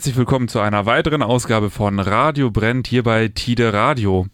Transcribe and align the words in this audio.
herzlich 0.00 0.16
willkommen 0.16 0.48
zu 0.48 0.60
einer 0.60 0.86
weiteren 0.86 1.22
Ausgabe 1.22 1.68
von 1.68 2.00
Radio 2.00 2.50
Brennt 2.50 2.86
hier 2.86 3.02
bei 3.02 3.28
Tide 3.28 3.74
Radio. 3.74 4.28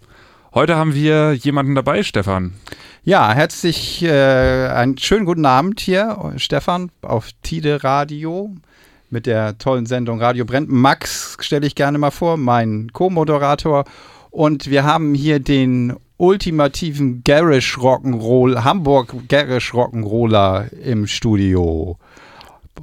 Heute 0.55 0.77
haben 0.77 0.95
wir 0.95 1.33
jemanden 1.33 1.75
dabei, 1.75 2.05
Stefan. 2.05 2.55
Ja, 3.03 3.33
herzlich 3.33 4.01
äh, 4.05 4.69
einen 4.69 4.97
schönen 4.97 5.25
guten 5.25 5.45
Abend 5.45 5.81
hier, 5.81 6.35
Stefan, 6.37 6.93
auf 7.03 7.31
Tide 7.43 7.83
Radio 7.83 8.55
mit 9.11 9.27
der 9.27 9.59
tollen 9.59 9.87
Sendung 9.87 10.23
Radio 10.23 10.45
Brennt. 10.45 10.71
Max 10.71 11.37
stelle 11.41 11.67
ich 11.67 11.75
gerne 11.75 11.99
mal 11.99 12.13
vor, 12.13 12.37
mein 12.37 12.93
Co-Moderator. 12.93 13.87
Und 14.31 14.71
wir 14.71 14.85
haben 14.85 15.15
hier 15.15 15.41
den 15.41 15.97
ultimativen 16.17 17.25
Garage 17.25 17.81
Rock'n'Roll, 17.81 18.63
Hamburg 18.63 19.17
Garage 19.29 19.73
Rock'n'Roller 19.73 20.73
im 20.75 21.09
Studio. 21.09 21.99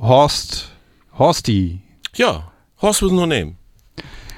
Horst, 0.02 0.70
Horsti. 1.18 1.80
Ja, 2.16 2.52
Horst 2.84 3.02
with 3.02 3.12
no 3.12 3.26
name. 3.26 3.56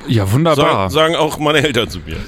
Ja, 0.07 0.31
wunderbar. 0.31 0.89
Sagen, 0.91 0.93
sagen 0.93 1.15
auch 1.15 1.39
meine 1.39 1.63
Eltern 1.63 1.89
zu 1.89 1.99
mir. 1.99 2.15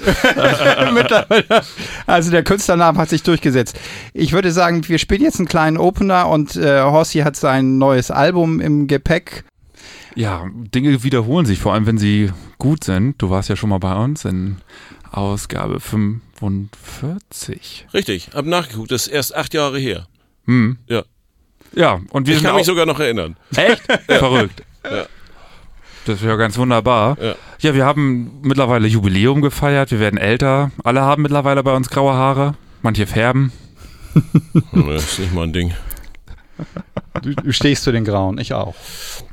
Also 2.07 2.31
der 2.31 2.43
Künstlername 2.43 2.97
hat 2.97 3.09
sich 3.09 3.21
durchgesetzt. 3.23 3.77
Ich 4.13 4.31
würde 4.33 4.51
sagen, 4.51 4.85
wir 4.87 4.97
spielen 4.97 5.21
jetzt 5.21 5.37
einen 5.37 5.47
kleinen 5.47 5.77
Opener 5.77 6.27
und 6.27 6.55
äh, 6.55 6.81
Horsti 6.81 7.19
hat 7.19 7.35
sein 7.35 7.77
neues 7.77 8.09
Album 8.11 8.59
im 8.61 8.87
Gepäck. 8.87 9.43
Ja, 10.15 10.45
Dinge 10.53 11.03
wiederholen 11.03 11.45
sich, 11.45 11.59
vor 11.59 11.73
allem 11.75 11.85
wenn 11.85 11.99
sie 11.99 12.31
gut 12.57 12.83
sind. 12.83 13.21
Du 13.21 13.29
warst 13.29 13.49
ja 13.49 13.55
schon 13.55 13.69
mal 13.69 13.77
bei 13.77 13.93
uns 13.95 14.25
in 14.25 14.57
Ausgabe 15.11 15.79
45. 15.79 17.85
Richtig, 17.93 18.29
hab 18.33 18.47
nachgeguckt, 18.47 18.89
das 18.91 19.05
ist 19.05 19.13
erst 19.13 19.35
acht 19.35 19.53
Jahre 19.53 19.77
her. 19.77 20.07
Hm. 20.45 20.79
Ja. 20.87 21.03
Ja, 21.75 21.99
und 22.09 22.25
wir 22.25 22.33
Ich 22.33 22.39
sind 22.39 22.47
kann 22.47 22.55
mich 22.55 22.65
sogar 22.65 22.87
noch 22.87 22.99
erinnern. 22.99 23.35
echt 23.55 23.83
verrückt. 24.07 24.63
Ja. 26.07 26.13
Das 26.13 26.21
ist 26.21 26.27
ja 26.27 26.35
ganz 26.35 26.57
wunderbar. 26.57 27.17
Ja. 27.21 27.35
Ja, 27.59 27.73
wir 27.73 27.85
haben 27.85 28.39
mittlerweile 28.43 28.87
Jubiläum 28.87 29.41
gefeiert, 29.41 29.91
wir 29.91 29.99
werden 29.99 30.17
älter. 30.17 30.71
Alle 30.83 31.01
haben 31.01 31.21
mittlerweile 31.23 31.63
bei 31.63 31.75
uns 31.75 31.89
graue 31.89 32.13
Haare, 32.13 32.55
manche 32.81 33.07
färben. 33.07 33.51
Nee, 34.71 34.95
ist 34.95 35.19
nicht 35.19 35.33
mein 35.33 35.53
Ding. 35.53 35.73
Du, 37.21 37.33
du 37.35 37.51
stehst 37.53 37.83
zu 37.83 37.91
den 37.91 38.03
Grauen, 38.03 38.37
ich 38.39 38.53
auch. 38.53 38.73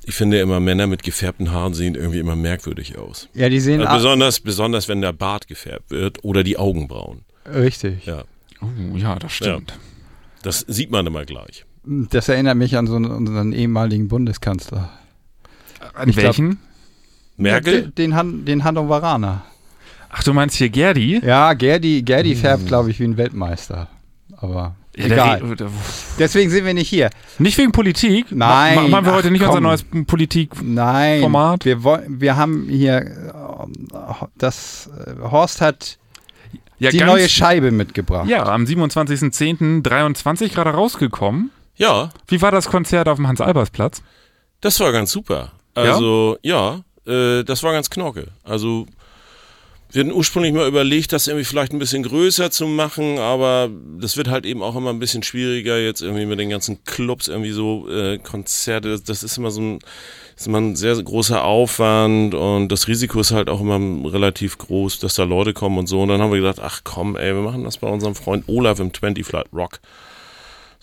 Ich 0.04 0.14
finde 0.14 0.38
immer, 0.40 0.60
Männer 0.60 0.86
mit 0.86 1.02
gefärbten 1.02 1.52
Haaren 1.52 1.72
sehen 1.74 1.94
irgendwie 1.94 2.18
immer 2.18 2.36
merkwürdig 2.36 2.98
aus. 2.98 3.28
Ja, 3.34 3.48
die 3.48 3.60
sehen 3.60 3.80
Also 3.82 3.94
besonders, 3.96 4.40
besonders, 4.40 4.88
wenn 4.88 5.00
der 5.00 5.12
Bart 5.12 5.46
gefärbt 5.48 5.90
wird 5.90 6.22
oder 6.24 6.42
die 6.44 6.56
Augenbrauen. 6.58 7.24
richtig. 7.52 8.04
Ja, 8.06 8.24
Oh, 8.62 8.96
ja, 8.96 9.16
das 9.16 9.32
stimmt. 9.32 9.78
das 10.42 10.60
sieht 10.60 10.90
man 10.90 11.06
immer 11.06 11.24
gleich. 11.26 11.66
Das 11.84 12.28
erinnert 12.30 12.56
mich 12.56 12.76
an 12.78 12.86
so 12.86 12.96
einen, 12.96 13.10
unseren 13.10 13.52
ehemaligen 13.52 14.08
Bundeskanzler. 14.08 14.90
An 15.94 16.08
Ich 16.08 16.16
glaub- 16.16 16.26
welchen? 16.38 16.58
Merkel? 17.36 17.82
Den, 17.82 17.94
den, 17.96 18.14
Han, 18.16 18.44
den 18.44 18.64
Hannoveraner. 18.64 19.42
Ach, 20.10 20.22
du 20.22 20.32
meinst 20.32 20.56
hier 20.56 20.68
Gerdi? 20.68 21.20
Ja, 21.24 21.52
Gerdi, 21.54 22.02
Gerdi 22.02 22.36
färbt, 22.36 22.66
glaube 22.68 22.90
ich, 22.90 23.00
wie 23.00 23.04
ein 23.04 23.16
Weltmeister. 23.16 23.88
Aber 24.36 24.76
Ja, 24.96 25.04
egal. 25.06 25.40
der, 25.40 25.56
der, 25.56 25.70
Deswegen 26.18 26.50
sind 26.50 26.64
wir 26.64 26.74
nicht 26.74 26.88
hier. 26.88 27.10
nicht 27.38 27.58
wegen 27.58 27.72
Politik? 27.72 28.26
Nein, 28.30 28.76
Ma 28.76 28.88
machen 28.88 29.06
wir 29.06 29.14
heute 29.14 29.30
nicht 29.32 29.40
unser 29.42 29.54
komm. 29.54 29.62
neues 29.64 29.84
Politik. 30.06 30.50
Nein. 30.62 31.20
Format? 31.22 31.64
Wir, 31.64 31.82
wollen, 31.82 32.20
wir 32.20 32.36
haben 32.36 32.68
hier, 32.68 32.98
äh, 32.98 34.24
das, 34.38 34.88
äh, 35.04 35.14
Horst 35.28 35.60
hat 35.60 35.98
Ja, 36.78 36.90
die 36.90 36.98
neue 37.00 37.28
Scheibe 37.28 37.72
mitgebracht. 37.72 38.28
Ja, 38.28 38.44
am 38.44 38.66
27.10.23 38.66 40.52
gerade 40.52 40.70
rausgekommen. 40.70 41.50
Ja, 41.76 42.10
Wie 42.28 42.40
war 42.40 42.52
das 42.52 42.66
Konzert 42.68 43.08
auf 43.08 43.16
dem 43.16 43.26
Hans-Albers-Platz? 43.26 44.02
das 44.60 44.78
war 44.80 44.92
ganz 44.92 45.10
super. 45.10 45.50
Also, 45.74 46.38
ja, 46.42 46.82
äh, 47.06 47.44
das 47.44 47.62
war 47.62 47.72
ganz 47.72 47.90
knorke. 47.90 48.28
Also, 48.42 48.86
wir 49.94 50.00
hatten 50.00 50.12
ursprünglich 50.12 50.52
mal 50.52 50.66
überlegt, 50.66 51.12
das 51.12 51.28
irgendwie 51.28 51.44
vielleicht 51.44 51.72
ein 51.72 51.78
bisschen 51.78 52.02
größer 52.02 52.50
zu 52.50 52.66
machen, 52.66 53.18
aber 53.18 53.70
das 54.00 54.16
wird 54.16 54.26
halt 54.28 54.44
eben 54.44 54.60
auch 54.60 54.74
immer 54.74 54.90
ein 54.90 54.98
bisschen 54.98 55.22
schwieriger 55.22 55.78
jetzt 55.78 56.02
irgendwie 56.02 56.26
mit 56.26 56.40
den 56.40 56.50
ganzen 56.50 56.82
Clubs 56.84 57.28
irgendwie 57.28 57.52
so 57.52 57.88
äh, 57.88 58.18
Konzerte. 58.18 58.88
Das, 58.90 59.04
das 59.04 59.22
ist 59.22 59.38
immer 59.38 59.52
so 59.52 59.60
ein, 59.60 59.78
ist 60.36 60.48
immer 60.48 60.58
ein 60.58 60.74
sehr 60.74 61.00
großer 61.00 61.44
Aufwand 61.44 62.34
und 62.34 62.68
das 62.70 62.88
Risiko 62.88 63.20
ist 63.20 63.30
halt 63.30 63.48
auch 63.48 63.60
immer 63.60 63.78
relativ 64.12 64.58
groß, 64.58 64.98
dass 64.98 65.14
da 65.14 65.22
Leute 65.22 65.52
kommen 65.52 65.78
und 65.78 65.86
so. 65.86 66.02
Und 66.02 66.08
dann 66.08 66.20
haben 66.20 66.32
wir 66.32 66.40
gedacht, 66.40 66.58
ach 66.60 66.80
komm, 66.82 67.16
ey, 67.16 67.32
wir 67.32 67.42
machen 67.42 67.62
das 67.62 67.78
bei 67.78 67.86
unserem 67.86 68.16
Freund 68.16 68.48
Olaf 68.48 68.80
im 68.80 68.92
20 68.92 69.24
Flight 69.24 69.46
Rock. 69.52 69.78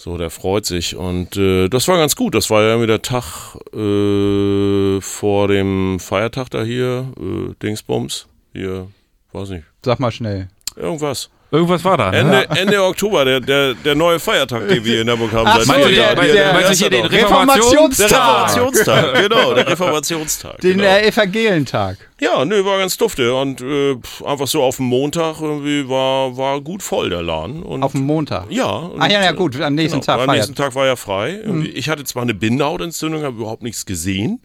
So, 0.03 0.17
der 0.17 0.31
freut 0.31 0.65
sich. 0.65 0.95
Und 0.95 1.37
äh, 1.37 1.69
das 1.69 1.87
war 1.87 1.95
ganz 1.95 2.15
gut. 2.15 2.33
Das 2.33 2.49
war 2.49 2.63
ja 2.63 2.69
irgendwie 2.69 2.87
der 2.87 3.03
Tag 3.03 3.55
äh, 3.71 4.99
vor 4.99 5.47
dem 5.47 5.99
Feiertag 5.99 6.49
da 6.49 6.63
hier, 6.63 7.13
äh, 7.19 7.53
Dingsbums. 7.61 8.25
Hier, 8.51 8.87
weiß 9.31 9.49
nicht. 9.49 9.65
Sag 9.85 9.99
mal 9.99 10.09
schnell. 10.09 10.47
Irgendwas. 10.75 11.29
Irgendwas 11.53 11.83
war 11.83 11.97
da. 11.97 12.11
Ne? 12.11 12.17
Ende, 12.17 12.47
Ende 12.61 12.81
Oktober, 12.83 13.25
der, 13.25 13.41
der, 13.41 13.73
der 13.73 13.93
neue 13.93 14.19
Feiertag, 14.19 14.69
den 14.69 14.85
wir 14.85 15.01
in 15.01 15.09
Hamburg 15.09 15.33
haben. 15.33 15.45
Ach 15.47 15.61
seit 15.61 15.83
so, 15.83 15.89
der- 15.89 16.15
der- 16.15 16.33
der- 16.33 16.59
ist 16.71 16.79
du 16.81 16.85
hier 16.85 16.89
der 16.89 17.01
den? 17.01 17.11
Reformationstag. 17.11 18.07
Der 18.09 18.17
Reformationstag, 18.19 19.13
genau, 19.29 19.53
der 19.53 19.67
Reformationstag. 19.69 20.61
Den 20.61 20.77
genau. 20.77 20.89
äh, 20.89 21.07
Evangelentag. 21.07 21.97
Ja, 22.21 22.45
nö, 22.45 22.63
war 22.63 22.77
ganz 22.77 22.95
dufte. 22.97 23.33
Und 23.35 23.61
äh, 23.61 23.97
einfach 24.25 24.47
so 24.47 24.63
auf 24.63 24.77
dem 24.77 24.85
Montag 24.85 25.41
irgendwie 25.41 25.89
war, 25.89 26.37
war 26.37 26.61
gut 26.61 26.83
voll 26.83 27.09
der 27.09 27.21
Laden. 27.21 27.63
Und 27.63 27.83
Auf 27.83 27.91
dem 27.91 28.05
Montag. 28.05 28.45
ja. 28.49 28.69
Und, 28.69 29.01
Ah 29.01 29.09
ja, 29.09 29.21
ja 29.23 29.31
äh, 29.31 29.33
gut, 29.33 29.59
am 29.59 29.75
nächsten 29.75 29.99
Genau, 29.99 30.17
Tag 30.17 30.27
am 30.29 30.33
nächsten 30.35 30.55
Tag 30.55 30.73
war 30.75 30.85
ja 30.85 30.95
frei. 30.95 31.41
Ich 31.73 31.89
hatte 31.89 32.03
zwar 32.05 32.23
eine 32.23 32.33
Bindehautentzündung, 32.33 33.23
habe 33.23 33.35
überhaupt 33.37 33.63
nichts 33.63 33.85
gesehen. 33.85 34.41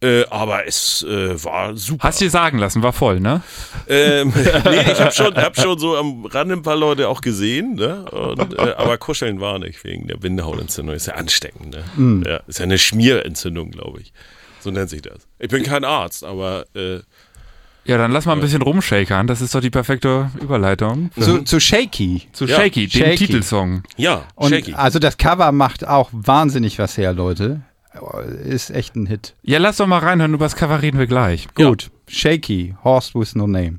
Äh, 0.00 0.24
aber 0.30 0.64
es 0.66 1.02
äh, 1.02 1.42
war 1.44 1.76
super. 1.76 2.06
Hast 2.06 2.20
dir 2.20 2.30
sagen 2.30 2.58
lassen, 2.58 2.82
war 2.84 2.92
voll, 2.92 3.18
ne? 3.18 3.42
Ähm, 3.88 4.32
nee, 4.64 4.92
ich 4.92 5.00
habe 5.00 5.10
schon, 5.12 5.34
hab 5.34 5.60
schon 5.60 5.76
so 5.78 5.96
am 5.96 6.24
Rande 6.26 6.54
ein 6.54 6.62
paar 6.62 6.76
Leute 6.76 7.08
auch 7.08 7.20
gesehen, 7.20 7.74
ne? 7.74 8.04
Und, 8.10 8.56
äh, 8.56 8.74
aber 8.76 8.96
kuscheln 8.98 9.40
war 9.40 9.58
nicht 9.58 9.82
wegen 9.82 10.06
der 10.06 10.16
Bindehautentzündung. 10.18 10.94
Ist 10.94 11.06
ja 11.06 11.14
ansteckend, 11.14 11.70
ne? 11.70 11.82
Mhm. 11.96 12.22
Ja, 12.24 12.36
ist 12.46 12.60
ja 12.60 12.64
eine 12.64 12.78
Schmierentzündung, 12.78 13.72
glaube 13.72 14.00
ich. 14.00 14.12
So 14.60 14.70
nennt 14.70 14.88
sich 14.90 15.02
das. 15.02 15.26
Ich 15.40 15.48
bin 15.48 15.64
kein 15.64 15.84
Arzt, 15.84 16.22
aber 16.24 16.66
äh, 16.76 17.00
Ja, 17.84 17.98
dann 17.98 18.12
lass 18.12 18.24
mal 18.26 18.34
ein 18.34 18.40
bisschen 18.40 18.62
rumshakern. 18.62 19.26
Das 19.26 19.40
ist 19.40 19.52
doch 19.54 19.60
die 19.60 19.70
perfekte 19.70 20.30
Überleitung 20.40 21.10
Zu, 21.18 21.42
zu 21.42 21.58
Shaky. 21.58 22.28
zu 22.32 22.44
Ja, 22.44 22.56
Shaky, 22.56 22.86
dem 22.86 23.02
Shaky. 23.02 23.16
Titelsong. 23.26 23.82
ja, 23.96 24.22
Und 24.36 24.50
shaky. 24.50 24.74
also 24.74 24.98
das 25.00 25.16
Cover 25.16 25.50
macht 25.50 25.86
auch 25.88 26.08
wahnsinnig 26.12 26.78
was 26.78 26.96
her, 26.98 27.12
Leute. 27.12 27.62
Ist 28.44 28.70
echt 28.70 28.96
ein 28.96 29.06
Hit. 29.06 29.34
Ja, 29.42 29.58
lass 29.58 29.78
doch 29.78 29.86
mal 29.86 29.98
reinhören, 29.98 30.34
über 30.34 30.44
das 30.44 30.56
Cover 30.56 30.82
reden 30.82 30.98
wir 30.98 31.06
gleich. 31.06 31.46
Ja. 31.58 31.68
Gut. 31.68 31.90
Shaky, 32.08 32.74
Horse 32.84 33.18
with 33.18 33.34
no 33.34 33.46
name. 33.46 33.78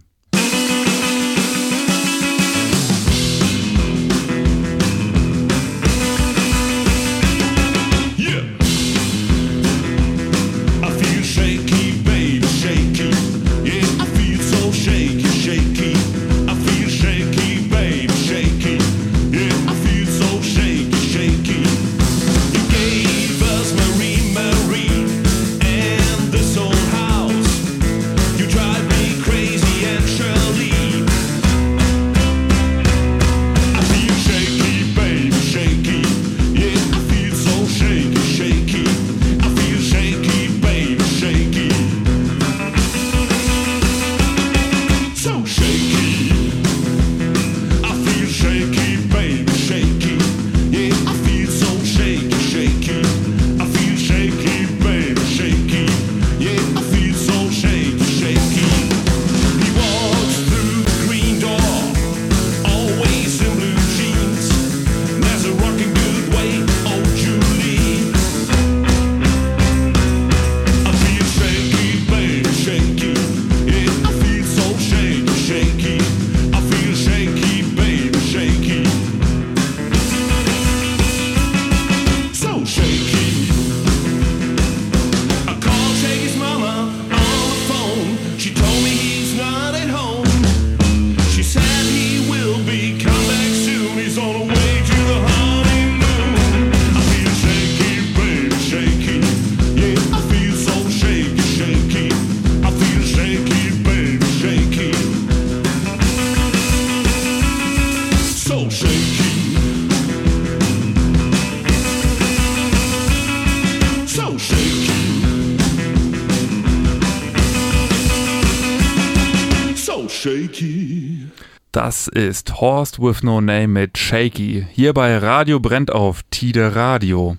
Das 121.71 122.07
ist 122.07 122.59
Horst 122.59 122.99
with 122.99 123.23
No 123.23 123.41
Name 123.41 123.67
mit 123.67 123.97
Shaky. 123.97 124.65
Hier 124.71 124.93
bei 124.93 125.17
Radio 125.17 125.59
brennt 125.59 125.91
auf 125.91 126.21
Tide 126.31 126.75
Radio. 126.75 127.37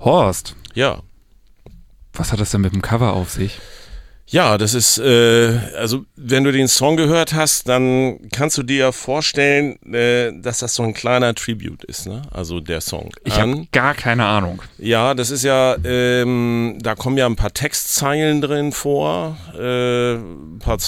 Horst, 0.00 0.56
Ja. 0.74 0.98
was 2.12 2.32
hat 2.32 2.40
das 2.40 2.50
denn 2.50 2.60
mit 2.60 2.74
dem 2.74 2.82
Cover 2.82 3.12
auf 3.14 3.30
sich? 3.30 3.58
Ja, 4.26 4.56
das 4.58 4.72
ist, 4.74 4.98
äh, 4.98 5.58
also 5.78 6.06
wenn 6.16 6.44
du 6.44 6.50
den 6.50 6.66
Song 6.66 6.96
gehört 6.96 7.34
hast, 7.34 7.68
dann 7.68 8.18
kannst 8.32 8.56
du 8.56 8.62
dir 8.62 8.76
ja 8.78 8.92
vorstellen, 8.92 9.76
äh, 9.92 10.32
dass 10.40 10.60
das 10.60 10.74
so 10.74 10.82
ein 10.82 10.94
kleiner 10.94 11.34
Tribute 11.34 11.84
ist, 11.84 12.06
ne? 12.06 12.22
Also 12.30 12.60
der 12.60 12.80
Song. 12.80 13.10
Ich 13.24 13.38
habe 13.38 13.66
gar 13.70 13.94
keine 13.94 14.24
Ahnung. 14.24 14.62
Ja, 14.78 15.12
das 15.14 15.30
ist 15.30 15.44
ja, 15.44 15.76
ähm, 15.84 16.78
da 16.80 16.94
kommen 16.94 17.18
ja 17.18 17.26
ein 17.26 17.36
paar 17.36 17.52
Textzeilen 17.52 18.40
drin 18.40 18.72
vor, 18.72 19.36
äh, 19.58 20.14
ein 20.14 20.58
paar 20.58 20.78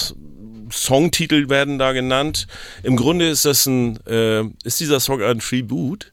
Songtitel 0.71 1.49
werden 1.49 1.77
da 1.79 1.91
genannt. 1.93 2.47
Im 2.83 2.95
Grunde 2.95 3.27
ist 3.29 3.45
das 3.45 3.65
ein, 3.65 3.97
äh, 4.07 4.43
ist 4.63 4.79
dieser 4.79 4.99
Song 4.99 5.21
ein 5.21 5.39
Tribute 5.39 6.11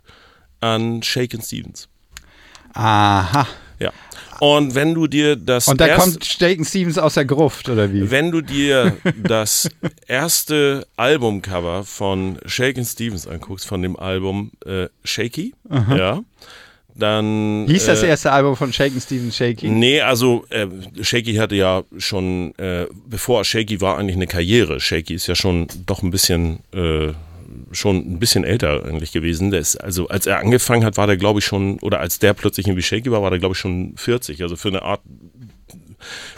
an 0.60 1.02
Shaken 1.02 1.42
Stevens. 1.42 1.88
Aha. 2.72 3.46
Ja. 3.78 3.92
Und 4.40 4.74
wenn 4.74 4.94
du 4.94 5.06
dir 5.06 5.36
das 5.36 5.68
Und 5.68 5.80
da 5.80 5.86
erste- 5.86 6.10
kommt 6.12 6.24
Staken 6.24 6.64
Stevens 6.64 6.98
aus 6.98 7.14
der 7.14 7.24
Gruft, 7.24 7.68
oder 7.68 7.92
wie? 7.92 8.10
wenn 8.10 8.30
du 8.30 8.40
dir 8.40 8.96
das 9.22 9.68
erste 10.06 10.86
Albumcover 10.96 11.84
von 11.84 12.38
Shaken 12.46 12.84
Stevens 12.84 13.26
anguckst, 13.26 13.66
von 13.66 13.80
dem 13.82 13.96
Album 13.96 14.50
äh, 14.66 14.88
Shaky, 15.04 15.54
ja, 15.70 16.22
dann 16.96 17.66
Hieß 17.68 17.86
das 17.86 18.02
äh, 18.02 18.08
erste 18.08 18.30
Album 18.30 18.56
von 18.56 18.72
Shaken 18.72 19.00
Stevens 19.00 19.36
Shaky? 19.36 19.68
Nee, 19.68 20.00
also 20.00 20.44
äh, 20.50 20.66
Shaky 21.02 21.34
hatte 21.34 21.56
ja 21.56 21.82
schon, 21.98 22.54
äh, 22.56 22.86
bevor 23.06 23.44
Shaky 23.44 23.80
war 23.80 23.98
eigentlich 23.98 24.16
eine 24.16 24.26
Karriere. 24.26 24.80
Shaky 24.80 25.14
ist 25.14 25.26
ja 25.26 25.34
schon 25.34 25.66
doch 25.86 26.02
ein 26.02 26.10
bisschen, 26.10 26.60
äh, 26.72 27.12
schon 27.72 27.96
ein 27.96 28.18
bisschen 28.18 28.44
älter 28.44 28.84
eigentlich 28.84 29.12
gewesen. 29.12 29.50
Der 29.50 29.60
ist, 29.60 29.76
also 29.76 30.08
als 30.08 30.26
er 30.26 30.38
angefangen 30.38 30.84
hat, 30.84 30.96
war 30.96 31.06
der 31.06 31.16
glaube 31.16 31.40
ich 31.40 31.44
schon, 31.44 31.78
oder 31.80 32.00
als 32.00 32.20
der 32.20 32.32
plötzlich 32.32 32.66
irgendwie 32.66 32.82
Shaky 32.82 33.10
war, 33.10 33.22
war 33.22 33.30
der 33.30 33.40
glaube 33.40 33.54
ich 33.54 33.58
schon 33.58 33.94
40. 33.96 34.42
Also 34.42 34.54
für 34.54 34.68
eine 34.68 34.82
Art 34.82 35.00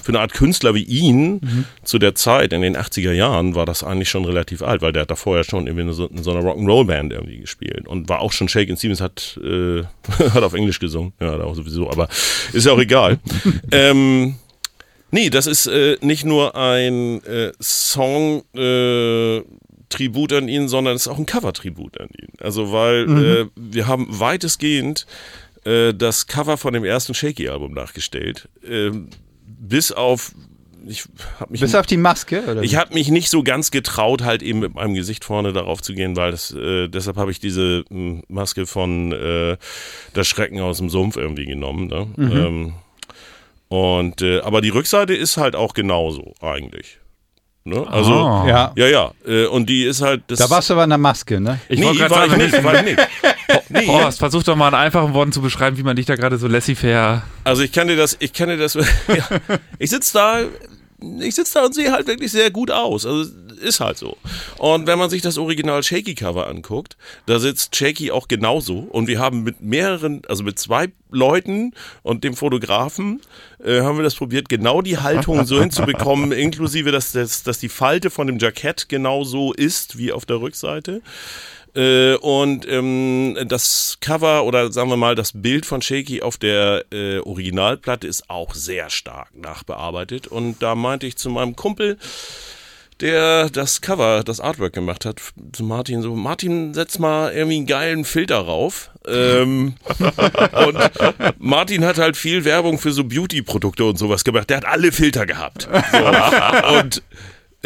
für 0.02 0.10
eine 0.10 0.20
Art 0.20 0.32
Künstler 0.32 0.74
wie 0.74 0.82
ihn 0.82 1.66
zu 1.82 1.98
der 1.98 2.14
Zeit 2.14 2.52
in 2.52 2.62
den 2.62 2.76
80er 2.76 3.12
Jahren 3.12 3.54
war 3.54 3.66
das 3.66 3.82
eigentlich 3.82 4.08
schon 4.08 4.24
relativ 4.24 4.62
alt, 4.62 4.82
weil 4.82 4.92
der 4.92 5.02
hat 5.02 5.10
da 5.10 5.16
vorher 5.16 5.44
schon 5.44 5.66
irgendwie 5.66 5.86
in 5.86 5.92
so, 5.92 6.06
in 6.06 6.22
so 6.22 6.30
einer 6.30 6.40
Rock'n'Roll-Band 6.40 7.12
irgendwie 7.12 7.38
gespielt 7.38 7.86
und 7.86 8.08
war 8.08 8.20
auch 8.20 8.32
schon 8.32 8.48
Shaken 8.48 8.76
Stevens 8.76 9.00
hat, 9.00 9.38
äh, 9.42 9.82
hat 10.30 10.42
auf 10.42 10.54
Englisch 10.54 10.78
gesungen, 10.78 11.12
ja, 11.20 11.32
hat 11.32 11.40
auch 11.40 11.54
sowieso, 11.54 11.90
aber 11.90 12.08
ist 12.52 12.66
ja 12.66 12.72
auch 12.72 12.80
egal. 12.80 13.18
ähm, 13.72 14.36
nee, 15.10 15.30
das 15.30 15.46
ist 15.46 15.66
äh, 15.66 15.96
nicht 16.00 16.24
nur 16.24 16.56
ein 16.56 17.22
äh, 17.24 17.52
Song, 17.60 18.42
äh, 18.54 19.42
Tribut 19.88 20.32
an 20.32 20.48
ihn, 20.48 20.68
sondern 20.68 20.96
es 20.96 21.02
ist 21.02 21.08
auch 21.08 21.18
ein 21.18 21.26
Cover-Tribut 21.26 22.00
an 22.00 22.08
ihn. 22.08 22.32
Also, 22.40 22.72
weil 22.72 23.08
äh, 23.08 23.46
wir 23.54 23.86
haben 23.86 24.06
weitestgehend 24.08 25.06
äh, 25.64 25.94
das 25.94 26.26
Cover 26.26 26.56
von 26.56 26.74
dem 26.74 26.84
ersten 26.84 27.14
Shaky-Album 27.14 27.72
nachgestellt. 27.72 28.48
Ähm, 28.66 29.10
bis 29.46 29.92
auf, 29.92 30.32
ich 30.86 31.04
habe 31.40 31.52
mich, 31.52 31.60
Bis 31.60 31.74
auf 31.74 31.86
die 31.86 31.96
Maske, 31.96 32.42
oder? 32.48 32.62
ich 32.62 32.76
habe 32.76 32.94
mich 32.94 33.08
nicht 33.10 33.28
so 33.30 33.42
ganz 33.42 33.70
getraut, 33.70 34.22
halt 34.22 34.42
eben 34.42 34.60
mit 34.60 34.74
meinem 34.74 34.94
Gesicht 34.94 35.24
vorne 35.24 35.52
darauf 35.52 35.82
zu 35.82 35.94
gehen, 35.94 36.16
weil 36.16 36.30
das, 36.30 36.52
äh, 36.52 36.88
deshalb 36.88 37.16
habe 37.16 37.30
ich 37.30 37.40
diese 37.40 37.84
m, 37.90 38.22
Maske 38.28 38.66
von 38.66 39.12
äh, 39.12 39.56
Das 40.12 40.28
Schrecken 40.28 40.60
aus 40.60 40.78
dem 40.78 40.88
Sumpf 40.90 41.16
irgendwie 41.16 41.46
genommen. 41.46 41.88
Ne? 41.88 42.06
Ähm, 42.18 42.72
und 43.68 44.22
äh, 44.22 44.40
aber 44.40 44.60
die 44.60 44.68
Rückseite 44.68 45.14
ist 45.14 45.36
halt 45.36 45.56
auch 45.56 45.74
genauso 45.74 46.34
eigentlich. 46.40 46.98
Ne? 47.66 47.84
Also 47.90 48.12
Ah. 48.12 48.44
ja. 48.46 48.72
ja, 48.76 48.86
ja. 48.86 49.10
Äh, 49.26 49.46
und 49.46 49.68
die 49.68 49.82
ist 49.84 50.00
halt. 50.00 50.22
Das, 50.28 50.38
Da 50.38 50.48
warst 50.48 50.70
du 50.70 50.74
aber 50.74 50.84
in 50.84 50.90
der 50.90 50.98
Maske, 50.98 51.40
ne? 51.40 51.58
Ich 51.68 51.80
nee, 51.80 51.86
wollte 51.86 51.98
gerade 51.98 52.14
sagen, 52.14 52.40
ich 52.40 52.52
nicht, 52.52 52.64
war 52.64 52.74
ich 52.76 52.82
nicht. 52.82 53.08
Nee, 53.68 53.86
Horst, 53.88 54.20
versuch 54.20 54.44
doch 54.44 54.54
mal 54.54 54.68
in 54.68 54.74
einfachen 54.74 55.14
Worten 55.14 55.32
zu 55.32 55.40
beschreiben, 55.42 55.76
wie 55.76 55.82
man 55.82 55.96
dich 55.96 56.06
da 56.06 56.14
gerade 56.14 56.38
so 56.38 56.46
laissez-faire. 56.46 57.22
Also 57.42 57.62
ich 57.62 57.72
kann 57.72 57.88
dir 57.88 57.96
das, 57.96 58.16
ich 58.20 58.32
kann 58.32 58.48
dir 58.48 58.56
das, 58.56 58.74
ja, 59.08 59.26
ich 59.80 59.90
sitze 59.90 60.12
da, 60.14 60.38
ich 61.20 61.34
sitze 61.34 61.54
da 61.54 61.66
und 61.66 61.74
sehe 61.74 61.92
halt 61.92 62.06
wirklich 62.06 62.32
sehr 62.32 62.50
gut 62.50 62.70
aus. 62.70 63.04
Also 63.04 63.30
ist 63.60 63.80
halt 63.80 63.98
so. 63.98 64.16
Und 64.58 64.86
wenn 64.86 64.98
man 64.98 65.10
sich 65.10 65.22
das 65.22 65.38
Original 65.38 65.82
Shaky 65.82 66.14
Cover 66.14 66.46
anguckt, 66.46 66.96
da 67.26 67.38
sitzt 67.38 67.74
Shaky 67.74 68.10
auch 68.10 68.28
genauso. 68.28 68.78
Und 68.78 69.06
wir 69.06 69.18
haben 69.18 69.42
mit 69.42 69.60
mehreren, 69.60 70.22
also 70.28 70.42
mit 70.42 70.58
zwei 70.58 70.88
Leuten 71.10 71.72
und 72.02 72.24
dem 72.24 72.34
Fotografen, 72.34 73.20
äh, 73.62 73.80
haben 73.80 73.96
wir 73.96 74.04
das 74.04 74.14
probiert, 74.14 74.48
genau 74.48 74.82
die 74.82 74.98
Haltung 74.98 75.44
so 75.44 75.60
hinzubekommen, 75.60 76.32
inklusive, 76.32 76.92
dass, 76.92 77.12
das, 77.12 77.42
dass 77.42 77.58
die 77.58 77.68
Falte 77.68 78.10
von 78.10 78.26
dem 78.26 78.38
Jackett 78.38 78.88
genauso 78.88 79.52
ist 79.52 79.98
wie 79.98 80.12
auf 80.12 80.26
der 80.26 80.40
Rückseite. 80.40 81.02
Äh, 81.76 82.14
und 82.16 82.66
ähm, 82.66 83.36
das 83.46 83.98
Cover 84.00 84.44
oder 84.44 84.72
sagen 84.72 84.88
wir 84.88 84.96
mal 84.96 85.14
das 85.14 85.32
Bild 85.34 85.66
von 85.66 85.82
Shaky 85.82 86.22
auf 86.22 86.38
der 86.38 86.84
äh, 86.90 87.18
Originalplatte 87.18 88.06
ist 88.06 88.30
auch 88.30 88.54
sehr 88.54 88.88
stark 88.88 89.36
nachbearbeitet. 89.36 90.26
Und 90.26 90.62
da 90.62 90.74
meinte 90.74 91.06
ich 91.06 91.16
zu 91.18 91.28
meinem 91.28 91.54
Kumpel, 91.54 91.98
der 93.00 93.50
das 93.50 93.82
Cover, 93.82 94.22
das 94.24 94.40
Artwork 94.40 94.72
gemacht 94.72 95.04
hat, 95.04 95.20
zu 95.52 95.64
Martin 95.64 96.00
so, 96.00 96.14
Martin, 96.14 96.72
setz 96.72 96.98
mal 96.98 97.30
irgendwie 97.32 97.58
einen 97.58 97.66
geilen 97.66 98.04
Filter 98.06 98.38
rauf. 98.38 98.90
Ähm, 99.06 99.74
und 100.66 100.78
Martin 101.38 101.84
hat 101.84 101.98
halt 101.98 102.16
viel 102.16 102.46
Werbung 102.46 102.78
für 102.78 102.92
so 102.92 103.04
Beauty-Produkte 103.04 103.84
und 103.84 103.98
sowas 103.98 104.24
gemacht. 104.24 104.48
Der 104.48 104.56
hat 104.56 104.64
alle 104.64 104.92
Filter 104.92 105.26
gehabt. 105.26 105.68
So. 105.92 106.78
und 106.78 107.02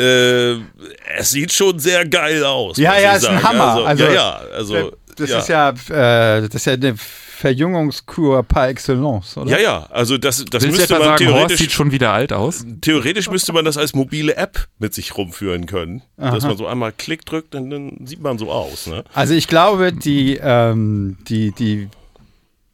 äh, 0.00 0.56
es 1.20 1.30
sieht 1.30 1.52
schon 1.52 1.78
sehr 1.78 2.06
geil 2.08 2.42
aus. 2.44 2.76
Ja, 2.76 2.98
ja, 2.98 3.12
ist 3.12 3.26
ein 3.26 3.40
sagen. 3.40 3.48
Hammer. 3.48 3.64
Also, 3.64 3.84
Also, 3.86 4.04
ja, 4.04 4.12
ja, 4.12 4.40
also. 4.54 4.92
Das 5.16 5.28
ja. 5.28 5.38
ist 5.38 5.48
ja, 5.48 5.68
äh, 5.70 6.42
das 6.42 6.54
ist 6.54 6.66
ja 6.66 6.72
eine 6.72 6.94
Verjüngungskur 6.96 8.42
par 8.42 8.68
excellence, 8.68 9.36
oder? 9.36 9.50
Ja, 9.50 9.58
ja, 9.58 9.86
also 9.90 10.18
das, 10.18 10.44
das 10.44 10.62
Willst 10.62 10.78
müsste 10.78 10.94
man 10.94 11.02
sagen, 11.02 11.10
Horst 11.10 11.18
theoretisch, 11.18 11.58
sieht 11.58 11.72
schon 11.72 11.90
wieder 11.90 12.12
alt 12.12 12.32
aus? 12.32 12.64
theoretisch 12.80 13.30
müsste 13.30 13.52
man 13.52 13.64
das 13.64 13.76
als 13.76 13.94
mobile 13.94 14.36
App 14.36 14.68
mit 14.78 14.94
sich 14.94 15.16
rumführen 15.16 15.66
können. 15.66 16.02
Dass 16.16 16.44
man 16.44 16.56
so 16.56 16.66
einmal 16.66 16.92
Klick 16.92 17.24
drückt 17.26 17.54
und 17.54 17.70
dann 17.70 17.98
sieht 18.04 18.22
man 18.22 18.38
so 18.38 18.50
aus. 18.50 18.86
Ne? 18.86 19.04
Also 19.14 19.34
ich 19.34 19.46
glaube, 19.46 19.92
die, 19.92 20.38
ähm, 20.42 21.18
die, 21.28 21.52
die, 21.52 21.88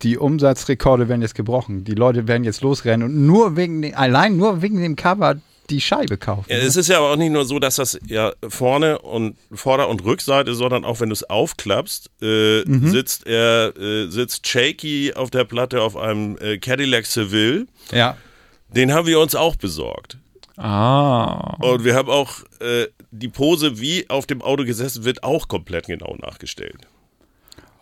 die 0.02 0.18
Umsatzrekorde 0.18 1.08
werden 1.08 1.22
jetzt 1.22 1.34
gebrochen. 1.34 1.84
Die 1.84 1.94
Leute 1.94 2.26
werden 2.28 2.44
jetzt 2.44 2.62
losrennen 2.62 3.08
und 3.08 3.26
nur 3.26 3.56
wegen, 3.56 3.94
allein 3.94 4.36
nur 4.36 4.62
wegen 4.62 4.82
dem 4.82 4.96
Cover 4.96 5.36
die 5.70 5.80
Scheibe 5.80 6.16
kaufen. 6.16 6.46
Ja, 6.50 6.58
es 6.58 6.76
ist 6.76 6.88
ja 6.88 6.98
aber 6.98 7.12
auch 7.12 7.16
nicht 7.16 7.32
nur 7.32 7.44
so, 7.44 7.58
dass 7.58 7.76
das 7.76 7.98
ja 8.06 8.32
vorne 8.48 8.98
und 9.00 9.36
Vorder- 9.52 9.88
und 9.88 10.04
Rückseite, 10.04 10.54
sondern 10.54 10.84
auch 10.84 11.00
wenn 11.00 11.08
du 11.08 11.14
es 11.14 11.24
aufklappst, 11.24 12.10
äh, 12.22 12.62
sitzt 12.66 13.26
er, 13.26 13.76
äh, 13.76 14.08
sitzt 14.08 14.46
Shaky 14.46 15.14
auf 15.14 15.30
der 15.30 15.44
Platte 15.44 15.82
auf 15.82 15.96
einem 15.96 16.36
äh, 16.38 16.58
Cadillac 16.58 17.06
Seville. 17.06 17.66
Ja. 17.92 18.16
Den 18.68 18.92
haben 18.92 19.06
wir 19.06 19.20
uns 19.20 19.34
auch 19.34 19.56
besorgt. 19.56 20.18
Ah. 20.56 21.56
Und 21.60 21.84
wir 21.84 21.94
haben 21.94 22.08
auch 22.08 22.40
äh, 22.60 22.86
die 23.10 23.28
Pose, 23.28 23.78
wie 23.78 24.08
auf 24.08 24.26
dem 24.26 24.42
Auto 24.42 24.64
gesessen 24.64 25.04
wird, 25.04 25.22
auch 25.22 25.48
komplett 25.48 25.86
genau 25.86 26.16
nachgestellt. 26.16 26.86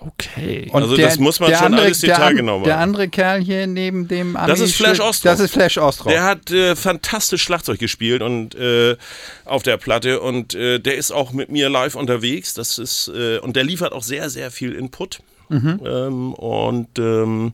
Okay. 0.06 0.68
Und 0.72 0.82
Also 0.82 0.96
das 0.96 1.18
muss 1.18 1.40
man 1.40 1.50
der 1.50 1.56
schon 1.58 1.66
andere, 1.66 1.86
alles 1.86 2.00
der, 2.00 2.14
detailgenau 2.16 2.62
Der 2.64 2.74
machen. 2.74 2.82
andere 2.82 3.08
Kerl 3.08 3.40
hier 3.42 3.66
neben 3.66 4.06
dem 4.08 4.34
Das 4.46 4.60
ist 4.60 4.74
Flash 4.74 5.00
Ami- 5.00 5.08
Ostrov. 5.08 5.32
Das 5.32 5.40
ist 5.40 5.52
Flash 5.52 5.78
Ostrov. 5.78 6.12
Der 6.12 6.24
hat 6.24 6.50
äh, 6.50 6.76
fantastisch 6.76 7.42
Schlagzeug 7.42 7.78
gespielt 7.78 8.22
und 8.22 8.54
äh, 8.54 8.96
auf 9.44 9.62
der 9.62 9.76
Platte 9.76 10.20
und 10.20 10.54
äh, 10.54 10.78
der 10.78 10.96
ist 10.96 11.10
auch 11.12 11.32
mit 11.32 11.50
mir 11.50 11.68
live 11.68 11.94
unterwegs. 11.94 12.54
Das 12.54 12.78
ist 12.78 13.10
äh, 13.14 13.38
und 13.38 13.56
der 13.56 13.64
liefert 13.64 13.92
auch 13.92 14.02
sehr 14.02 14.28
sehr 14.30 14.50
viel 14.50 14.72
Input 14.72 15.20
ähm, 15.50 16.34
und 16.34 16.98
ähm, 16.98 17.52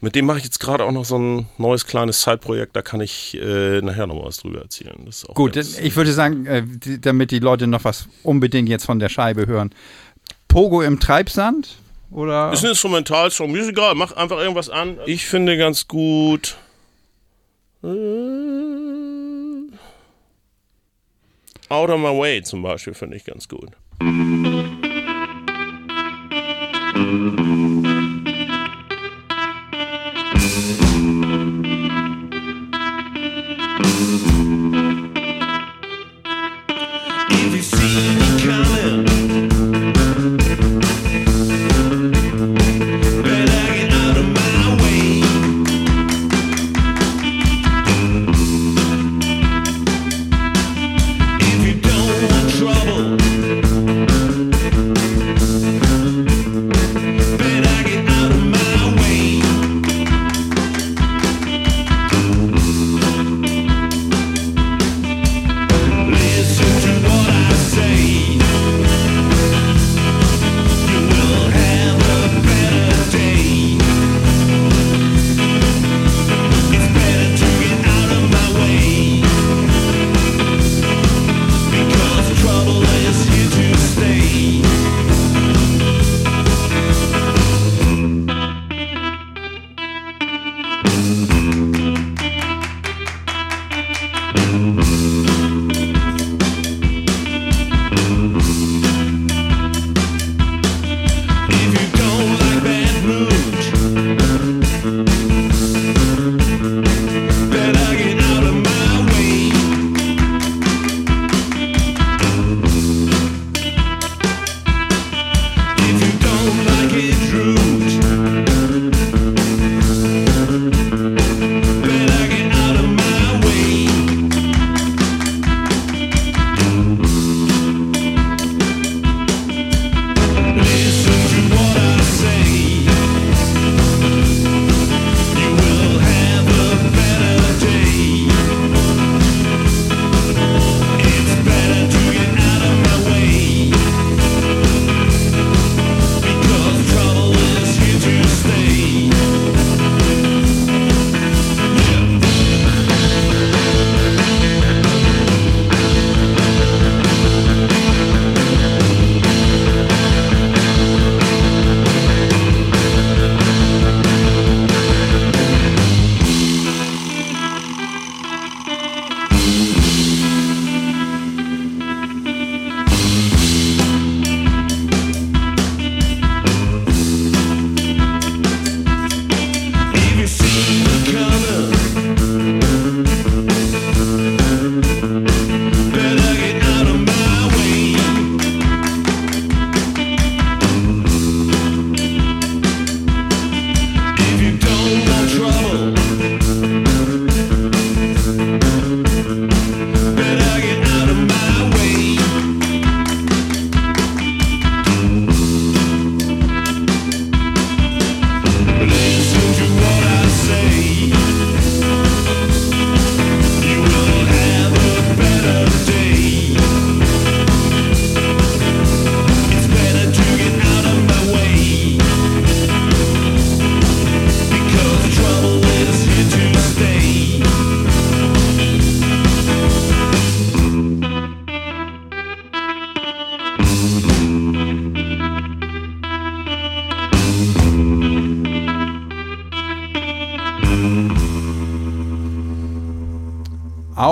mit 0.00 0.14
dem 0.14 0.26
mache 0.26 0.38
ich 0.38 0.44
jetzt 0.44 0.60
gerade 0.60 0.84
auch 0.84 0.92
noch 0.92 1.04
so 1.04 1.18
ein 1.18 1.46
neues 1.58 1.84
kleines 1.86 2.20
Zeitprojekt. 2.20 2.74
Da 2.76 2.82
kann 2.82 3.00
ich 3.00 3.36
äh, 3.40 3.80
nachher 3.80 4.06
noch 4.06 4.14
mal 4.14 4.24
was 4.26 4.36
drüber 4.38 4.60
erzählen. 4.60 4.94
Das 5.04 5.18
ist 5.18 5.28
auch 5.30 5.34
Gut, 5.34 5.56
ich 5.56 5.96
würde 5.96 6.12
sagen, 6.12 6.46
äh, 6.46 6.62
die, 6.64 7.00
damit 7.00 7.30
die 7.32 7.40
Leute 7.40 7.66
noch 7.66 7.82
was 7.84 8.06
unbedingt 8.22 8.68
jetzt 8.68 8.84
von 8.86 8.98
der 9.00 9.08
Scheibe 9.08 9.46
hören. 9.46 9.70
Pogo 10.58 10.82
im 10.82 10.98
Treibsand? 10.98 11.76
Oder? 12.10 12.52
Ist 12.52 12.64
ein 12.64 12.70
Instrumentalsong, 12.70 13.52
mir 13.52 13.60
ist 13.60 13.68
egal, 13.68 13.94
mach 13.94 14.10
einfach 14.16 14.38
irgendwas 14.38 14.68
an. 14.68 14.98
Ich 15.06 15.24
finde 15.24 15.56
ganz 15.56 15.86
gut. 15.86 16.56
Out 21.68 21.90
of 21.90 22.00
My 22.00 22.08
Way 22.08 22.42
zum 22.42 22.62
Beispiel 22.62 22.94
finde 22.94 23.16
ich 23.16 23.24
ganz 23.24 23.46
gut. 23.46 23.70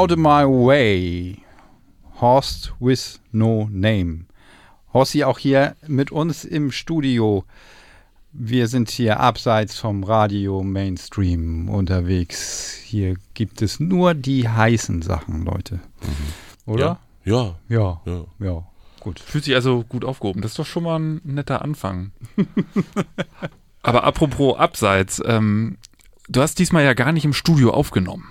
Out 0.07 0.13
of 0.13 0.19
My 0.19 0.45
Way. 0.45 1.39
Horst 2.21 2.73
with 2.79 3.19
No 3.33 3.69
Name. 3.73 4.27
Horsti 4.95 5.25
auch 5.25 5.37
hier 5.41 5.75
mit 5.89 6.13
uns 6.13 6.45
im 6.45 6.71
Studio. 6.71 7.45
Wir 8.31 8.69
sind 8.69 8.89
hier 8.89 9.19
abseits 9.19 9.77
vom 9.81 10.05
Radio 10.05 10.63
Mainstream 10.63 11.69
unterwegs. 11.69 12.77
Hier 12.85 13.17
gibt 13.35 13.63
es 13.63 13.81
nur 13.81 14.15
die 14.15 14.49
heißen 14.49 15.03
Sachen, 15.03 15.45
Leute. 15.45 15.81
Oder? 16.67 17.01
Ja, 17.25 17.57
Ja. 17.69 18.01
ja. 18.05 18.25
Ja. 18.39 18.63
Gut. 19.01 19.19
Fühlt 19.19 19.43
sich 19.43 19.57
also 19.57 19.83
gut 19.83 20.05
aufgehoben. 20.05 20.41
Das 20.41 20.53
ist 20.53 20.59
doch 20.61 20.67
schon 20.67 20.85
mal 20.85 21.01
ein 21.01 21.21
netter 21.25 21.63
Anfang. 21.63 22.13
Aber 23.83 24.05
apropos 24.05 24.57
Abseits, 24.57 25.21
ähm, 25.27 25.79
du 26.29 26.43
hast 26.43 26.61
diesmal 26.61 26.85
ja 26.85 26.95
gar 26.95 27.11
nicht 27.11 27.25
im 27.25 27.33
Studio 27.33 27.73
aufgenommen. 27.73 28.29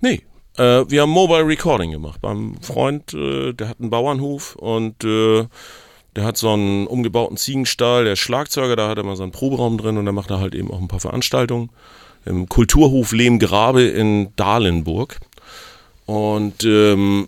Nee. 0.00 0.22
Äh, 0.58 0.88
wir 0.88 1.02
haben 1.02 1.10
Mobile 1.10 1.46
Recording 1.46 1.90
gemacht 1.90 2.20
beim 2.20 2.56
Freund, 2.62 3.12
äh, 3.14 3.52
der 3.52 3.68
hat 3.68 3.80
einen 3.80 3.90
Bauernhof 3.90 4.56
und 4.56 5.04
äh, 5.04 5.46
der 6.14 6.24
hat 6.24 6.38
so 6.38 6.50
einen 6.50 6.86
umgebauten 6.86 7.36
Ziegenstall, 7.36 8.04
der 8.04 8.14
ist 8.14 8.20
Schlagzeuger, 8.20 8.74
da 8.74 8.88
hat 8.88 8.96
er 8.96 9.04
mal 9.04 9.16
so 9.16 9.22
einen 9.22 9.32
Proberaum 9.32 9.76
drin 9.76 9.98
und 9.98 10.06
da 10.06 10.12
macht 10.12 10.30
er 10.30 10.40
halt 10.40 10.54
eben 10.54 10.70
auch 10.70 10.80
ein 10.80 10.88
paar 10.88 11.00
Veranstaltungen 11.00 11.70
im 12.24 12.48
Kulturhof 12.48 13.12
Lehmgrabe 13.12 13.82
in 13.82 14.34
Dahlenburg. 14.36 15.18
Und 16.06 16.62
ähm, 16.62 17.26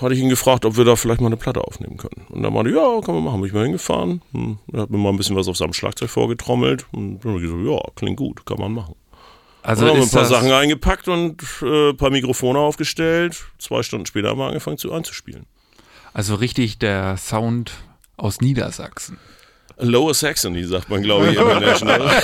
hatte 0.00 0.14
ich 0.14 0.20
ihn 0.20 0.28
gefragt, 0.28 0.64
ob 0.64 0.76
wir 0.76 0.84
da 0.84 0.94
vielleicht 0.94 1.20
mal 1.20 1.26
eine 1.26 1.36
Platte 1.36 1.62
aufnehmen 1.64 1.96
können. 1.96 2.26
Und 2.28 2.44
dann 2.44 2.52
meinte, 2.52 2.70
ja, 2.70 3.00
kann 3.00 3.16
man 3.16 3.24
machen. 3.24 3.40
Bin 3.40 3.48
ich 3.48 3.52
mal 3.52 3.64
hingefahren. 3.64 4.22
Hm, 4.32 4.58
er 4.72 4.82
hat 4.82 4.90
mir 4.90 4.98
mal 4.98 5.08
ein 5.08 5.16
bisschen 5.16 5.34
was 5.34 5.48
auf 5.48 5.56
seinem 5.56 5.72
Schlagzeug 5.72 6.10
vorgetrommelt. 6.10 6.86
Und 6.92 7.18
dann 7.24 7.32
habe 7.32 7.44
ich 7.44 7.50
gesagt, 7.50 7.66
ja, 7.66 7.80
klingt 7.96 8.16
gut, 8.16 8.46
kann 8.46 8.60
man 8.60 8.72
machen. 8.72 8.94
Also 9.62 9.86
haben 9.86 9.96
wir 9.96 10.02
ein 10.02 10.10
paar 10.10 10.24
Sachen 10.24 10.50
eingepackt 10.50 11.08
und 11.08 11.42
äh, 11.62 11.90
ein 11.90 11.96
paar 11.96 12.10
Mikrofone 12.10 12.58
aufgestellt. 12.58 13.36
Zwei 13.58 13.82
Stunden 13.82 14.06
später 14.06 14.28
haben 14.28 14.38
wir 14.38 14.46
angefangen 14.46 14.78
zu 14.78 14.92
einzuspielen. 14.92 15.46
also 16.12 16.34
richtig 16.34 16.78
der 16.78 17.16
Sound 17.16 17.72
aus 18.16 18.40
Niedersachsen. 18.40 19.18
Lower 19.78 20.14
Saxony, 20.14 20.64
sagt 20.64 20.90
man, 20.90 21.02
glaube 21.02 21.30
ich, 21.30 21.38
international. 21.38 22.22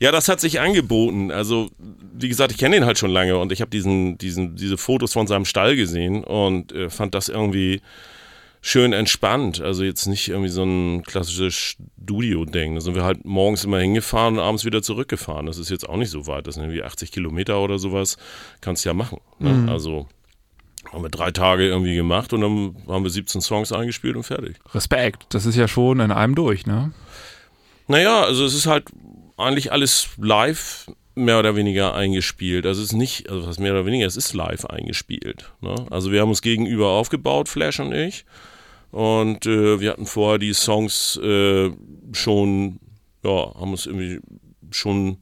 ja, 0.00 0.12
das 0.12 0.28
hat 0.28 0.40
sich 0.40 0.60
angeboten. 0.60 1.30
Also, 1.30 1.70
wie 2.12 2.28
gesagt, 2.28 2.52
ich 2.52 2.58
kenne 2.58 2.76
ihn 2.76 2.84
halt 2.84 2.98
schon 2.98 3.10
lange 3.10 3.38
und 3.38 3.52
ich 3.52 3.62
habe 3.62 3.70
diesen, 3.70 4.18
diesen, 4.18 4.54
diese 4.56 4.76
Fotos 4.76 5.14
von 5.14 5.26
seinem 5.26 5.46
Stall 5.46 5.76
gesehen 5.76 6.24
und 6.24 6.72
äh, 6.72 6.90
fand 6.90 7.14
das 7.14 7.28
irgendwie 7.30 7.80
schön 8.62 8.92
entspannt. 8.94 9.60
Also 9.60 9.84
jetzt 9.84 10.06
nicht 10.06 10.28
irgendwie 10.28 10.48
so 10.48 10.62
ein 10.62 11.02
klassisches 11.02 11.54
Studio-Ding. 11.54 12.76
Da 12.76 12.80
sind 12.80 12.94
wir 12.94 13.04
halt 13.04 13.24
morgens 13.24 13.64
immer 13.64 13.80
hingefahren 13.80 14.34
und 14.34 14.40
abends 14.40 14.64
wieder 14.64 14.82
zurückgefahren. 14.82 15.46
Das 15.46 15.58
ist 15.58 15.68
jetzt 15.68 15.86
auch 15.86 15.96
nicht 15.96 16.10
so 16.10 16.26
weit. 16.26 16.46
Das 16.46 16.54
sind 16.54 16.64
irgendwie 16.64 16.82
80 16.82 17.12
Kilometer 17.12 17.60
oder 17.60 17.78
sowas. 17.78 18.16
Kannst 18.60 18.84
ja 18.84 18.94
machen. 18.94 19.20
Ne? 19.38 19.70
Also 19.70 20.08
haben 20.90 21.02
wir 21.02 21.10
drei 21.10 21.30
Tage 21.30 21.66
irgendwie 21.66 21.94
gemacht 21.94 22.32
und 22.32 22.40
dann 22.40 22.76
haben 22.88 23.04
wir 23.04 23.10
17 23.10 23.40
Songs 23.40 23.72
eingespielt 23.72 24.16
und 24.16 24.22
fertig. 24.22 24.56
Respekt, 24.74 25.26
das 25.30 25.46
ist 25.46 25.56
ja 25.56 25.68
schon 25.68 26.00
in 26.00 26.10
einem 26.10 26.34
durch, 26.34 26.66
ne? 26.66 26.92
Naja, 27.88 28.22
also 28.22 28.44
es 28.44 28.54
ist 28.54 28.66
halt 28.66 28.86
eigentlich 29.36 29.72
alles 29.72 30.08
live 30.18 30.86
mehr 31.14 31.38
oder 31.38 31.56
weniger 31.56 31.94
eingespielt. 31.94 32.66
Also 32.66 32.80
es 32.80 32.88
ist 32.88 32.96
nicht, 32.96 33.28
also 33.28 33.46
was 33.46 33.58
mehr 33.58 33.72
oder 33.72 33.86
weniger, 33.86 34.06
es 34.06 34.16
ist 34.16 34.34
live 34.34 34.64
eingespielt. 34.66 35.52
Ne? 35.60 35.74
Also 35.90 36.10
wir 36.10 36.20
haben 36.20 36.30
uns 36.30 36.42
gegenüber 36.42 36.88
aufgebaut, 36.88 37.48
Flash 37.48 37.80
und 37.80 37.92
ich. 37.92 38.24
Und 38.92 39.46
äh, 39.46 39.80
wir 39.80 39.90
hatten 39.90 40.06
vorher 40.06 40.38
die 40.38 40.52
Songs 40.52 41.16
äh, 41.16 41.70
schon, 42.12 42.78
ja, 43.24 43.54
haben 43.54 43.70
uns 43.70 43.86
irgendwie 43.86 44.20
schon 44.70 45.16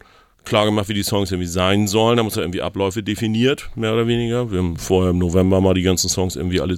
klar 0.45 0.65
gemacht, 0.65 0.89
wie 0.89 0.95
die 0.95 1.05
Songs 1.05 1.31
irgendwie 1.31 1.49
sein 1.49 1.87
sollen, 1.87 2.19
haben 2.19 2.27
uns 2.27 2.35
da 2.35 2.41
irgendwie 2.41 2.62
Abläufe 2.62 3.03
definiert, 3.03 3.71
mehr 3.77 3.93
oder 3.93 4.09
weniger. 4.09 4.50
Wir 4.50 4.59
haben 4.59 4.77
vorher 4.77 5.12
im 5.12 5.19
November 5.19 5.61
mal 5.61 5.75
die 5.75 5.83
ganzen 5.83 6.09
Songs 6.09 6.35
irgendwie 6.35 6.61
alle 6.61 6.77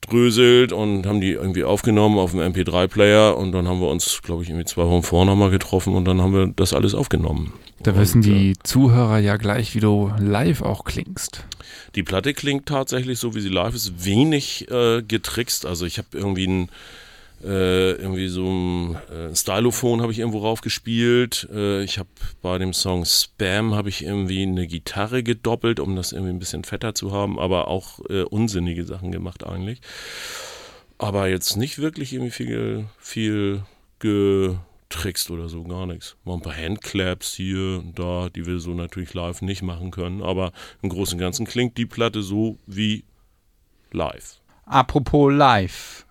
zusammengedröselt 0.00 0.72
und 0.72 1.06
haben 1.06 1.20
die 1.20 1.32
irgendwie 1.32 1.64
aufgenommen 1.64 2.18
auf 2.18 2.32
dem 2.32 2.40
MP3-Player 2.40 3.36
und 3.36 3.52
dann 3.52 3.68
haben 3.68 3.80
wir 3.80 3.88
uns, 3.88 4.20
glaube 4.22 4.42
ich, 4.42 4.48
irgendwie 4.48 4.66
zwei 4.66 4.86
Wochen 4.86 5.02
vorher 5.02 5.26
nochmal 5.26 5.50
getroffen 5.50 5.94
und 5.94 6.04
dann 6.04 6.20
haben 6.20 6.34
wir 6.34 6.46
das 6.48 6.74
alles 6.74 6.94
aufgenommen. 6.94 7.52
Da 7.82 7.96
wissen 7.96 8.18
Und, 8.18 8.26
die 8.26 8.54
Zuhörer 8.62 9.18
ja 9.18 9.36
gleich, 9.36 9.74
wie 9.74 9.80
du 9.80 10.12
live 10.18 10.62
auch 10.62 10.84
klingst. 10.84 11.44
Die 11.94 12.02
Platte 12.02 12.34
klingt 12.34 12.66
tatsächlich 12.66 13.18
so, 13.18 13.34
wie 13.34 13.40
sie 13.40 13.48
live 13.48 13.74
ist, 13.74 14.04
wenig 14.04 14.70
äh, 14.70 15.02
getrickst. 15.02 15.64
Also 15.64 15.86
ich 15.86 15.98
habe 15.98 16.08
irgendwie 16.12 16.46
ein 16.46 16.68
äh, 17.42 17.92
irgendwie 17.92 18.28
so 18.28 18.44
ein 18.46 18.96
äh, 19.10 19.34
Stylophon 19.34 20.02
habe 20.02 20.12
ich 20.12 20.18
irgendwo 20.18 20.40
raufgespielt. 20.40 21.48
Äh, 21.52 21.82
ich 21.84 21.98
habe 21.98 22.08
bei 22.42 22.58
dem 22.58 22.72
Song 22.72 23.04
Spam 23.04 23.74
habe 23.74 23.88
ich 23.88 24.04
irgendwie 24.04 24.42
eine 24.42 24.66
Gitarre 24.66 25.22
gedoppelt, 25.22 25.80
um 25.80 25.96
das 25.96 26.12
irgendwie 26.12 26.32
ein 26.32 26.38
bisschen 26.38 26.64
fetter 26.64 26.94
zu 26.94 27.12
haben, 27.12 27.38
aber 27.38 27.68
auch 27.68 28.00
äh, 28.10 28.22
unsinnige 28.22 28.84
Sachen 28.84 29.10
gemacht 29.10 29.44
eigentlich. 29.44 29.80
Aber 30.98 31.28
jetzt 31.28 31.56
nicht 31.56 31.78
wirklich 31.78 32.12
irgendwie 32.12 32.30
viel, 32.30 32.84
viel 32.98 33.62
getrickst 34.00 35.30
oder 35.30 35.48
so, 35.48 35.64
gar 35.64 35.86
nichts. 35.86 36.16
Mal 36.24 36.34
ein 36.34 36.42
paar 36.42 36.56
Handclaps 36.56 37.32
hier 37.32 37.80
und 37.82 37.98
da, 37.98 38.28
die 38.28 38.44
wir 38.44 38.60
so 38.60 38.74
natürlich 38.74 39.14
live 39.14 39.40
nicht 39.40 39.62
machen 39.62 39.90
können. 39.92 40.22
Aber 40.22 40.52
im 40.82 40.90
Großen 40.90 41.14
und 41.14 41.20
Ganzen 41.20 41.46
klingt 41.46 41.78
die 41.78 41.86
Platte 41.86 42.22
so 42.22 42.58
wie 42.66 43.04
live. 43.92 44.40
Apropos 44.66 45.32
live. 45.32 46.04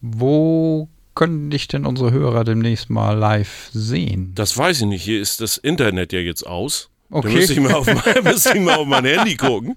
Wo 0.00 0.88
können 1.14 1.50
dich 1.50 1.66
denn 1.68 1.84
unsere 1.84 2.12
Hörer 2.12 2.44
demnächst 2.44 2.90
mal 2.90 3.12
live 3.16 3.70
sehen? 3.72 4.32
Das 4.34 4.56
weiß 4.56 4.80
ich 4.82 4.86
nicht. 4.86 5.02
Hier 5.02 5.20
ist 5.20 5.40
das 5.40 5.56
Internet 5.56 6.12
ja 6.12 6.20
jetzt 6.20 6.46
aus. 6.46 6.90
Okay. 7.10 7.28
Da 7.28 7.34
müsste 7.34 7.52
ich 7.54 7.60
mal 7.60 7.74
auf 7.74 7.86
mein, 7.86 8.22
müsste 8.24 8.56
ich 8.56 8.60
mal 8.60 8.76
auf 8.76 8.86
mein 8.86 9.04
Handy 9.04 9.36
gucken. 9.36 9.74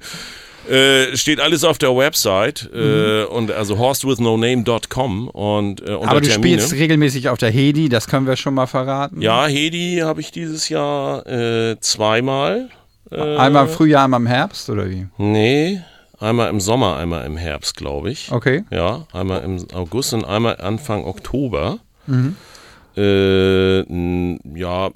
Äh, 0.69 1.17
steht 1.17 1.39
alles 1.39 1.63
auf 1.63 1.79
der 1.79 1.97
Website 1.97 2.69
äh, 2.71 3.23
und 3.23 3.49
also 3.51 3.79
horstwithnoname.com 3.79 5.27
und 5.29 5.81
äh, 5.81 5.91
Aber 5.93 6.21
du 6.21 6.27
Termine. 6.27 6.59
spielst 6.61 6.73
regelmäßig 6.73 7.29
auf 7.29 7.39
der 7.39 7.49
Hedi, 7.49 7.89
das 7.89 8.07
können 8.07 8.27
wir 8.27 8.35
schon 8.35 8.53
mal 8.53 8.67
verraten. 8.67 9.21
ja, 9.21 9.47
Hedi 9.47 10.01
habe 10.03 10.21
ich 10.21 10.31
dieses 10.31 10.69
Jahr 10.69 11.25
äh, 11.25 11.79
zweimal. 11.79 12.69
Äh, 13.09 13.37
Einmal 13.37 13.65
im 13.65 13.71
Frühjahr, 13.71 14.03
einmal 14.03 14.19
im 14.19 14.27
Herbst 14.27 14.69
oder 14.69 14.87
wie? 14.87 15.07
Nee, 15.17 15.81
einmal 16.21 16.49
im 16.49 16.59
Sommer, 16.59 16.97
einmal 16.97 17.25
im 17.25 17.37
Herbst, 17.37 17.75
glaube 17.75 18.11
ich. 18.11 18.31
Okay. 18.31 18.63
Ja, 18.71 19.05
einmal 19.11 19.41
im 19.43 19.65
August 19.73 20.13
und 20.13 20.23
einmal 20.25 20.57
Anfang 20.61 21.03
Oktober. 21.05 21.79
Mhm. 22.07 22.35
Äh, 22.97 23.79
ja, 24.59 24.89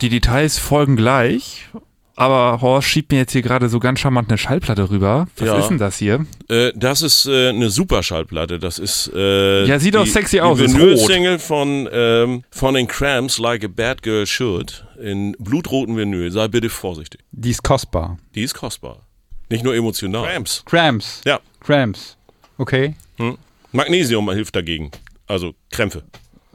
Die 0.00 0.08
Details 0.08 0.58
folgen 0.58 0.96
gleich, 0.96 1.68
aber 2.16 2.60
Horst 2.60 2.88
schiebt 2.88 3.12
mir 3.12 3.18
jetzt 3.18 3.32
hier 3.32 3.42
gerade 3.42 3.68
so 3.68 3.78
ganz 3.78 4.00
charmant 4.00 4.28
eine 4.28 4.36
Schallplatte 4.38 4.90
rüber. 4.90 5.28
Was 5.36 5.46
Ja. 5.46 5.58
ist 5.58 5.68
denn 5.68 5.78
das 5.78 5.96
hier? 5.98 6.26
Äh, 6.48 6.72
das 6.74 7.00
ist 7.02 7.26
äh, 7.26 7.50
eine 7.50 7.70
super 7.70 8.02
Schallplatte. 8.02 8.58
Das 8.58 8.78
ist 8.80 9.10
äh, 9.14 9.64
Ja, 9.66 9.78
sieht 9.78 9.94
doch 9.94 10.06
sexy 10.06 10.40
aus, 10.40 10.58
Die 10.58 10.64
ist 10.64 10.76
Vinyl-Single 10.76 11.38
von 11.38 11.88
ähm, 11.92 12.42
von 12.50 12.74
den 12.74 12.88
Cramps, 12.88 13.38
Like 13.38 13.64
a 13.64 13.68
Bad 13.68 14.02
Girl 14.02 14.26
Should, 14.26 14.84
in 15.00 15.36
blutroten 15.38 15.96
Vinyl. 15.96 16.30
Sei 16.32 16.48
bitte 16.48 16.68
vorsichtig. 16.68 17.20
Die 17.30 17.50
ist 17.50 17.62
kostbar. 17.62 18.18
Die 18.34 18.42
ist 18.42 18.54
kostbar, 18.54 19.06
nicht 19.52 19.64
nur 19.64 19.74
emotional. 19.74 20.24
Cramps. 20.26 20.62
Cramps. 20.64 21.20
Ja, 21.24 21.40
Cramps. 21.60 22.16
Okay. 22.58 22.94
hm. 23.18 23.38
Magnesium 23.72 24.28
hilft 24.30 24.54
dagegen. 24.56 24.90
Also 25.26 25.54
Krämpfe, 25.70 26.02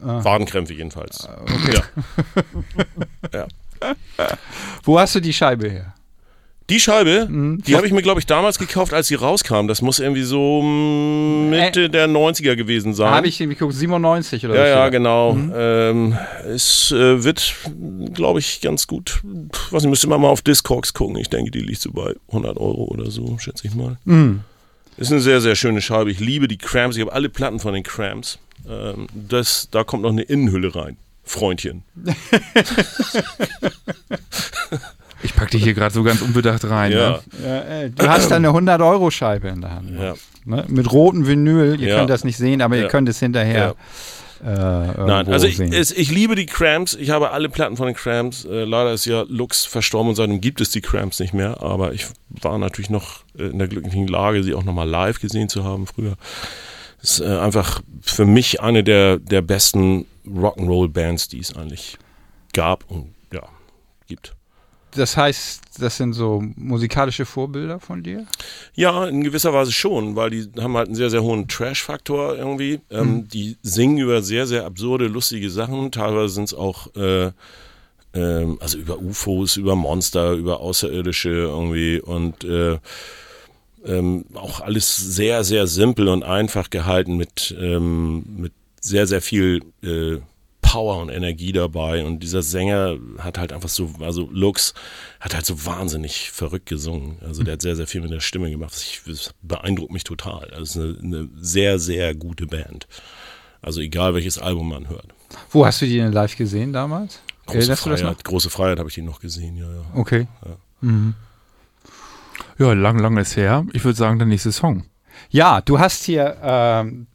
Ah. 0.02 0.24
Wadenkrämpfe 0.24 0.74
jedenfalls. 0.74 1.28
Ja. 1.74 1.84
ja. 3.34 3.48
Wo 4.84 5.00
hast 5.00 5.16
du 5.16 5.20
die 5.20 5.34
Scheibe 5.34 5.70
her? 5.70 5.94
Die 6.70 6.82
Scheibe, 6.82 7.28
Mhm. 7.30 7.62
die 7.66 7.78
habe 7.78 7.88
ich 7.88 7.94
mir, 7.94 8.02
glaube 8.02 8.20
ich, 8.20 8.26
damals 8.26 8.60
gekauft, 8.60 8.94
als 8.94 9.08
sie 9.08 9.16
rauskam. 9.16 9.68
Das 9.70 9.82
muss 9.82 10.00
irgendwie 10.00 10.24
so 10.24 10.62
mm, 10.62 11.50
Mitte 11.50 11.90
der 11.90 12.10
90er 12.10 12.58
gewesen 12.58 12.94
sein. 12.94 13.10
Habe 13.10 13.28
ich 13.30 13.38
geguckt, 13.38 13.74
97 13.74 14.46
oder 14.46 14.56
Ja, 14.56 14.62
was 14.62 14.70
ja, 14.70 14.76
da? 14.76 14.90
genau. 14.90 15.38
Ähm, 15.56 16.18
es 16.46 16.92
äh, 16.92 17.24
wird, 17.24 17.56
glaube 18.14 18.40
ich, 18.40 18.60
ganz 18.60 18.86
gut. 18.86 19.22
Was 19.72 19.84
ich 19.84 19.90
müsste 19.90 20.08
man 20.08 20.20
mal 20.20 20.28
auf 20.28 20.42
Discogs 20.42 20.94
gucken. 20.94 21.16
Ich 21.18 21.30
denke, 21.30 21.52
die 21.52 21.62
liegt 21.62 21.80
so 21.82 21.92
bei 21.92 22.14
100 22.28 22.58
Euro 22.58 22.84
oder 22.86 23.10
so, 23.12 23.38
schätze 23.40 23.66
ich 23.66 23.74
mal. 23.74 23.98
Mhm. 24.04 24.42
Ist 24.98 25.12
eine 25.12 25.22
sehr, 25.22 25.40
sehr 25.40 25.56
schöne 25.56 25.80
Scheibe. 25.82 26.12
Ich 26.12 26.20
liebe 26.20 26.50
die 26.50 26.58
Cramps. 26.58 26.98
Ich 26.98 27.02
habe 27.02 27.14
alle 27.14 27.30
Platten 27.30 27.60
von 27.60 27.74
den 27.76 27.84
Cramps. 27.84 28.40
Ähm, 28.68 29.08
das, 29.14 29.70
da 29.72 29.86
kommt 29.86 30.04
noch 30.04 30.10
eine 30.12 30.24
Innenhülle 30.24 30.76
rein. 30.76 30.98
Freundchen. 31.24 31.84
Ich 35.24 35.36
pack 35.36 35.52
dich 35.52 35.64
hier 35.64 35.74
gerade 35.74 35.94
so 35.94 36.04
ganz 36.04 36.22
unbedacht 36.22 36.64
rein. 36.70 36.92
Ja, 36.92 37.20
Ne? 37.42 37.84
Ja, 37.84 37.90
du 37.90 38.08
hast 38.10 38.30
da 38.30 38.36
eine 38.36 38.50
100-Euro-Scheibe 38.50 39.48
in 39.48 39.62
der 39.62 39.72
Hand. 39.76 39.92
ja. 40.00 40.14
Ne? 40.46 40.64
Mit 40.68 40.92
rotem 40.92 41.28
Vinyl. 41.28 41.80
Ihr 41.82 41.90
Ja. 41.90 41.98
könnt 41.98 42.10
das 42.10 42.24
nicht 42.24 42.38
sehen, 42.38 42.62
aber 42.62 42.78
ihr 42.78 42.88
könnt 42.88 43.10
es 43.10 43.20
hinterher 43.20 43.76
äh, 44.44 44.48
Nein, 44.48 45.28
also 45.30 45.48
ich, 45.48 45.60
es, 45.60 45.92
ich 45.92 46.12
liebe 46.12 46.36
die 46.36 46.46
Cramps. 46.46 46.94
Ich 46.94 47.10
habe 47.10 47.32
alle 47.32 47.50
Platten 47.50 47.76
von 47.76 47.88
den 47.88 47.96
Cramps. 47.96 48.46
Äh, 48.46 48.66
leider 48.66 48.94
ist 48.94 49.06
ja 49.06 49.26
Lux 49.28 49.66
verstorben 49.66 50.10
und 50.10 50.16
seitdem 50.16 50.40
gibt 50.42 50.62
es 50.62 50.70
die 50.70 50.82
Cramps 50.82 51.20
nicht 51.20 51.34
mehr. 51.34 51.64
Aber 51.64 51.94
ich 51.94 52.06
war 52.30 52.58
natürlich 52.60 52.92
noch 52.92 53.22
äh, 53.38 53.46
in 53.48 53.58
der 53.58 53.68
glücklichen 53.68 54.08
Lage, 54.08 54.44
sie 54.44 54.54
auch 54.54 54.64
nochmal 54.64 54.88
live 54.88 55.20
gesehen 55.20 55.50
zu 55.50 55.64
haben 55.64 55.88
früher. 55.88 56.14
ist 57.02 57.20
äh, 57.20 57.26
einfach 57.40 57.82
für 58.02 58.26
mich 58.26 58.62
eine 58.62 58.84
der, 58.84 59.18
der 59.18 59.42
besten 59.42 60.06
Rock'n'Roll-Bands, 60.28 61.30
die 61.30 61.40
es 61.40 61.56
eigentlich 61.56 61.98
gab 62.54 62.84
und 62.90 63.16
ja, 63.34 63.42
gibt. 64.08 64.34
Das 64.98 65.16
heißt, 65.16 65.62
das 65.80 65.98
sind 65.98 66.14
so 66.14 66.44
musikalische 66.56 67.26
Vorbilder 67.26 67.80
von 67.80 68.04
dir? 68.04 68.26
Ja, 68.76 69.06
in 69.06 69.24
gewisser 69.24 69.54
Weise 69.54 69.72
schon, 69.72 70.16
weil 70.16 70.30
die 70.32 70.50
haben 70.60 70.76
halt 70.76 70.88
einen 70.88 70.96
sehr, 70.96 71.10
sehr 71.10 71.24
hohen 71.24 71.48
Trash-Faktor 71.48 72.36
irgendwie. 72.36 72.80
Ähm, 72.90 73.28
Die 73.28 73.58
singen 73.62 73.98
über 73.98 74.22
sehr, 74.22 74.48
sehr 74.48 74.66
absurde, 74.66 75.08
lustige 75.08 75.50
Sachen. 75.50 75.92
Teilweise 75.92 76.34
sind 76.34 76.46
es 76.46 76.54
auch, 76.54 76.94
äh, 76.96 77.32
ähm, 78.14 78.58
also 78.60 78.78
über 78.78 79.00
UFOs, 79.00 79.58
über 79.58 79.76
Monster, 79.76 80.34
über 80.34 80.60
Außerirdische 80.60 81.30
irgendwie 81.30 82.00
und 82.00 82.44
äh, 82.44 82.80
ähm, 83.86 84.26
auch 84.34 84.62
alles 84.62 84.96
sehr, 84.96 85.44
sehr 85.44 85.68
simpel 85.68 86.08
und 86.10 86.24
einfach 86.24 86.70
gehalten 86.70 87.18
mit, 87.18 87.56
ähm, 87.60 88.26
mit 88.38 88.54
sehr, 88.82 89.08
sehr 89.08 89.22
viel 89.22 89.62
äh, 89.84 90.18
Power 90.68 91.02
und 91.02 91.10
Energie 91.10 91.54
dabei. 91.54 92.04
Und 92.04 92.20
dieser 92.20 92.42
Sänger 92.42 92.98
hat 93.20 93.38
halt 93.38 93.54
einfach 93.54 93.70
so, 93.70 93.90
also 94.02 94.28
Lux 94.32 94.74
hat 95.22 95.34
halt 95.34 95.46
so 95.46 95.66
wahnsinnig 95.66 96.30
verrückt 96.32 96.66
gesungen. 96.66 97.20
Also 97.26 97.44
der 97.44 97.54
hat 97.54 97.62
sehr, 97.62 97.78
sehr 97.78 97.88
viel 97.88 98.02
mit 98.02 98.12
der 98.12 98.20
Stimme 98.20 98.52
gemacht. 98.52 98.74
Das, 98.74 98.82
ich, 98.82 99.02
das 99.08 99.34
beeindruckt 99.42 99.94
mich 99.94 100.04
total. 100.04 100.50
Also 100.52 100.64
es 100.64 100.76
ist 100.76 101.04
eine, 101.04 101.18
eine 101.20 101.30
sehr, 101.40 101.80
sehr 101.80 102.14
gute 102.14 102.48
Band. 102.48 102.86
Also 103.62 103.80
egal 103.80 104.14
welches 104.14 104.40
Album 104.40 104.68
man 104.70 104.90
hört. 104.90 105.08
Wo 105.52 105.66
hast 105.66 105.82
du 105.82 105.86
die 105.86 105.98
denn 105.98 106.12
live 106.12 106.36
gesehen 106.36 106.74
damals? 106.74 107.22
Große 107.46 107.60
Erinnerst 107.60 107.86
das? 107.86 108.02
Freiheit, 108.02 108.24
große 108.26 108.50
Freiheit 108.50 108.80
habe 108.80 108.90
ich 108.90 108.96
die 108.96 109.02
noch 109.02 109.22
gesehen, 109.22 109.56
ja, 109.56 109.74
ja. 109.74 109.82
Okay. 109.96 110.28
Ja, 112.60 112.74
lang, 112.74 113.00
lang 113.00 113.18
ist 113.18 113.38
her. 113.38 113.66
Ich 113.72 113.86
würde 113.86 113.98
sagen, 113.98 114.20
der 114.20 114.28
nächste 114.28 114.52
Song. 114.52 114.84
Ja, 115.30 115.62
du 115.62 115.80
hast 115.80 116.04
hier, 116.04 116.38
ähm, 116.42 117.08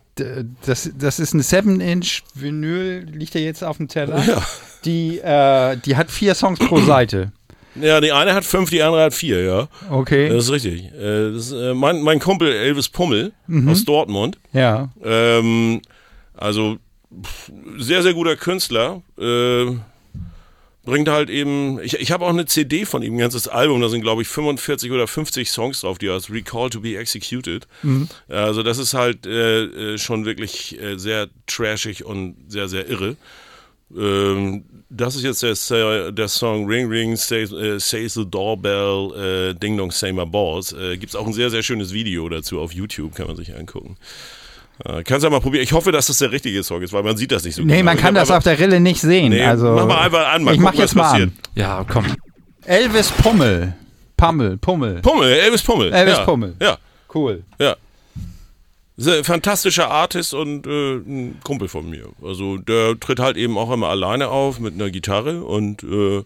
das, 0.66 0.90
das 0.98 1.18
ist 1.18 1.34
ein 1.34 1.40
7-Inch-Vinyl, 1.40 3.06
liegt 3.12 3.34
ja 3.34 3.40
jetzt 3.40 3.64
auf 3.64 3.76
dem 3.78 3.88
Teller. 3.88 4.22
Ja. 4.26 4.42
Die, 4.84 5.18
äh, 5.18 5.76
die 5.78 5.96
hat 5.96 6.10
vier 6.10 6.34
Songs 6.34 6.58
pro 6.58 6.80
Seite. 6.80 7.32
Ja, 7.74 8.00
die 8.02 8.12
eine 8.12 8.34
hat 8.34 8.44
fünf, 8.44 8.68
die 8.68 8.82
andere 8.82 9.04
hat 9.04 9.14
vier, 9.14 9.42
ja. 9.44 9.68
Okay. 9.90 10.28
Das 10.28 10.44
ist 10.44 10.50
richtig. 10.50 10.84
Äh, 10.92 11.32
Das 11.32 11.46
ist, 11.46 11.52
äh, 11.52 11.72
mein, 11.72 12.02
mein 12.02 12.18
Kumpel 12.18 12.52
Elvis 12.52 12.88
Pummel 12.88 13.32
aus 13.66 13.84
Dortmund. 13.84 14.38
ja. 14.52 14.90
Ähm, 15.02 15.80
also 16.36 16.76
sehr, 17.78 18.02
sehr 18.02 18.14
guter 18.14 18.36
Künstler. 18.36 19.02
Äh, 19.18 19.66
bringt 20.84 21.08
halt 21.08 21.30
eben, 21.30 21.80
ich, 21.80 21.94
ich 21.94 22.10
habe 22.10 22.24
auch 22.24 22.30
eine 22.30 22.46
CD 22.46 22.84
von 22.84 23.02
ihm, 23.02 23.14
ein 23.14 23.18
ganzes 23.18 23.48
Album, 23.48 23.80
da 23.80 23.88
sind 23.88 24.02
glaube 24.02 24.22
ich 24.22 24.28
45 24.28 24.90
oder 24.90 25.06
50 25.06 25.50
Songs 25.50 25.80
drauf, 25.80 25.98
die 25.98 26.10
heißt 26.10 26.30
Recall 26.30 26.70
to 26.70 26.80
be 26.80 26.96
Executed. 26.96 27.66
Also 28.28 28.62
das 28.62 28.78
ist 28.78 28.94
halt 28.94 29.26
äh, 29.26 29.64
äh, 29.64 29.98
schon 29.98 30.24
wirklich 30.24 30.80
äh, 30.80 30.98
sehr 30.98 31.28
trashig 31.46 32.04
und 32.04 32.36
sehr, 32.48 32.68
sehr 32.68 32.88
irre. 32.88 33.16
Ähm, 33.96 34.64
das 34.90 35.16
ist 35.16 35.22
jetzt 35.22 35.70
der, 35.70 36.12
der 36.12 36.28
Song 36.28 36.66
Ring 36.66 36.88
Ring 36.88 37.16
Says, 37.16 37.52
äh, 37.52 37.78
says 37.78 38.14
the 38.14 38.24
Doorbell 38.28 39.52
äh, 39.52 39.54
Ding 39.54 39.76
Dong 39.76 39.90
Say 39.90 40.12
My 40.12 40.26
Balls. 40.26 40.72
Äh, 40.72 40.96
Gibt 40.98 41.10
es 41.10 41.16
auch 41.16 41.26
ein 41.26 41.32
sehr, 41.32 41.50
sehr 41.50 41.62
schönes 41.62 41.92
Video 41.92 42.28
dazu 42.28 42.60
auf 42.60 42.72
YouTube, 42.72 43.14
kann 43.14 43.26
man 43.26 43.36
sich 43.36 43.54
angucken. 43.54 43.96
Äh, 44.84 45.02
kannst 45.04 45.22
ja 45.24 45.30
mal 45.30 45.40
probieren. 45.40 45.62
Ich 45.62 45.72
hoffe, 45.72 45.92
dass 45.92 46.06
das 46.06 46.18
der 46.18 46.32
richtige 46.32 46.62
Song 46.62 46.82
ist, 46.82 46.92
weil 46.92 47.02
man 47.02 47.16
sieht 47.16 47.30
das 47.32 47.44
nicht 47.44 47.54
so 47.54 47.62
Nee, 47.62 47.78
genau. 47.78 47.84
man 47.84 47.96
kann 47.98 48.14
das 48.14 48.30
auf 48.30 48.42
der 48.42 48.58
Rille 48.58 48.80
nicht 48.80 49.00
sehen. 49.00 49.30
Nee, 49.30 49.42
also, 49.44 49.72
mach 49.72 49.86
mal 49.86 49.98
einfach 50.00 50.32
an, 50.32 50.42
mal 50.42 50.52
ich 50.54 50.60
gucken, 50.60 50.64
mach 50.64 50.74
jetzt 50.74 50.90
was 50.90 50.94
mal 50.96 51.10
passiert. 51.10 51.28
an. 51.30 51.38
Ja, 51.54 51.86
komm. 51.88 52.06
Elvis 52.64 53.10
Pummel. 53.10 53.74
Pummel, 54.16 54.56
Pummel. 54.56 55.00
Pummel, 55.02 55.32
Elvis 55.32 55.62
Pummel. 55.62 55.92
Elvis 55.92 56.16
ja. 56.18 56.24
Pummel. 56.24 56.54
Ja, 56.60 56.78
Cool. 57.14 57.42
ja. 57.58 57.76
Fantastischer 59.22 59.90
Artist 59.90 60.32
und 60.34 60.66
äh, 60.66 60.96
ein 60.96 61.40
Kumpel 61.42 61.66
von 61.68 61.88
mir. 61.88 62.08
Also 62.22 62.58
der 62.58 62.98
tritt 63.00 63.18
halt 63.20 63.36
eben 63.36 63.56
auch 63.58 63.72
immer 63.72 63.88
alleine 63.88 64.28
auf 64.28 64.60
mit 64.60 64.74
einer 64.74 64.90
Gitarre 64.90 65.42
und 65.42 65.82
äh, 65.82 66.22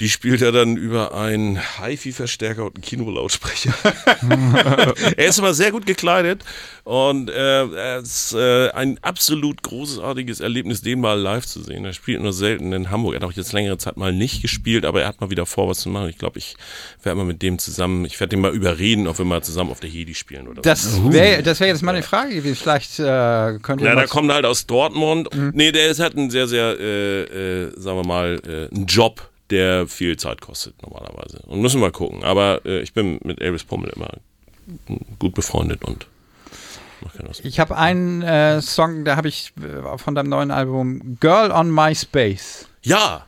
die 0.00 0.08
spielt 0.08 0.42
er 0.42 0.52
dann 0.52 0.76
über 0.76 1.14
einen 1.14 1.58
HiFi-Verstärker 1.78 2.64
und 2.64 2.76
einen 2.76 2.82
Kinolautsprecher. 2.82 3.74
er 5.16 5.26
ist 5.26 5.38
immer 5.38 5.54
sehr 5.54 5.70
gut 5.70 5.86
gekleidet 5.86 6.44
und 6.84 7.30
äh, 7.30 7.64
es 7.98 8.32
ist 8.32 8.34
äh, 8.34 8.70
ein 8.70 8.98
absolut 9.02 9.62
großartiges 9.62 10.40
Erlebnis, 10.40 10.82
den 10.82 11.00
mal 11.00 11.18
live 11.18 11.46
zu 11.46 11.62
sehen. 11.62 11.84
Er 11.84 11.92
spielt 11.92 12.22
nur 12.22 12.32
selten 12.32 12.72
in 12.72 12.90
Hamburg. 12.90 13.14
Er 13.14 13.20
hat 13.20 13.28
auch 13.28 13.32
jetzt 13.32 13.52
längere 13.52 13.78
Zeit 13.78 13.96
mal 13.96 14.12
nicht 14.12 14.42
gespielt, 14.42 14.84
aber 14.84 15.02
er 15.02 15.08
hat 15.08 15.20
mal 15.20 15.30
wieder 15.30 15.46
vor, 15.46 15.68
was 15.68 15.78
zu 15.78 15.88
machen. 15.88 16.08
Ich 16.08 16.18
glaube, 16.18 16.38
ich 16.38 16.56
werde 17.02 17.16
mal 17.16 17.24
mit 17.24 17.42
dem 17.42 17.58
zusammen, 17.58 18.04
ich 18.04 18.18
werde 18.20 18.30
den 18.30 18.40
mal 18.40 18.54
überreden, 18.54 19.06
ob 19.06 19.18
wir 19.18 19.24
mal 19.24 19.42
zusammen 19.42 19.70
auf 19.70 19.80
der 19.80 19.90
Hedi 19.90 20.14
spielen 20.14 20.48
oder 20.48 20.56
so. 20.56 20.62
Das 20.62 21.00
wäre 21.12 21.42
das 21.42 21.60
wär 21.60 21.68
jetzt 21.68 21.82
mal 21.82 21.94
eine 21.94 22.02
Frage 22.02 22.34
gewesen. 22.34 22.56
Vielleicht 22.56 22.98
äh, 22.98 23.58
könnt 23.62 23.80
ihr 23.80 23.88
Ja, 23.88 23.94
der 23.94 24.08
kommt 24.08 24.32
halt 24.32 24.44
aus 24.44 24.66
Dortmund. 24.66 25.28
Nee, 25.52 25.72
der 25.72 25.88
ist 25.88 26.00
halt 26.00 26.16
ein 26.16 26.30
sehr, 26.30 26.48
sehr, 26.48 26.78
äh, 26.78 27.64
äh, 27.64 27.72
sagen 27.76 27.98
wir 27.98 28.06
mal, 28.06 28.40
äh, 28.46 28.74
ein 28.74 28.86
Job, 28.86 29.30
der 29.50 29.86
viel 29.86 30.16
Zeit 30.16 30.40
kostet 30.40 30.80
normalerweise. 30.82 31.40
Und 31.46 31.60
müssen 31.60 31.80
wir 31.80 31.86
mal 31.88 31.92
gucken. 31.92 32.24
Aber 32.24 32.60
äh, 32.64 32.80
ich 32.80 32.92
bin 32.92 33.18
mit 33.24 33.40
Elvis 33.40 33.64
Pommel 33.64 33.90
immer 33.90 34.10
gut 35.18 35.34
befreundet 35.34 35.84
und. 35.84 36.06
Ich 37.42 37.60
habe 37.60 37.76
einen 37.76 38.22
äh, 38.22 38.62
Song, 38.62 39.04
da 39.04 39.16
habe 39.16 39.28
ich 39.28 39.52
äh, 39.62 39.98
von 39.98 40.14
deinem 40.14 40.30
neuen 40.30 40.50
Album 40.50 41.18
Girl 41.20 41.50
on 41.50 41.70
MySpace. 41.70 42.66
Ja, 42.82 43.26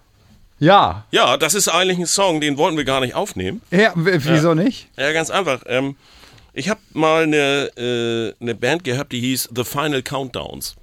Ja. 0.58 1.04
ja, 1.10 1.36
das 1.36 1.52
ist 1.54 1.68
eigentlich 1.68 1.98
ein 1.98 2.06
Song, 2.06 2.40
den 2.40 2.56
wollten 2.56 2.78
wir 2.78 2.84
gar 2.84 3.00
nicht 3.00 3.14
aufnehmen. 3.14 3.60
Ja, 3.70 3.92
wieso 3.94 4.54
nicht? 4.54 4.88
Ja, 4.96 5.12
ganz 5.12 5.28
einfach. 5.30 5.60
Ähm, 5.66 5.96
ich 6.54 6.70
habe 6.70 6.80
mal 6.94 7.24
eine, 7.24 7.70
äh, 7.76 8.42
eine 8.42 8.54
Band 8.54 8.82
gehabt, 8.84 9.12
die 9.12 9.20
hieß 9.20 9.50
The 9.54 9.64
Final 9.64 10.02
Countdowns. 10.02 10.74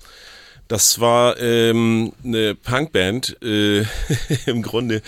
Das 0.74 1.00
war 1.00 1.40
ähm, 1.40 2.14
eine 2.24 2.56
Punkband, 2.56 3.38
äh, 3.44 3.82
im 4.48 4.64
Grunde 4.64 5.04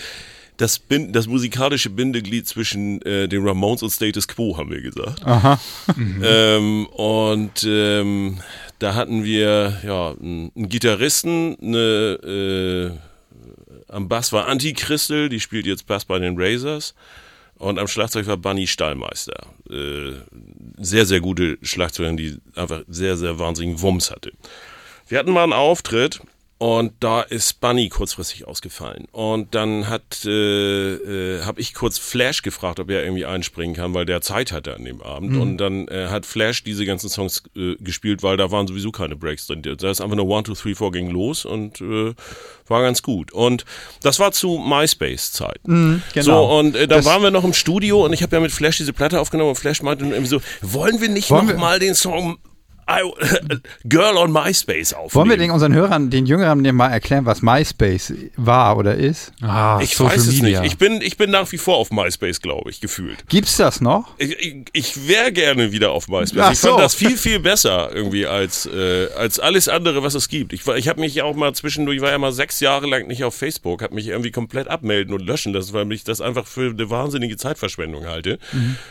das, 0.58 0.78
Bin 0.78 1.12
das 1.12 1.26
musikalische 1.26 1.90
Bindeglied 1.90 2.46
zwischen 2.46 3.02
äh, 3.02 3.26
den 3.26 3.44
Ramones 3.44 3.82
und 3.82 3.90
Status 3.90 4.28
Quo, 4.28 4.56
haben 4.56 4.70
wir 4.70 4.80
gesagt. 4.80 5.26
Aha. 5.26 5.58
Ähm, 6.22 6.86
und 6.86 7.66
ähm, 7.66 8.38
da 8.78 8.94
hatten 8.94 9.24
wir 9.24 9.80
ja 9.84 10.12
einen, 10.12 10.52
Gitarristen, 10.54 11.56
eine, 11.60 12.94
äh, 12.94 13.92
am 13.92 14.08
Bass 14.08 14.32
war 14.32 14.46
Antichrystal, 14.46 15.28
die 15.28 15.40
spielt 15.40 15.66
jetzt 15.66 15.88
Bass 15.88 16.04
bei 16.04 16.20
den 16.20 16.36
Razors. 16.38 16.94
Und 17.56 17.80
am 17.80 17.88
Schlagzeug 17.88 18.28
war 18.28 18.36
Bunny 18.36 18.68
Stallmeister. 18.68 19.48
Äh, 19.68 20.12
sehr, 20.78 21.06
sehr 21.06 21.20
gute 21.20 21.58
Schlagzeugerin, 21.62 22.16
die 22.16 22.36
einfach 22.54 22.82
sehr, 22.86 23.16
sehr 23.16 23.40
wahnsinnigen 23.40 23.82
Wumms 23.82 24.12
hatte. 24.12 24.30
Wir 25.08 25.18
hatten 25.18 25.30
mal 25.32 25.44
einen 25.44 25.52
Auftritt 25.52 26.20
und 26.58 26.94
da 27.00 27.20
ist 27.20 27.60
Bunny 27.60 27.90
kurzfristig 27.90 28.46
ausgefallen. 28.48 29.06
Und 29.12 29.54
dann 29.54 29.88
hat 29.88 30.24
äh, 30.24 30.94
äh, 30.94 31.42
habe 31.44 31.60
ich 31.60 31.74
kurz 31.74 31.98
Flash 31.98 32.40
gefragt, 32.40 32.80
ob 32.80 32.88
er 32.88 33.04
irgendwie 33.04 33.26
einspringen 33.26 33.76
kann, 33.76 33.92
weil 33.92 34.06
der 34.06 34.22
Zeit 34.22 34.52
hatte 34.52 34.74
an 34.74 34.84
dem 34.86 35.02
Abend. 35.02 35.36
Und 35.36 35.58
dann 35.58 35.86
äh, 35.88 36.06
hat 36.08 36.24
Flash 36.24 36.64
diese 36.64 36.86
ganzen 36.86 37.10
Songs 37.10 37.42
äh, 37.54 37.74
gespielt, 37.76 38.22
weil 38.22 38.38
da 38.38 38.50
waren 38.50 38.66
sowieso 38.66 38.90
keine 38.90 39.16
Breaks 39.16 39.46
drin. 39.46 39.60
Da 39.62 39.90
ist 39.90 40.00
einfach 40.00 40.16
nur 40.16 40.26
One, 40.28 40.44
Two, 40.44 40.54
Three, 40.54 40.74
Four 40.74 40.92
ging 40.92 41.10
los 41.10 41.44
und 41.44 41.80
äh, 41.82 42.14
war 42.66 42.80
ganz 42.82 43.02
gut. 43.02 43.32
Und 43.32 43.66
das 44.02 44.18
war 44.18 44.32
zu 44.32 44.56
MySpace-Zeiten. 44.58 46.02
genau. 46.14 46.24
So, 46.24 46.58
und 46.58 46.74
äh, 46.74 46.88
da 46.88 46.96
Das- 46.96 47.04
waren 47.04 47.22
wir 47.22 47.30
noch 47.30 47.44
im 47.44 47.52
Studio 47.52 48.04
und 48.06 48.14
ich 48.14 48.22
habe 48.22 48.34
ja 48.34 48.40
mit 48.40 48.50
Flash 48.50 48.78
diese 48.78 48.94
Platte 48.94 49.20
aufgenommen 49.20 49.50
und 49.50 49.56
Flash 49.56 49.82
meinte 49.82 50.04
irgendwie 50.06 50.26
so, 50.26 50.40
wollen 50.62 51.00
wir 51.02 51.10
nicht 51.10 51.30
Wollen 51.30 51.46
noch 51.46 51.52
wir- 51.52 51.60
mal 51.60 51.78
den 51.78 51.94
Song 51.94 52.38
Girl 53.88 54.16
on 54.16 54.32
MySpace 54.32 54.92
aufnehmen? 54.94 55.14
Wollen 55.14 55.30
wir 55.30 55.36
den 55.36 55.50
unseren 55.50 55.74
Hörern, 55.74 56.10
den 56.10 56.26
Jüngeren, 56.26 56.62
dir 56.62 56.72
mal 56.72 56.88
erklären, 56.88 57.26
was 57.26 57.42
MySpace 57.42 58.12
war 58.36 58.76
oder 58.76 58.94
ist? 58.94 59.32
Ah, 59.42 59.80
ich 59.82 59.96
Social 59.96 60.16
weiß 60.16 60.26
es 60.26 60.40
Media. 60.42 60.60
nicht. 60.60 60.72
Ich 60.72 60.78
bin, 60.78 61.00
ich 61.02 61.16
bin 61.16 61.30
nach 61.30 61.50
wie 61.52 61.58
vor 61.58 61.76
auf 61.76 61.90
MySpace, 61.90 62.40
glaube 62.40 62.70
ich, 62.70 62.80
gefühlt. 62.80 63.26
Gibt's 63.28 63.56
das 63.56 63.80
noch? 63.80 64.06
Ich, 64.18 64.38
ich, 64.38 64.56
ich 64.72 65.08
wäre 65.08 65.32
gerne 65.32 65.72
wieder 65.72 65.90
auf 65.90 66.08
MySpace. 66.08 66.42
Ach 66.42 66.52
ich 66.52 66.58
fand 66.58 66.74
so. 66.74 66.78
das 66.78 66.94
viel, 66.94 67.16
viel 67.16 67.40
besser 67.40 67.90
irgendwie 67.92 68.26
als, 68.26 68.66
äh, 68.66 69.08
als 69.18 69.40
alles 69.40 69.68
andere, 69.68 70.02
was 70.02 70.14
es 70.14 70.28
gibt. 70.28 70.52
Ich, 70.52 70.66
war- 70.66 70.76
ich 70.76 70.88
habe 70.88 71.00
mich 71.00 71.14
ja 71.14 71.24
auch 71.24 71.34
mal 71.34 71.52
zwischendurch, 71.54 71.96
ich 71.96 72.02
war 72.02 72.10
ja 72.10 72.18
mal 72.18 72.32
sechs 72.32 72.60
Jahre 72.60 72.86
lang 72.86 73.06
nicht 73.08 73.24
auf 73.24 73.34
Facebook, 73.34 73.82
habe 73.82 73.94
mich 73.94 74.06
irgendwie 74.08 74.30
komplett 74.30 74.68
abmelden 74.68 75.12
und 75.14 75.26
löschen 75.26 75.52
lassen, 75.52 75.72
weil 75.72 75.90
ich 75.92 76.04
das 76.04 76.20
einfach 76.20 76.46
für 76.46 76.70
eine 76.70 76.88
wahnsinnige 76.90 77.36
Zeitverschwendung 77.36 78.06
halte. 78.06 78.38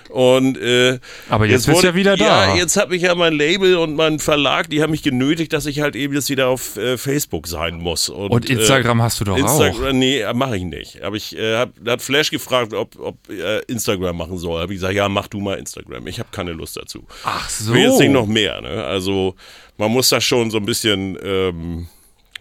Und 0.09 0.57
äh, 0.57 0.93
Mhm. 0.95 0.99
Aber 1.29 1.45
jetzt 1.45 1.67
bist 1.67 1.81
du 1.83 1.87
ja 1.87 1.95
wieder 1.95 2.17
da. 2.17 2.49
Ja, 2.49 2.55
jetzt 2.55 2.75
habe 2.77 2.95
ich 2.95 3.03
ja 3.03 3.15
mein 3.15 3.33
Label 3.33 3.77
und 3.77 3.84
mein 3.87 4.19
Verlag, 4.19 4.69
die 4.69 4.81
haben 4.81 4.91
mich 4.91 5.03
genötigt, 5.03 5.53
dass 5.53 5.65
ich 5.65 5.81
halt 5.81 5.95
eben 5.95 6.13
jetzt 6.13 6.29
wieder 6.29 6.47
auf 6.47 6.77
äh, 6.77 6.97
Facebook 6.97 7.47
sein 7.47 7.75
muss. 7.77 8.09
Und, 8.09 8.31
Und 8.31 8.49
Instagram 8.49 8.99
äh, 8.99 9.03
hast 9.03 9.19
du 9.19 9.25
doch 9.25 9.33
auch. 9.33 9.37
Instagram, 9.37 9.99
nee, 9.99 10.23
mache 10.33 10.57
ich 10.57 10.63
nicht. 10.63 11.01
Aber 11.01 11.15
ich 11.15 11.37
äh, 11.37 11.57
hab, 11.57 11.71
da 11.81 11.93
hat 11.93 12.01
Flash 12.01 12.31
gefragt, 12.31 12.73
ob, 12.73 12.99
ob 12.99 13.17
äh, 13.29 13.59
Instagram 13.67 14.17
machen 14.17 14.37
soll. 14.37 14.61
Habe 14.61 14.73
ich 14.73 14.77
gesagt, 14.77 14.93
ja, 14.93 15.07
mach 15.09 15.27
du 15.27 15.39
mal 15.39 15.57
Instagram. 15.57 16.07
Ich 16.07 16.19
habe 16.19 16.29
keine 16.31 16.53
Lust 16.53 16.77
dazu. 16.77 17.05
Ach 17.23 17.49
so. 17.49 17.73
Ich 17.73 17.77
will 17.77 17.89
jetzt 17.89 17.99
nicht 17.99 18.11
noch 18.11 18.27
mehr. 18.27 18.61
Ne? 18.61 18.83
Also 18.83 19.35
man 19.77 19.91
muss 19.91 20.09
das 20.09 20.23
schon 20.23 20.51
so 20.51 20.57
ein 20.57 20.65
bisschen, 20.65 21.17
ähm, 21.23 21.87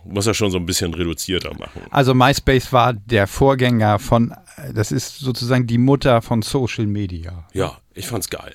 muss 0.05 0.27
das 0.27 0.37
schon 0.37 0.51
so 0.51 0.59
ein 0.59 0.67
bisschen 0.67 0.95
reduzierter 0.95 1.53
machen. 1.55 1.83
Also 1.91 2.15
MySpace 2.15 2.73
war 2.73 2.93
der 2.93 3.27
Vorgänger 3.27 3.99
von, 3.99 4.35
das 4.73 4.93
ist 4.93 5.19
sozusagen 5.19 5.67
die 5.67 5.79
Mutter 5.79 6.23
von 6.23 6.43
Social 6.43 6.87
Media. 6.87 7.47
Ja, 7.53 7.79
ich 7.95 8.07
fand's 8.07 8.29
geil. 8.29 8.55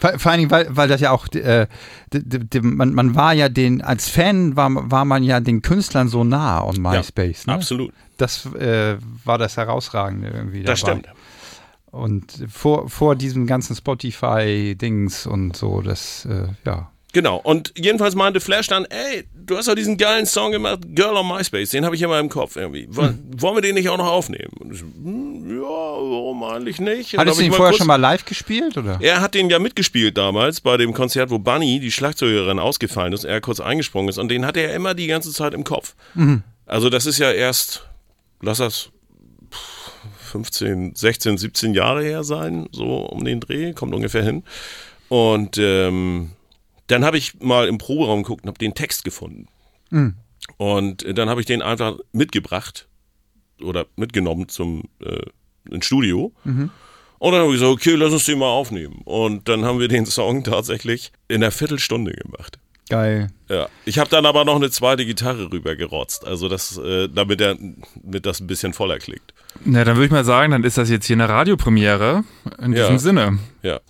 Vor, 0.00 0.18
vor 0.18 0.32
allen 0.32 0.40
Dingen, 0.40 0.50
weil, 0.50 0.66
weil 0.70 0.88
das 0.88 1.00
ja 1.00 1.10
auch, 1.10 1.26
äh, 1.34 1.66
man, 2.62 2.94
man 2.94 3.14
war 3.14 3.32
ja 3.32 3.48
den, 3.48 3.82
als 3.82 4.08
Fan 4.08 4.56
war, 4.56 4.90
war 4.90 5.04
man 5.04 5.22
ja 5.22 5.40
den 5.40 5.62
Künstlern 5.62 6.08
so 6.08 6.24
nah 6.24 6.62
on 6.62 6.80
MySpace. 6.80 7.46
ne? 7.46 7.54
Absolut. 7.54 7.92
Das 8.16 8.46
äh, 8.54 8.96
war 9.24 9.38
das 9.38 9.56
Herausragende 9.56 10.28
irgendwie. 10.28 10.62
Das 10.62 10.80
dabei. 10.80 11.00
stimmt. 11.00 11.14
Und 11.90 12.46
vor, 12.48 12.88
vor 12.88 13.14
diesem 13.14 13.46
ganzen 13.46 13.76
Spotify-Dings 13.76 15.26
und 15.26 15.56
so, 15.56 15.80
das, 15.80 16.24
äh, 16.26 16.48
ja. 16.64 16.90
Genau. 17.14 17.36
Und 17.36 17.72
jedenfalls 17.78 18.14
meinte 18.16 18.40
Flash 18.40 18.66
dann, 18.66 18.84
ey, 18.86 19.24
du 19.34 19.56
hast 19.56 19.68
doch 19.68 19.76
diesen 19.76 19.96
geilen 19.96 20.26
Song 20.26 20.50
gemacht, 20.50 20.80
Girl 20.88 21.16
on 21.16 21.28
MySpace, 21.28 21.70
den 21.70 21.84
habe 21.86 21.94
ich 21.94 22.02
immer 22.02 22.18
im 22.18 22.28
Kopf 22.28 22.56
irgendwie. 22.56 22.88
Hm. 22.92 23.18
Wollen 23.38 23.54
wir 23.56 23.62
den 23.62 23.76
nicht 23.76 23.88
auch 23.88 23.96
noch 23.96 24.08
aufnehmen? 24.08 24.50
Ich, 24.72 24.80
hm, 24.80 25.58
ja, 25.58 25.62
warum 25.62 26.42
eigentlich 26.42 26.80
nicht? 26.80 27.16
Hattest 27.16 27.38
du 27.38 27.44
ihn 27.44 27.52
vorher 27.52 27.68
kurz- 27.70 27.78
schon 27.78 27.86
mal 27.86 27.96
live 27.96 28.24
gespielt, 28.24 28.76
oder? 28.76 28.98
Er 29.00 29.20
hat 29.20 29.34
den 29.34 29.48
ja 29.48 29.60
mitgespielt 29.60 30.18
damals 30.18 30.60
bei 30.60 30.76
dem 30.76 30.92
Konzert, 30.92 31.30
wo 31.30 31.38
Bunny, 31.38 31.78
die 31.78 31.92
Schlagzeugerin, 31.92 32.58
ausgefallen 32.58 33.12
ist, 33.12 33.24
er 33.24 33.40
kurz 33.40 33.60
eingesprungen 33.60 34.08
ist 34.08 34.18
und 34.18 34.28
den 34.28 34.44
hatte 34.44 34.60
er 34.60 34.74
immer 34.74 34.94
die 34.94 35.06
ganze 35.06 35.30
Zeit 35.32 35.54
im 35.54 35.62
Kopf. 35.62 35.94
Also 36.66 36.90
das 36.90 37.06
ist 37.06 37.18
ja 37.18 37.30
erst, 37.30 37.86
lass 38.42 38.58
das 38.58 38.90
pff, 39.52 39.92
15, 40.32 40.96
16, 40.96 41.38
17 41.38 41.74
Jahre 41.74 42.02
her 42.02 42.24
sein, 42.24 42.66
so 42.72 43.06
um 43.06 43.24
den 43.24 43.38
Dreh, 43.38 43.72
kommt 43.72 43.94
ungefähr 43.94 44.24
hin. 44.24 44.42
Und 45.08 45.58
ähm, 45.58 46.32
dann 46.88 47.04
habe 47.04 47.16
ich 47.18 47.40
mal 47.40 47.66
im 47.68 47.78
Proberaum 47.78 48.22
geguckt 48.22 48.44
und 48.44 48.48
habe 48.48 48.58
den 48.58 48.74
Text 48.74 49.04
gefunden. 49.04 49.46
Und 50.56 51.02
äh, 51.04 51.14
dann 51.14 51.28
habe 51.28 51.40
ich 51.40 51.46
den 51.46 51.62
einfach 51.62 51.96
mitgebracht 52.12 52.88
oder 53.62 53.86
mitgenommen 53.96 54.48
zum 54.48 54.82
äh, 55.00 55.22
ins 55.70 55.86
Studio. 55.86 56.32
Und 56.44 57.32
dann 57.32 57.40
habe 57.40 57.46
ich 57.54 57.60
gesagt, 57.60 57.72
okay, 57.72 57.94
lass 57.94 58.12
uns 58.12 58.24
den 58.26 58.38
mal 58.38 58.48
aufnehmen. 58.48 59.00
Und 59.04 59.48
dann 59.48 59.64
haben 59.64 59.78
wir 59.80 59.88
den 59.88 60.04
Song 60.04 60.44
tatsächlich 60.44 61.12
in 61.28 61.36
einer 61.42 61.50
Viertelstunde 61.52 62.12
gemacht. 62.12 62.58
Geil. 62.90 63.28
Ja, 63.48 63.68
ich 63.86 63.98
habe 63.98 64.10
dann 64.10 64.26
aber 64.26 64.44
noch 64.44 64.56
eine 64.56 64.70
zweite 64.70 65.06
Gitarre 65.06 65.50
rübergerotzt, 65.50 66.26
also 66.26 66.50
das, 66.50 66.76
äh, 66.76 67.08
damit, 67.08 67.40
der, 67.40 67.56
damit 68.02 68.26
das 68.26 68.40
ein 68.40 68.46
bisschen 68.46 68.74
voller 68.74 68.98
klingt. 68.98 69.32
Na, 69.64 69.84
dann 69.84 69.96
würde 69.96 70.04
ich 70.06 70.12
mal 70.12 70.24
sagen, 70.26 70.50
dann 70.50 70.64
ist 70.64 70.76
das 70.76 70.90
jetzt 70.90 71.06
hier 71.06 71.16
eine 71.16 71.28
Radiopremiere. 71.30 72.24
In 72.60 72.72
Ja. 72.74 72.82
diesem 72.82 72.98
Sinne. 72.98 73.38
Ja. 73.62 73.80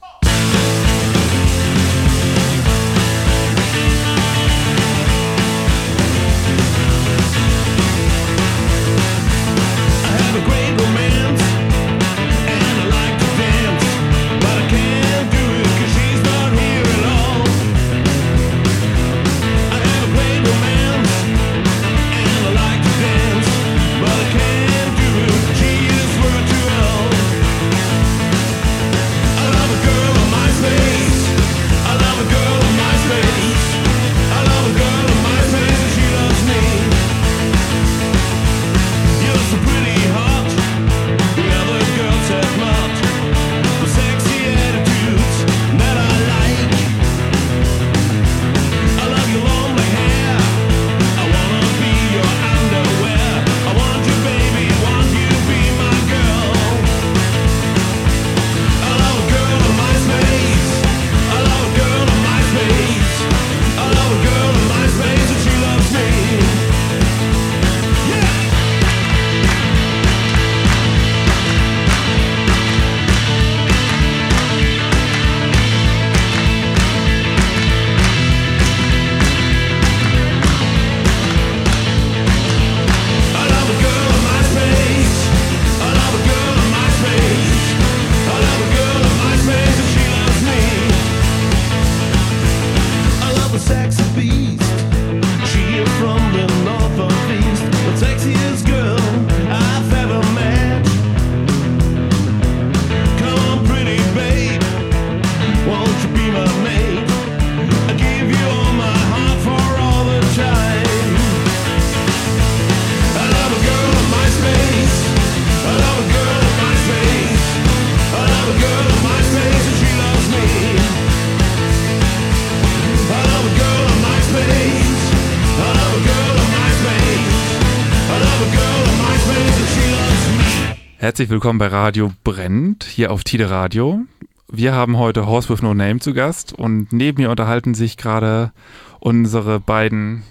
Herzlich 131.04 131.28
willkommen 131.28 131.58
bei 131.58 131.66
Radio 131.66 132.14
Brennt, 132.24 132.84
hier 132.84 133.12
auf 133.12 133.24
Tide 133.24 133.50
Radio. 133.50 134.06
Wir 134.50 134.72
haben 134.72 134.96
heute 134.96 135.26
Horse 135.26 135.50
with 135.50 135.60
No 135.60 135.74
Name 135.74 136.00
zu 136.00 136.14
Gast 136.14 136.54
und 136.54 136.94
neben 136.94 137.20
mir 137.20 137.30
unterhalten 137.30 137.74
sich 137.74 137.98
gerade 137.98 138.52
unsere 139.00 139.60
beiden 139.60 140.22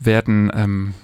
werten 0.00 0.50
ähm, 0.52 0.94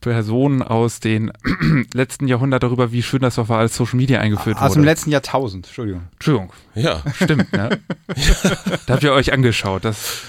Personen 0.00 0.64
aus 0.64 0.98
den 0.98 1.30
letzten 1.94 2.26
Jahrhundert 2.26 2.64
darüber, 2.64 2.90
wie 2.90 3.04
schön 3.04 3.20
das 3.20 3.36
doch 3.36 3.48
war, 3.48 3.60
als 3.60 3.76
Social 3.76 3.98
Media 3.98 4.18
eingeführt 4.18 4.56
Aus 4.56 4.72
dem 4.72 4.80
wurde. 4.80 4.90
letzten 4.90 5.12
Jahrtausend, 5.12 5.66
Entschuldigung. 5.66 6.08
Entschuldigung, 6.14 6.52
Ja, 6.74 7.04
stimmt, 7.14 7.52
ne? 7.52 7.78
da 8.86 8.94
habt 8.94 9.04
ihr 9.04 9.12
euch 9.12 9.32
angeschaut. 9.32 9.84
Das, 9.84 10.22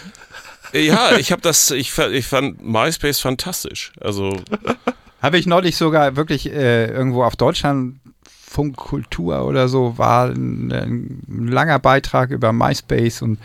ja 0.74 1.18
ich 1.18 1.32
habe 1.32 1.42
das, 1.42 1.72
ich, 1.72 1.98
ich 1.98 2.28
fand 2.28 2.64
MySpace 2.64 3.20
fantastisch. 3.20 3.94
Also, 4.00 4.40
Habe 5.22 5.38
ich 5.38 5.46
neulich 5.46 5.76
sogar 5.76 6.16
wirklich 6.16 6.52
äh, 6.52 6.88
irgendwo 6.88 7.24
auf 7.24 7.36
Deutschland 7.36 8.00
Funkkultur 8.50 9.46
oder 9.46 9.68
so 9.68 9.98
war 10.00 10.30
ein, 10.30 10.72
ein 10.72 11.48
langer 11.48 11.78
Beitrag 11.78 12.32
über 12.32 12.52
MySpace 12.52 13.22
und 13.22 13.38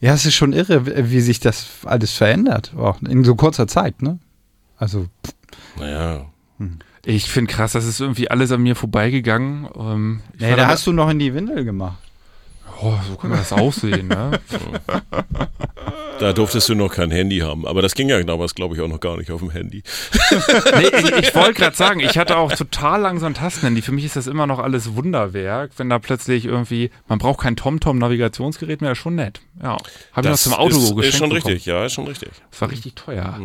ja, 0.00 0.14
es 0.14 0.24
ist 0.24 0.36
schon 0.36 0.54
irre, 0.54 1.10
wie 1.10 1.20
sich 1.20 1.38
das 1.38 1.66
alles 1.84 2.12
verändert, 2.14 2.72
auch 2.76 3.02
in 3.02 3.24
so 3.24 3.34
kurzer 3.34 3.68
Zeit, 3.68 4.00
ne? 4.00 4.18
Also 4.78 5.06
naja. 5.78 6.24
ich 7.04 7.28
finde 7.28 7.52
krass, 7.52 7.72
das 7.72 7.84
ist 7.84 8.00
irgendwie 8.00 8.30
alles 8.30 8.50
an 8.50 8.62
mir 8.62 8.74
vorbeigegangen. 8.74 9.68
Ähm, 9.76 10.20
war 10.38 10.56
da 10.56 10.66
hast 10.68 10.86
du 10.86 10.92
noch 10.92 11.10
in 11.10 11.18
die 11.18 11.34
Windel 11.34 11.64
gemacht. 11.64 11.98
oh, 12.80 12.94
so 13.06 13.16
kann 13.16 13.32
das 13.32 13.52
aussehen, 13.52 14.08
ne? 14.08 14.40
Da 16.20 16.32
durftest 16.32 16.68
du 16.68 16.74
noch 16.74 16.92
kein 16.92 17.10
Handy 17.10 17.38
haben. 17.38 17.66
Aber 17.66 17.80
das 17.82 17.94
ging 17.94 18.08
ja 18.08 18.22
damals, 18.22 18.54
glaube 18.54 18.74
ich, 18.74 18.80
auch 18.80 18.88
noch 18.88 19.00
gar 19.00 19.16
nicht 19.16 19.30
auf 19.30 19.40
dem 19.40 19.50
Handy. 19.50 19.82
Nee, 20.76 20.88
ich, 20.98 21.10
ich 21.28 21.34
wollte 21.34 21.54
gerade 21.54 21.76
sagen, 21.76 22.00
ich 22.00 22.18
hatte 22.18 22.36
auch 22.36 22.52
total 22.52 23.00
langsam 23.00 23.34
Tastenhandy. 23.34 23.82
Für 23.82 23.92
mich 23.92 24.04
ist 24.04 24.16
das 24.16 24.26
immer 24.26 24.46
noch 24.46 24.58
alles 24.58 24.96
Wunderwerk, 24.96 25.70
wenn 25.76 25.88
da 25.88 25.98
plötzlich 25.98 26.44
irgendwie, 26.44 26.90
man 27.06 27.18
braucht 27.18 27.40
kein 27.40 27.56
TomTom-Navigationsgerät 27.56 28.80
mehr, 28.80 28.92
ist 28.92 28.98
schon 28.98 29.14
nett. 29.14 29.40
Ja, 29.62 29.76
habe 30.12 30.26
ich 30.26 30.30
noch 30.32 30.38
zum 30.38 30.54
Auto 30.54 30.76
ist, 30.76 30.96
geschenkt 30.96 31.04
ist 31.04 31.16
schon 31.18 31.28
bekommen. 31.30 31.52
richtig, 31.52 31.66
ja, 31.66 31.84
ist 31.84 31.92
schon 31.92 32.06
richtig. 32.06 32.30
Das 32.50 32.60
war 32.60 32.70
richtig 32.70 32.94
teuer. 32.94 33.38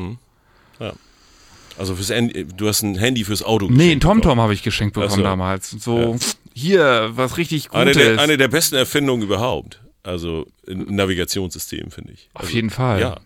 Also 1.77 1.95
fürs 1.95 2.09
Handy, 2.12 2.45
du 2.45 2.67
hast 2.67 2.83
ein 2.83 2.95
Handy 2.95 3.23
fürs 3.23 3.41
Auto 3.41 3.65
Nee, 3.65 3.71
ein 3.71 3.77
geschenkt. 3.99 4.03
TomTom 4.03 4.39
habe 4.39 4.53
ich 4.53 4.62
geschenkt 4.62 4.93
bekommen 4.93 5.15
so. 5.15 5.23
damals. 5.23 5.71
So, 5.71 6.17
hier, 6.53 7.09
was 7.15 7.38
richtig 7.38 7.71
Eine 7.71 7.93
Gutes. 7.93 8.07
der, 8.07 8.19
eine 8.19 8.38
der 8.38 8.47
besten 8.47 8.75
Erfindungen 8.75 9.23
überhaupt. 9.23 9.79
Also 10.04 10.46
ein 10.68 10.96
Navigationssystem, 10.96 11.89
finde 11.92 12.13
ich. 12.13 12.30
Auf 12.34 12.42
Also, 12.44 12.54
jeden 12.54 12.70
Fall. 12.70 13.00
Ja, 13.00 13.20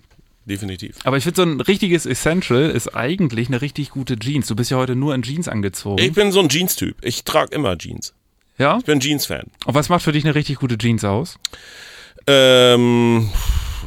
definitiv. 0.45 0.97
Aber 1.03 1.17
ich 1.17 1.23
finde, 1.23 1.37
so 1.37 1.43
ein 1.43 1.59
richtiges 1.61 2.05
Essential 2.05 2.69
ist 2.69 2.95
eigentlich 2.95 3.47
eine 3.47 3.61
richtig 3.61 3.89
gute 3.89 4.17
Jeans. 4.17 4.47
Du 4.47 4.55
bist 4.55 4.69
ja 4.71 4.77
heute 4.77 4.95
nur 4.95 5.15
in 5.15 5.23
Jeans 5.23 5.47
angezogen. 5.47 6.01
Ich 6.01 6.13
bin 6.13 6.31
so 6.31 6.39
ein 6.39 6.49
Jeans-Typ. 6.49 6.97
Ich 7.03 7.23
trage 7.23 7.55
immer 7.55 7.77
Jeans. 7.77 8.13
Ja? 8.59 8.77
Ich 8.77 8.85
bin 8.85 8.99
Jeans-Fan. 8.99 9.45
Und 9.65 9.73
was 9.75 9.89
macht 9.89 10.03
für 10.03 10.11
dich 10.11 10.23
eine 10.23 10.35
richtig 10.35 10.57
gute 10.57 10.77
Jeans 10.77 11.03
aus? 11.03 11.37
Ähm, 12.27 13.29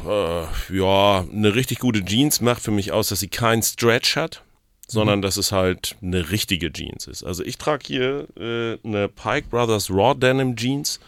äh, 0.07 0.75
ja, 0.75 1.25
eine 1.31 1.55
richtig 1.55 1.79
gute 1.79 2.03
Jeans 2.03 2.41
macht 2.41 2.61
für 2.63 2.71
mich 2.71 2.91
aus, 2.91 3.09
dass 3.09 3.19
sie 3.19 3.27
keinen 3.27 3.61
Stretch 3.63 4.15
hat, 4.15 4.43
sondern 4.87 5.21
dass 5.21 5.37
es 5.37 5.51
halt 5.51 5.95
eine 6.01 6.31
richtige 6.31 6.71
Jeans 6.73 7.07
ist. 7.07 7.23
Also 7.23 7.43
ich 7.43 7.57
trage 7.57 7.83
hier 7.85 8.27
äh, 8.37 8.77
eine 8.85 9.07
Pike 9.07 9.47
Brothers 9.49 9.89
Raw 9.89 10.15
Denim 10.19 10.55
Jeans, 10.55 10.99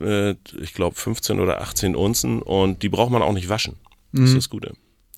äh, 0.00 0.34
ich 0.60 0.74
glaube 0.74 0.96
15 0.96 1.40
oder 1.40 1.60
18 1.60 1.94
Unzen 1.96 2.42
und 2.42 2.82
die 2.82 2.88
braucht 2.88 3.10
man 3.10 3.22
auch 3.22 3.32
nicht 3.32 3.48
waschen. 3.48 3.76
Das 4.12 4.30
ist 4.30 4.36
das 4.36 4.50
Gute. 4.50 4.72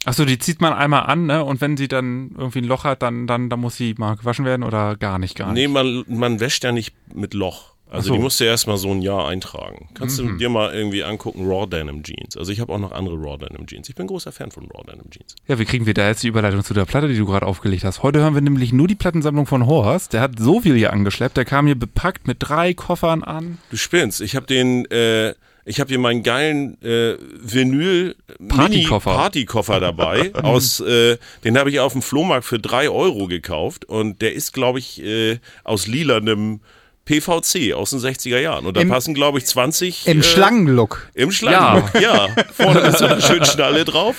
Achso, 0.04 0.24
die 0.24 0.38
zieht 0.38 0.60
man 0.62 0.72
einmal 0.72 1.02
an, 1.04 1.26
ne? 1.26 1.44
Und 1.44 1.60
wenn 1.60 1.76
sie 1.76 1.86
dann 1.86 2.30
irgendwie 2.36 2.60
ein 2.60 2.64
Loch 2.64 2.84
hat, 2.84 3.02
dann, 3.02 3.26
dann, 3.26 3.50
dann 3.50 3.60
muss 3.60 3.76
sie 3.76 3.94
mal 3.98 4.16
gewaschen 4.16 4.46
werden 4.46 4.62
oder 4.62 4.96
gar 4.96 5.18
nicht, 5.18 5.36
gar 5.36 5.52
Nee, 5.52 5.66
nicht. 5.66 5.72
man, 5.74 6.04
man 6.08 6.40
wäscht 6.40 6.64
ja 6.64 6.72
nicht 6.72 6.94
mit 7.14 7.34
Loch. 7.34 7.69
Also 7.90 8.08
so. 8.08 8.12
Mhm. 8.12 8.18
die 8.18 8.22
musst 8.22 8.40
du 8.40 8.44
erstmal 8.44 8.76
so 8.78 8.90
ein 8.90 9.02
Jahr 9.02 9.28
eintragen. 9.28 9.88
Kannst 9.94 10.18
du 10.18 10.36
dir 10.36 10.48
mal 10.48 10.72
irgendwie 10.72 11.02
angucken, 11.02 11.44
Raw 11.46 11.66
Denim 11.66 12.04
Jeans. 12.04 12.36
Also 12.36 12.52
ich 12.52 12.60
habe 12.60 12.72
auch 12.72 12.78
noch 12.78 12.92
andere 12.92 13.16
Raw 13.16 13.36
Denim 13.36 13.66
Jeans. 13.66 13.88
Ich 13.88 13.96
bin 13.96 14.06
großer 14.06 14.30
Fan 14.30 14.52
von 14.52 14.64
Raw 14.70 14.84
Denim 14.86 15.10
Jeans. 15.10 15.34
Ja, 15.48 15.58
wie 15.58 15.64
kriegen 15.64 15.86
wir 15.86 15.94
da 15.94 16.06
jetzt 16.06 16.22
die 16.22 16.28
Überleitung 16.28 16.62
zu 16.62 16.72
der 16.72 16.84
Platte, 16.84 17.08
die 17.08 17.16
du 17.16 17.26
gerade 17.26 17.46
aufgelegt 17.46 17.82
hast? 17.82 18.04
Heute 18.04 18.20
hören 18.20 18.34
wir 18.34 18.42
nämlich 18.42 18.72
nur 18.72 18.86
die 18.86 18.94
Plattensammlung 18.94 19.46
von 19.46 19.66
Horst. 19.66 20.12
Der 20.12 20.20
hat 20.20 20.38
so 20.38 20.60
viel 20.60 20.76
hier 20.76 20.92
angeschleppt. 20.92 21.36
Der 21.36 21.44
kam 21.44 21.66
hier 21.66 21.74
bepackt 21.74 22.28
mit 22.28 22.36
drei 22.40 22.74
Koffern 22.74 23.24
an. 23.24 23.58
Du 23.70 23.76
spinnst. 23.76 24.20
Ich 24.20 24.36
habe 24.36 24.46
den, 24.46 24.88
äh, 24.92 25.34
ich 25.64 25.80
habe 25.80 25.88
hier 25.88 25.98
meinen 25.98 26.22
geilen 26.22 26.80
äh, 26.82 27.16
Vinyl 27.42 28.14
Partykoffer. 28.48 29.14
Partykoffer 29.14 29.80
dabei. 29.80 30.32
aus, 30.42 30.78
äh, 30.78 31.18
den 31.42 31.58
habe 31.58 31.70
ich 31.70 31.80
auf 31.80 31.92
dem 31.92 32.02
Flohmarkt 32.02 32.44
für 32.44 32.60
drei 32.60 32.88
Euro 32.88 33.26
gekauft 33.26 33.84
und 33.84 34.22
der 34.22 34.32
ist, 34.32 34.52
glaube 34.52 34.78
ich, 34.78 35.02
äh, 35.02 35.40
aus 35.64 35.88
lilanem 35.88 36.60
PVC 37.10 37.74
aus 37.74 37.90
den 37.90 37.98
60er 37.98 38.38
Jahren. 38.38 38.66
Und 38.66 38.76
da 38.76 38.80
Im- 38.82 38.88
passen, 38.88 39.14
glaube 39.14 39.38
ich, 39.38 39.46
20 39.46 40.06
Im 40.06 40.20
äh, 40.20 40.22
Schlangenlook. 40.22 41.08
Im 41.14 41.32
Schlangenlook, 41.32 42.00
ja. 42.00 42.28
Vorne 42.52 42.80
ist 42.80 42.98
so 42.98 43.06
eine 43.06 43.20
schöne 43.22 43.44
Schnalle 43.46 43.84
drauf. 43.84 44.16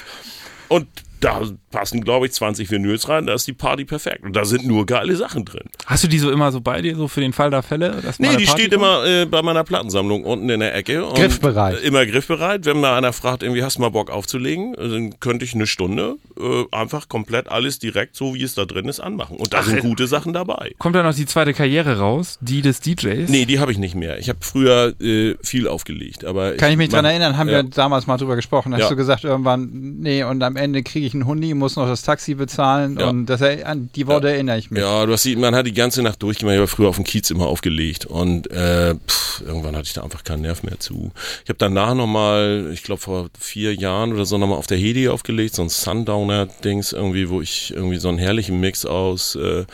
Und 0.67 0.87
da 1.21 1.41
passen, 1.71 2.01
glaube 2.03 2.25
ich, 2.25 2.33
20 2.33 2.69
Vinyls 2.69 3.07
rein. 3.07 3.25
Da 3.27 3.33
ist 3.33 3.47
die 3.47 3.53
Party 3.53 3.85
perfekt. 3.85 4.23
Und 4.23 4.35
da 4.35 4.43
sind 4.45 4.65
nur 4.65 4.85
geile 4.85 5.15
Sachen 5.15 5.45
drin. 5.45 5.63
Hast 5.85 6.03
du 6.03 6.07
die 6.07 6.19
so 6.19 6.29
immer 6.31 6.51
so 6.51 6.59
bei 6.61 6.81
dir, 6.81 6.95
so 6.95 7.07
für 7.07 7.21
den 7.21 7.31
Fall 7.33 7.49
der 7.49 7.63
Fälle? 7.63 8.01
dass 8.03 8.19
Nee, 8.19 8.29
die 8.35 8.45
Party 8.45 8.61
steht 8.61 8.71
kommt? 8.71 8.73
immer 8.83 9.05
äh, 9.05 9.25
bei 9.25 9.41
meiner 9.41 9.63
Plattensammlung 9.63 10.23
unten 10.25 10.49
in 10.49 10.59
der 10.59 10.75
Ecke. 10.75 11.05
Und 11.05 11.15
Griffbereit. 11.15 11.81
Immer 11.81 12.05
griffbereit. 12.05 12.65
Wenn 12.65 12.79
mal 12.81 12.97
einer 12.97 13.13
fragt, 13.13 13.43
irgendwie 13.43 13.63
hast 13.63 13.77
du 13.77 13.81
mal 13.81 13.89
Bock 13.89 14.09
aufzulegen, 14.11 14.73
dann 14.73 15.19
könnte 15.19 15.45
ich 15.45 15.53
eine 15.53 15.67
Stunde 15.67 16.15
äh, 16.39 16.65
einfach 16.71 17.07
komplett 17.07 17.49
alles 17.49 17.79
direkt, 17.79 18.15
so 18.15 18.33
wie 18.33 18.43
es 18.43 18.55
da 18.55 18.65
drin 18.65 18.87
ist, 18.89 18.99
anmachen. 18.99 19.37
Und 19.37 19.53
da 19.53 19.63
sind 19.63 19.79
gute 19.81 20.07
Sachen 20.07 20.33
dabei. 20.33 20.73
Kommt 20.79 20.95
dann 20.95 21.05
noch 21.05 21.15
die 21.15 21.25
zweite 21.25 21.53
Karriere 21.53 21.99
raus, 21.99 22.37
die 22.41 22.61
des 22.61 22.81
DJs? 22.81 23.29
Nee, 23.29 23.45
die 23.45 23.59
habe 23.59 23.71
ich 23.71 23.77
nicht 23.77 23.95
mehr. 23.95 24.19
Ich 24.19 24.27
habe 24.29 24.39
früher 24.41 24.93
äh, 25.01 25.35
viel 25.41 25.67
aufgelegt. 25.67 26.25
Aber 26.25 26.53
Kann 26.53 26.71
ich 26.71 26.77
mich 26.77 26.89
dran 26.89 27.03
mach- 27.03 27.11
erinnern, 27.11 27.37
haben 27.37 27.47
ja. 27.49 27.57
wir 27.57 27.63
damals 27.63 28.07
mal 28.07 28.17
drüber 28.17 28.35
gesprochen. 28.35 28.73
Hast 28.73 28.81
Ja. 28.81 28.89
du 28.89 28.95
gesagt 28.95 29.23
irgendwann, 29.23 29.69
nee, 29.99 30.23
und 30.23 30.41
am 30.43 30.55
Ende 30.55 30.83
kriege 30.83 31.05
ich 31.05 31.10
einen 31.13 31.25
Hundi, 31.25 31.53
muss 31.53 31.75
noch 31.75 31.87
das 31.87 32.01
Taxi 32.03 32.33
bezahlen 32.35 32.97
Ja. 32.99 33.09
und 33.09 33.25
das, 33.27 33.41
er- 33.41 33.67
an 33.67 33.89
die 33.95 34.07
Worte 34.07 34.29
erinnere 34.29 34.57
ich 34.57 34.71
mich. 34.71 34.81
Ja, 34.81 35.05
du 35.05 35.13
hast 35.13 35.25
die, 35.25 35.35
man 35.35 35.53
hat 35.55 35.65
die 35.67 35.73
ganze 35.73 36.01
Nacht 36.03 36.21
durchgemacht. 36.23 36.53
Ich 36.55 36.59
habe 36.59 36.67
früher 36.67 36.89
auf 36.89 36.95
dem 36.95 37.03
Kiez 37.05 37.29
immer 37.29 37.47
aufgelegt 37.47 38.05
und 38.05 38.49
äh, 38.51 38.95
pff, 38.95 39.41
irgendwann 39.45 39.75
hatte 39.75 39.85
ich 39.87 39.93
da 39.93 40.03
einfach 40.03 40.23
keinen 40.23 40.41
Nerv 40.41 40.63
mehr 40.63 40.79
zu. 40.79 41.11
Ich 41.43 41.49
habe 41.49 41.57
danach 41.59 41.93
nochmal, 41.95 42.69
ich 42.73 42.83
glaube 42.83 43.01
vor 43.01 43.29
vier 43.39 43.73
Jahren 43.75 44.13
oder 44.13 44.25
so, 44.25 44.37
nochmal 44.37 44.57
auf 44.57 44.67
der 44.67 44.77
Hedi 44.77 45.09
aufgelegt, 45.09 45.55
so 45.55 45.61
ein 45.61 45.69
Sundowner-Dings 45.69 46.93
irgendwie, 46.93 47.29
wo 47.29 47.41
ich 47.41 47.71
irgendwie 47.75 47.97
so 47.97 48.09
einen 48.09 48.17
herrlichen 48.17 48.59
Mix 48.59 48.85
aus 48.85 49.35
äh, 49.35 49.65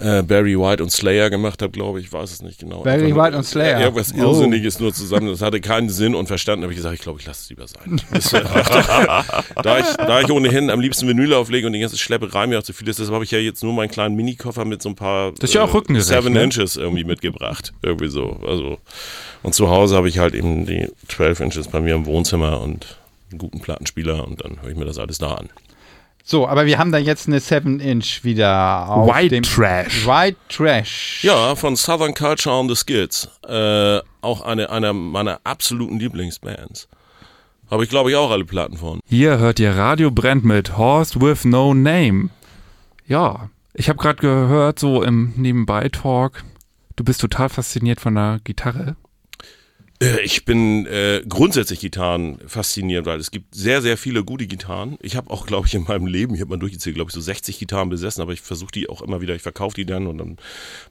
äh, 0.00 0.22
Barry 0.22 0.58
White 0.58 0.82
und 0.82 0.90
Slayer 0.90 1.30
gemacht 1.30 1.60
habe, 1.62 1.72
glaube 1.72 1.98
ich, 2.00 2.06
ich 2.06 2.12
weiß 2.12 2.30
es 2.30 2.42
nicht 2.42 2.60
genau. 2.60 2.82
Barry 2.82 3.04
Einfach 3.04 3.16
nur- 3.16 3.24
White 3.24 3.36
und 3.36 3.44
Slayer. 3.44 3.72
Ja, 3.78 3.80
irgendwas 3.86 4.12
Oh. 4.14 4.18
Irrsinniges 4.20 4.78
nur 4.80 4.92
zusammen. 4.94 5.28
Das 5.28 5.42
hatte 5.42 5.60
keinen 5.60 5.88
Sinn 5.88 6.14
und 6.14 6.26
Verstand. 6.26 6.60
Da 6.60 6.64
habe 6.64 6.72
ich 6.72 6.76
gesagt, 6.78 6.94
ich 6.94 7.00
glaube, 7.00 7.20
ich 7.20 7.26
lasse 7.26 7.42
es 7.42 7.50
lieber 7.50 7.66
sein. 7.66 8.00
Äh, 8.38 9.62
da, 9.62 9.78
ich, 9.78 9.86
da 9.96 10.20
ich 10.20 10.30
ohnehin 10.30 10.70
am 10.70 10.80
liebsten 10.80 11.08
Vinyl 11.08 11.34
auflege 11.34 11.66
und 11.66 11.72
die 11.72 11.80
ganze 11.80 11.98
Schlepperei 11.98 12.46
mir 12.46 12.58
auch 12.58 12.62
zu 12.62 12.72
viel 12.72 12.88
ist, 12.88 12.98
deshalb 12.98 13.14
habe 13.14 13.24
ich 13.24 13.30
ja 13.30 13.38
jetzt 13.38 13.62
nur 13.62 13.72
meinen 13.72 13.90
kleinen 13.90 14.14
Minikoffer 14.16 14.64
mit 14.64 14.82
so 14.82 14.88
ein 14.90 14.94
paar 14.94 15.32
Das 15.32 15.50
ist 15.50 15.54
ja 15.54 15.62
auch 15.64 15.74
rückengerecht, 15.74 16.08
Seven 16.08 16.32
ne? 16.32 16.42
Inches 16.42 16.76
irgendwie 16.76 17.04
mitgebracht. 17.04 17.72
Irgendwie 17.82 18.08
so. 18.08 18.38
Also, 18.46 18.78
und 19.42 19.54
zu 19.54 19.68
Hause 19.70 19.96
habe 19.96 20.08
ich 20.08 20.18
halt 20.18 20.34
eben 20.34 20.66
die 20.66 20.88
12 21.08 21.40
Inches 21.40 21.68
bei 21.68 21.80
mir 21.80 21.94
im 21.94 22.06
Wohnzimmer 22.06 22.60
und 22.60 22.98
einen 23.30 23.38
guten 23.38 23.60
Plattenspieler 23.60 24.26
und 24.26 24.44
dann 24.44 24.62
höre 24.62 24.70
ich 24.70 24.76
mir 24.76 24.84
das 24.84 24.98
alles 24.98 25.18
da 25.18 25.34
an. 25.34 25.48
So, 26.30 26.46
aber 26.46 26.66
wir 26.66 26.76
haben 26.78 26.92
da 26.92 26.98
jetzt 26.98 27.26
eine 27.26 27.38
7-Inch 27.38 28.22
wieder 28.22 28.86
auf 28.86 29.08
White 29.08 29.30
dem 29.30 29.44
Trash. 29.44 30.06
White 30.06 30.36
Trash. 30.50 31.20
Ja, 31.24 31.54
von 31.54 31.74
Southern 31.74 32.12
Culture 32.12 32.54
on 32.54 32.68
the 32.68 32.74
Skids. 32.74 33.30
Äh, 33.48 34.00
auch 34.20 34.42
eine, 34.42 34.68
einer 34.68 34.92
meiner 34.92 35.40
absoluten 35.44 35.98
Lieblingsbands. 35.98 36.86
Habe 37.70 37.84
ich, 37.84 37.88
glaube 37.88 38.10
ich, 38.10 38.16
auch 38.16 38.30
alle 38.30 38.44
Platten 38.44 38.76
von. 38.76 39.00
Hier 39.06 39.38
hört 39.38 39.58
ihr 39.58 39.74
Radio 39.74 40.10
Brennt 40.10 40.44
mit 40.44 40.76
Horst 40.76 41.18
with 41.18 41.46
No 41.46 41.72
Name. 41.72 42.28
Ja, 43.06 43.48
ich 43.72 43.88
habe 43.88 43.98
gerade 43.98 44.20
gehört, 44.20 44.78
so 44.78 45.02
im 45.02 45.32
Nebenbei-Talk, 45.34 46.44
du 46.96 47.04
bist 47.04 47.22
total 47.22 47.48
fasziniert 47.48 48.02
von 48.02 48.16
der 48.16 48.40
Gitarre. 48.44 48.96
Äh, 50.00 50.20
Ich 50.22 50.44
bin 50.44 50.86
äh, 50.86 51.22
grundsätzlich 51.28 51.80
Gitarren 51.80 52.38
fasziniert, 52.46 53.06
weil 53.06 53.18
es 53.18 53.30
gibt 53.30 53.54
sehr, 53.54 53.82
sehr 53.82 53.96
viele 53.96 54.24
gute 54.24 54.46
Gitarren. 54.46 54.96
Ich 55.02 55.16
habe 55.16 55.30
auch, 55.30 55.46
glaube 55.46 55.66
ich, 55.66 55.74
in 55.74 55.84
meinem 55.84 56.06
Leben, 56.06 56.34
ich 56.34 56.40
habe 56.40 56.50
mal 56.50 56.58
durchgezählt, 56.58 56.94
glaube 56.94 57.10
ich, 57.10 57.14
so 57.14 57.20
60 57.20 57.58
Gitarren 57.58 57.88
besessen, 57.88 58.22
aber 58.22 58.32
ich 58.32 58.40
versuche 58.40 58.72
die 58.72 58.88
auch 58.88 59.02
immer 59.02 59.20
wieder, 59.20 59.34
ich 59.34 59.42
verkaufe 59.42 59.74
die 59.74 59.86
dann 59.86 60.06
und 60.06 60.18
dann 60.18 60.36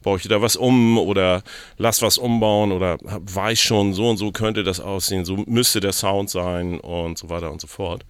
baue 0.03 0.17
ich 0.17 0.27
da 0.27 0.41
was 0.41 0.55
um 0.55 0.97
oder 0.97 1.43
lass 1.77 2.01
was 2.01 2.17
umbauen 2.17 2.71
oder 2.71 2.97
hab, 3.07 3.33
weiß 3.33 3.59
schon, 3.59 3.93
so 3.93 4.09
und 4.09 4.17
so 4.17 4.31
könnte 4.31 4.63
das 4.63 4.79
aussehen, 4.79 5.25
so 5.25 5.37
müsste 5.47 5.79
der 5.79 5.93
Sound 5.93 6.29
sein 6.29 6.79
und 6.79 7.17
so 7.17 7.29
weiter 7.29 7.51
und 7.51 7.61
so 7.61 7.67
fort. 7.67 8.05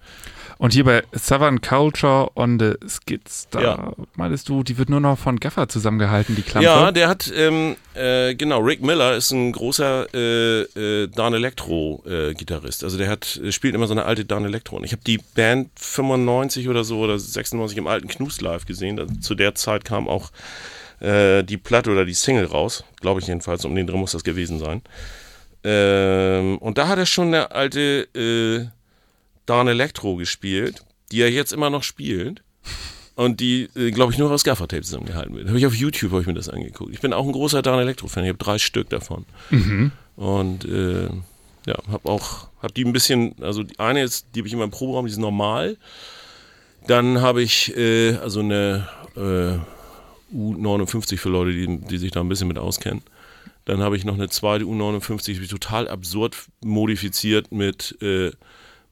Und 0.58 0.72
hier 0.72 0.82
bei 0.84 1.04
Southern 1.14 1.60
Culture 1.60 2.32
on 2.34 2.58
the 2.58 2.72
Skids, 2.88 3.46
da 3.50 3.60
Ja. 3.60 3.92
meintest 4.16 4.48
du, 4.48 4.64
die 4.64 4.76
wird 4.76 4.90
nur 4.90 4.98
noch 4.98 5.16
von 5.16 5.38
Gaffer 5.38 5.68
zusammengehalten, 5.68 6.34
die 6.34 6.42
Klampe. 6.42 6.64
Ja, 6.64 6.90
der 6.90 7.08
hat, 7.08 7.32
ähm, 7.34 7.76
äh, 7.94 8.34
genau, 8.34 8.58
Rick 8.58 8.82
Miller 8.82 9.14
ist 9.14 9.30
ein 9.30 9.52
großer 9.52 10.12
äh, 10.12 10.62
äh, 10.62 11.08
Dan 11.08 11.32
Electro 11.34 12.02
äh. 12.06 12.34
Also 12.82 12.98
der 12.98 13.08
hat, 13.08 13.36
äh, 13.36 13.52
spielt 13.52 13.76
immer 13.76 13.86
so 13.86 13.92
eine 13.92 14.04
alte 14.04 14.24
Dan 14.24 14.44
Electro. 14.44 14.76
Und 14.76 14.84
ich 14.84 14.90
habe 14.90 15.02
die 15.06 15.18
Band 15.18 15.70
95 15.76 16.68
oder 16.68 16.82
so 16.82 16.98
oder 16.98 17.20
96 17.20 17.78
im 17.78 17.86
alten 17.86 18.08
Knust 18.08 18.42
live 18.42 18.66
gesehen. 18.66 19.22
Zu 19.22 19.36
der 19.36 19.54
Zeit 19.54 19.84
kam 19.84 20.08
auch 20.08 20.32
äh, 20.98 21.44
die 21.44 21.56
Platte 21.56 21.92
oder 21.92 22.04
die 22.04 22.14
Single 22.14 22.46
raus, 22.46 22.82
glaube 23.00 23.20
ich 23.20 23.28
jedenfalls. 23.28 23.64
Um 23.64 23.76
den 23.76 23.86
drin 23.86 24.00
muss 24.00 24.10
das 24.10 24.24
gewesen 24.24 24.58
sein. 24.58 24.82
Ähm, 25.62 26.58
und 26.58 26.78
da 26.78 26.88
hat 26.88 26.98
er 26.98 27.06
schon 27.06 27.28
eine 27.28 27.52
alte 27.52 28.08
äh, 28.14 28.77
Dan 29.48 29.68
Electro 29.68 30.16
gespielt, 30.16 30.84
die 31.10 31.22
er 31.22 31.30
jetzt 31.30 31.52
immer 31.52 31.70
noch 31.70 31.82
spielt. 31.82 32.42
Und 33.14 33.40
die, 33.40 33.68
äh, 33.74 33.90
glaube 33.90 34.12
ich, 34.12 34.18
nur 34.18 34.30
aus 34.30 34.44
Gaffertape 34.44 34.82
zusammengehalten 34.82 35.34
wird. 35.34 35.48
Habe 35.48 35.58
ich 35.58 35.66
auf 35.66 35.74
YouTube 35.74 36.12
habe 36.12 36.20
ich 36.20 36.28
mir 36.28 36.34
das 36.34 36.48
angeguckt. 36.48 36.92
Ich 36.92 37.00
bin 37.00 37.12
auch 37.12 37.26
ein 37.26 37.32
großer 37.32 37.62
Dan 37.62 37.80
Electro-Fan. 37.80 38.22
Ich 38.22 38.28
habe 38.28 38.38
drei 38.38 38.58
Stück 38.58 38.90
davon. 38.90 39.24
Und 40.16 40.64
äh, 40.66 41.08
ja, 41.66 41.74
habe 41.90 42.08
auch, 42.08 42.48
habe 42.62 42.72
die 42.74 42.84
ein 42.84 42.92
bisschen, 42.92 43.34
also 43.40 43.64
die 43.64 43.78
eine 43.78 44.02
ist, 44.02 44.28
die 44.34 44.40
habe 44.40 44.46
ich 44.46 44.52
in 44.52 44.60
meinem 44.60 44.70
Proberaum, 44.70 45.06
die 45.06 45.12
ist 45.12 45.18
normal. 45.18 45.76
Dann 46.86 47.20
habe 47.20 47.42
ich 47.42 47.76
äh, 47.76 48.14
also 48.16 48.40
eine 48.40 48.88
äh, 49.16 50.34
U59 50.34 51.16
für 51.18 51.28
Leute, 51.28 51.52
die, 51.52 51.78
die 51.78 51.98
sich 51.98 52.12
da 52.12 52.20
ein 52.20 52.28
bisschen 52.28 52.48
mit 52.48 52.58
auskennen. 52.58 53.02
Dann 53.64 53.80
habe 53.80 53.96
ich 53.96 54.04
noch 54.04 54.14
eine 54.14 54.28
zweite 54.28 54.64
U59, 54.64 55.40
die 55.40 55.46
total 55.46 55.88
absurd 55.88 56.36
modifiziert 56.62 57.52
mit, 57.52 58.00
äh, 58.00 58.30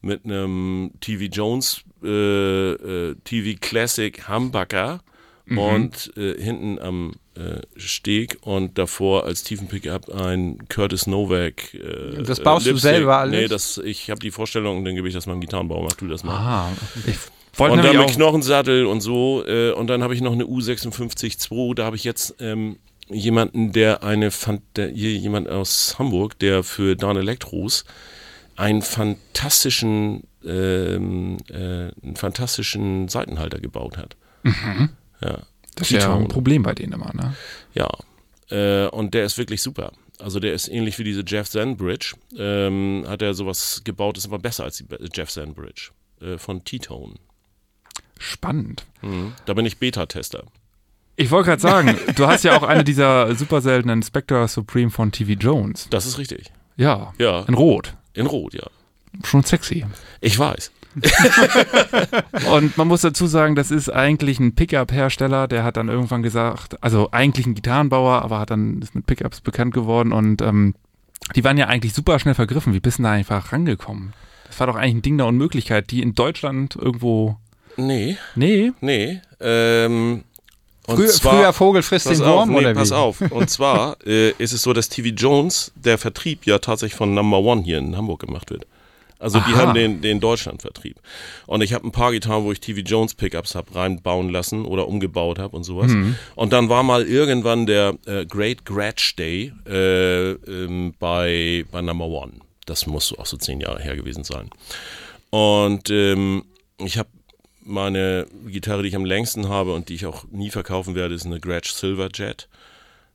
mit 0.07 0.25
einem 0.25 0.93
TV 1.01 1.25
Jones 1.25 1.83
äh, 2.03 2.73
äh, 2.73 3.15
TV 3.25 3.59
Classic 3.61 4.29
Humbucker 4.29 5.01
und 5.49 6.13
äh, 6.17 6.43
hinten 6.43 6.79
am 6.81 7.13
äh, 7.37 7.61
Steg 7.77 8.39
und 8.41 8.79
davor 8.79 9.25
als 9.27 9.45
tiefen 9.45 9.69
Pickup 9.69 10.09
ein 10.13 10.59
Curtis 10.69 11.07
Novak. 11.07 11.73
Äh, 11.75 12.23
Das 12.25 12.41
baust 12.41 12.67
du 12.67 12.77
selber 12.77 13.19
alles? 13.19 13.41
Nee, 13.43 13.47
das, 13.49 13.79
ich 13.79 14.11
habe 14.11 14.19
die 14.19 14.33
Vorstellung 14.33 14.79
und 14.79 14.85
dann 14.85 14.97
gebe 14.97 15.07
ich 15.07 15.15
das 15.15 15.27
meinem 15.27 15.41
Gitarrenbauer, 15.41 15.85
mach 15.85 15.93
du 15.93 16.09
das 16.09 16.25
mal. 16.25 16.35
Ah, 16.35 16.73
ich 17.07 17.15
Und 17.61 17.79
dann 17.85 17.97
mit 17.97 18.11
Knochensattel 18.11 18.87
und 18.87 19.01
so. 19.03 19.45
Äh, 19.47 19.71
und 19.73 19.87
dann 19.87 20.03
habe 20.03 20.15
ich 20.15 20.21
noch 20.21 20.33
eine 20.33 20.45
U56-2. 20.45 21.75
Da 21.75 21.85
habe 21.85 21.95
ich 21.97 22.03
jetzt 22.05 22.35
ähm, 22.41 22.79
jemanden, 23.09 23.71
der 23.73 24.03
eine, 24.03 24.33
Fan- 24.33 24.63
der, 24.75 24.91
jemand 24.91 25.49
aus 25.49 25.95
Hamburg, 25.99 26.39
der 26.41 26.65
für 26.65 26.97
Dan 26.97 27.17
Electros 27.17 27.85
einen 28.57 28.83
fantastischen, 28.83 30.25
ähm, 30.45 31.39
äh, 31.49 31.91
einen 32.03 32.17
fantastischen 32.17 33.09
Seitenhalter 33.09 33.61
gebaut 33.61 33.97
hat. 33.97 34.17
Ja. 34.45 34.51
Mhm. 34.53 34.89
das 35.75 35.91
ist 35.91 36.03
ja 36.03 36.15
ein 36.15 36.29
Problem 36.29 36.63
bei 36.63 36.75
denen 36.75 36.93
immer, 36.93 37.13
ne? 37.15 37.35
Ja, 37.75 37.89
äh, 38.51 38.87
und 38.89 39.15
der 39.15 39.25
ist 39.25 39.39
wirklich 39.39 39.63
super. 39.63 39.93
Also 40.19 40.41
der 40.41 40.55
ist 40.55 40.69
ähnlich 40.69 40.99
wie 40.99 41.05
diese 41.05 41.23
Jeff 41.27 41.49
Zen 41.49 41.77
Bridge. 41.77 42.15
Ähm, 42.39 43.05
hat 43.07 43.23
er 43.23 43.35
sowas 43.35 43.83
gebaut, 43.85 44.17
ist 44.17 44.27
aber 44.27 44.39
besser 44.39 44.65
als 44.65 44.79
die 44.79 44.87
Jeff 45.13 45.31
Zen 45.31 45.53
Bridge 45.55 45.91
äh, 46.21 46.39
von 46.39 46.65
T-Tone. 46.65 47.15
Spannend. 48.19 48.87
Mhm. 49.03 49.35
Da 49.45 49.55
bin 49.55 49.67
ich 49.67 49.79
Beta-Tester. 49.79 50.45
Ich 51.17 51.31
wollte 51.31 51.51
gerade 51.51 51.63
sagen, 51.63 51.99
du 52.17 52.27
hast 52.27 52.45
ja 52.45 52.57
auch 52.59 52.63
eine 52.63 52.85
dieser 52.85 53.35
super 53.35 53.61
seltenen 53.61 54.03
Spectre 54.03 54.49
Supreme 54.49 54.91
von 54.91 55.13
TV 55.13 55.33
Jones. 55.33 55.89
Das 55.91 56.07
ist 56.07 56.19
richtig. 56.19 56.53
Ja, 56.77 57.15
Ja, 57.19 57.43
in 57.49 57.55
Rot. 57.55 57.95
In 58.17 58.27
Rot, 58.27 58.55
ja. 58.55 58.67
Schon 59.25 59.45
sexy. 59.45 59.87
Ich 60.21 60.39
weiß. 60.39 60.71
Und 62.51 62.77
man 62.77 62.89
muss 62.89 63.03
dazu 63.03 63.27
sagen, 63.27 63.55
das 63.55 63.71
ist 63.71 63.91
eigentlich 63.91 64.41
ein 64.41 64.55
Pickup-Hersteller, 64.55 65.47
der 65.47 65.63
hat 65.63 65.77
dann 65.77 65.89
irgendwann 65.89 66.23
gesagt, 66.23 66.83
also 66.83 67.11
eigentlich 67.13 67.47
ein 67.47 67.55
Gitarrenbauer, 67.55 68.23
aber 68.23 68.39
hat 68.39 68.51
dann 68.51 68.81
ist 68.81 68.95
mit 68.95 69.07
Pickups 69.07 69.41
bekannt 69.41 69.75
geworden 69.75 70.13
und 70.13 70.41
ähm, 70.43 70.75
die 71.35 71.45
waren 71.45 71.59
ja 71.59 71.67
eigentlich 71.67 71.93
super 71.93 72.19
schnell 72.19 72.35
vergriffen. 72.35 72.73
Wie 72.73 72.81
bist 72.81 72.99
du 72.99 73.03
da 73.03 73.13
einfach 73.13 73.53
rangekommen? 73.53 74.13
Das 74.47 74.61
war 74.61 74.69
doch 74.69 74.77
eigentlich 74.77 74.95
ein 74.95 75.03
Ding 75.03 75.19
der 75.19 75.27
Unmöglichkeit, 75.27 75.91
die 75.91 76.03
in 76.03 76.15
Deutschland 76.15 76.77
irgendwo. 76.77 77.37
Nee, 77.77 78.17
Nee, 78.35 78.73
nee. 78.81 79.21
Ähm, 79.41 80.25
Früher, 80.87 81.09
zwar, 81.09 81.35
früher 81.35 81.53
Vogel 81.53 81.83
frisst 81.83 82.07
Pass 82.07 82.19
den 82.19 82.27
auf, 82.27 82.41
Wurm, 82.41 82.51
nee, 82.51 82.59
oder 82.59 82.75
pass 82.75 82.91
wie? 82.91 82.95
auf. 82.95 83.21
Und 83.21 83.51
zwar 83.51 83.97
äh, 84.07 84.31
ist 84.39 84.53
es 84.53 84.63
so, 84.63 84.73
dass 84.73 84.89
TV 84.89 85.09
Jones, 85.09 85.73
der 85.75 85.99
Vertrieb 85.99 86.47
ja 86.47 86.59
tatsächlich 86.59 86.97
von 86.97 87.15
Number 87.15 87.39
One 87.39 87.63
hier 87.63 87.79
in 87.79 87.97
Hamburg 87.97 88.21
gemacht 88.21 88.51
wird. 88.51 88.67
Also 89.19 89.41
die 89.41 89.55
Aha. 89.55 89.63
haben 89.63 89.75
den, 89.75 90.03
den 90.03 90.21
Deutschlandvertrieb. 90.21 91.01
Und 91.47 91.63
ich 91.63 91.73
habe 91.73 91.87
ein 91.87 91.91
paar 91.91 92.13
Gitarren, 92.13 92.45
wo 92.45 92.53
ich 92.53 92.61
TV 92.61 92.81
Jones 92.81 93.15
Pickups 93.15 93.55
habe 93.55 93.75
reinbauen 93.75 94.29
lassen 94.29 94.67
oder 94.67 94.87
umgebaut 94.89 95.39
habe 95.39 95.57
und 95.57 95.65
sowas. 95.65 95.91
Und 96.35 96.53
dann 96.53 96.69
war 96.69 96.83
mal 96.83 97.07
irgendwann 97.07 97.65
der 97.65 97.95
äh, 98.05 98.27
Great 98.27 98.67
Gratch 98.67 99.17
Day 99.17 99.53
äh, 99.67 100.33
ähm, 100.33 100.93
bei, 100.99 101.65
bei 101.71 101.81
Number 101.81 102.07
One. 102.07 102.33
Das 102.67 102.87
muss 102.87 103.17
auch 103.17 103.25
so 103.25 103.39
zehn 103.39 103.61
Jahre 103.61 103.81
her 103.83 103.97
gewesen 103.97 104.23
sein. 104.23 104.51
Und 105.31 105.89
ähm, 105.89 106.45
ich 106.79 106.99
habe 106.99 107.09
meine 107.67 108.27
Gitarre, 108.47 108.83
die 108.83 108.89
ich 108.89 108.97
am 108.97 109.05
längsten 109.05 109.49
habe 109.49 109.75
und 109.75 109.89
die 109.89 109.95
ich 109.95 110.07
auch 110.07 110.25
nie 110.31 110.51
verkaufen 110.51 110.95
werde, 110.95 111.15
ist 111.15 111.27
eine 111.27 111.41
Gretsch 111.41 111.73
Silver 111.73 112.09
Jet. 112.15 112.49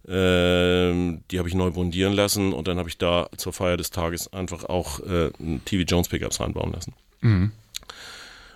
Ähm, 0.07 1.23
die 1.29 1.37
habe 1.37 1.47
ich 1.47 1.55
neu 1.55 1.71
bundieren 1.71 2.13
lassen 2.13 2.53
und 2.53 2.67
dann 2.67 2.77
habe 2.77 2.89
ich 2.89 2.97
da 2.97 3.29
zur 3.37 3.53
Feier 3.53 3.77
des 3.77 3.91
Tages 3.91 4.33
einfach 4.33 4.65
auch 4.65 4.99
äh, 5.01 5.31
ein 5.39 5.61
TV 5.65 5.83
Jones 5.83 6.09
Pickups 6.09 6.39
reinbauen 6.39 6.73
lassen. 6.73 6.93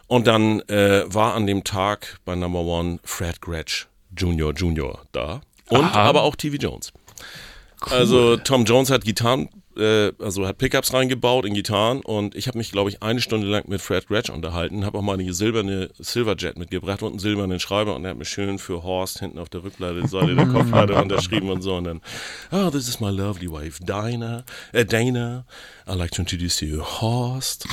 Und 0.08 0.28
dann 0.28 0.62
äh, 0.70 1.04
war 1.08 1.36
an 1.36 1.48
dem 1.48 1.64
Tag 1.64 2.20
bei 2.26 2.36
Number 2.36 2.62
One 2.62 3.00
Fred 3.04 3.42
Gretsch 3.42 3.86
Junior 4.18 4.54
Junior 4.54 5.02
da 5.12 5.42
und 5.70 5.84
Aha. 5.84 6.04
aber 6.04 6.24
auch 6.24 6.36
TV 6.36 6.56
Jones. 6.58 6.94
Also 7.82 8.38
Tom 8.38 8.66
Jones 8.66 8.90
hat 8.90 9.04
Gitarren, 9.04 9.50
äh, 9.78 10.12
also 10.20 10.48
hat 10.48 10.58
Pickups 10.58 10.94
reingebaut 10.94 11.46
in 11.46 11.54
Gitarren 11.54 12.02
und 12.02 12.36
ich 12.36 12.48
habe 12.48 12.58
mich, 12.58 12.72
glaube 12.72 12.90
ich, 12.90 13.04
eine 13.04 13.22
Stunde 13.22 13.48
lang 13.48 13.64
mit 13.68 13.82
Fred 13.82 14.08
Gretsch 14.08 14.30
unterhalten, 14.30 14.86
habe 14.86 14.98
auch 14.98 15.02
mal 15.02 15.14
eine 15.14 15.34
silberne 15.34 15.90
Silverjet 15.98 16.58
mitgebracht 16.58 17.02
und 17.02 17.12
einen 17.12 17.20
silbernen 17.20 17.60
Schreiber 17.60 17.96
und 17.96 18.04
er 18.06 18.12
hat 18.12 18.18
mir 18.18 18.26
schön 18.26 18.60
für 18.60 18.84
Horst 18.84 19.20
hinten 19.20 19.40
auf 19.40 19.50
der 19.50 19.64
Rückseite 19.64 20.08
Seite 20.08 20.36
der 20.36 20.48
Kopfplatte 20.48 20.96
unterschrieben 21.02 21.50
und 21.50 21.62
so 21.62 21.76
und 21.76 21.84
dann, 21.86 22.02
oh, 22.52 22.70
this 22.70 22.88
is 22.88 23.00
my 23.00 23.10
lovely 23.10 23.50
wife 23.50 23.84
Dinah, 23.84 24.44
äh, 24.72 24.86
Dana, 24.86 25.46
I'd 25.88 25.96
like 25.96 26.12
to 26.12 26.22
introduce 26.22 26.62
you 26.62 26.82
Horst. 26.82 27.68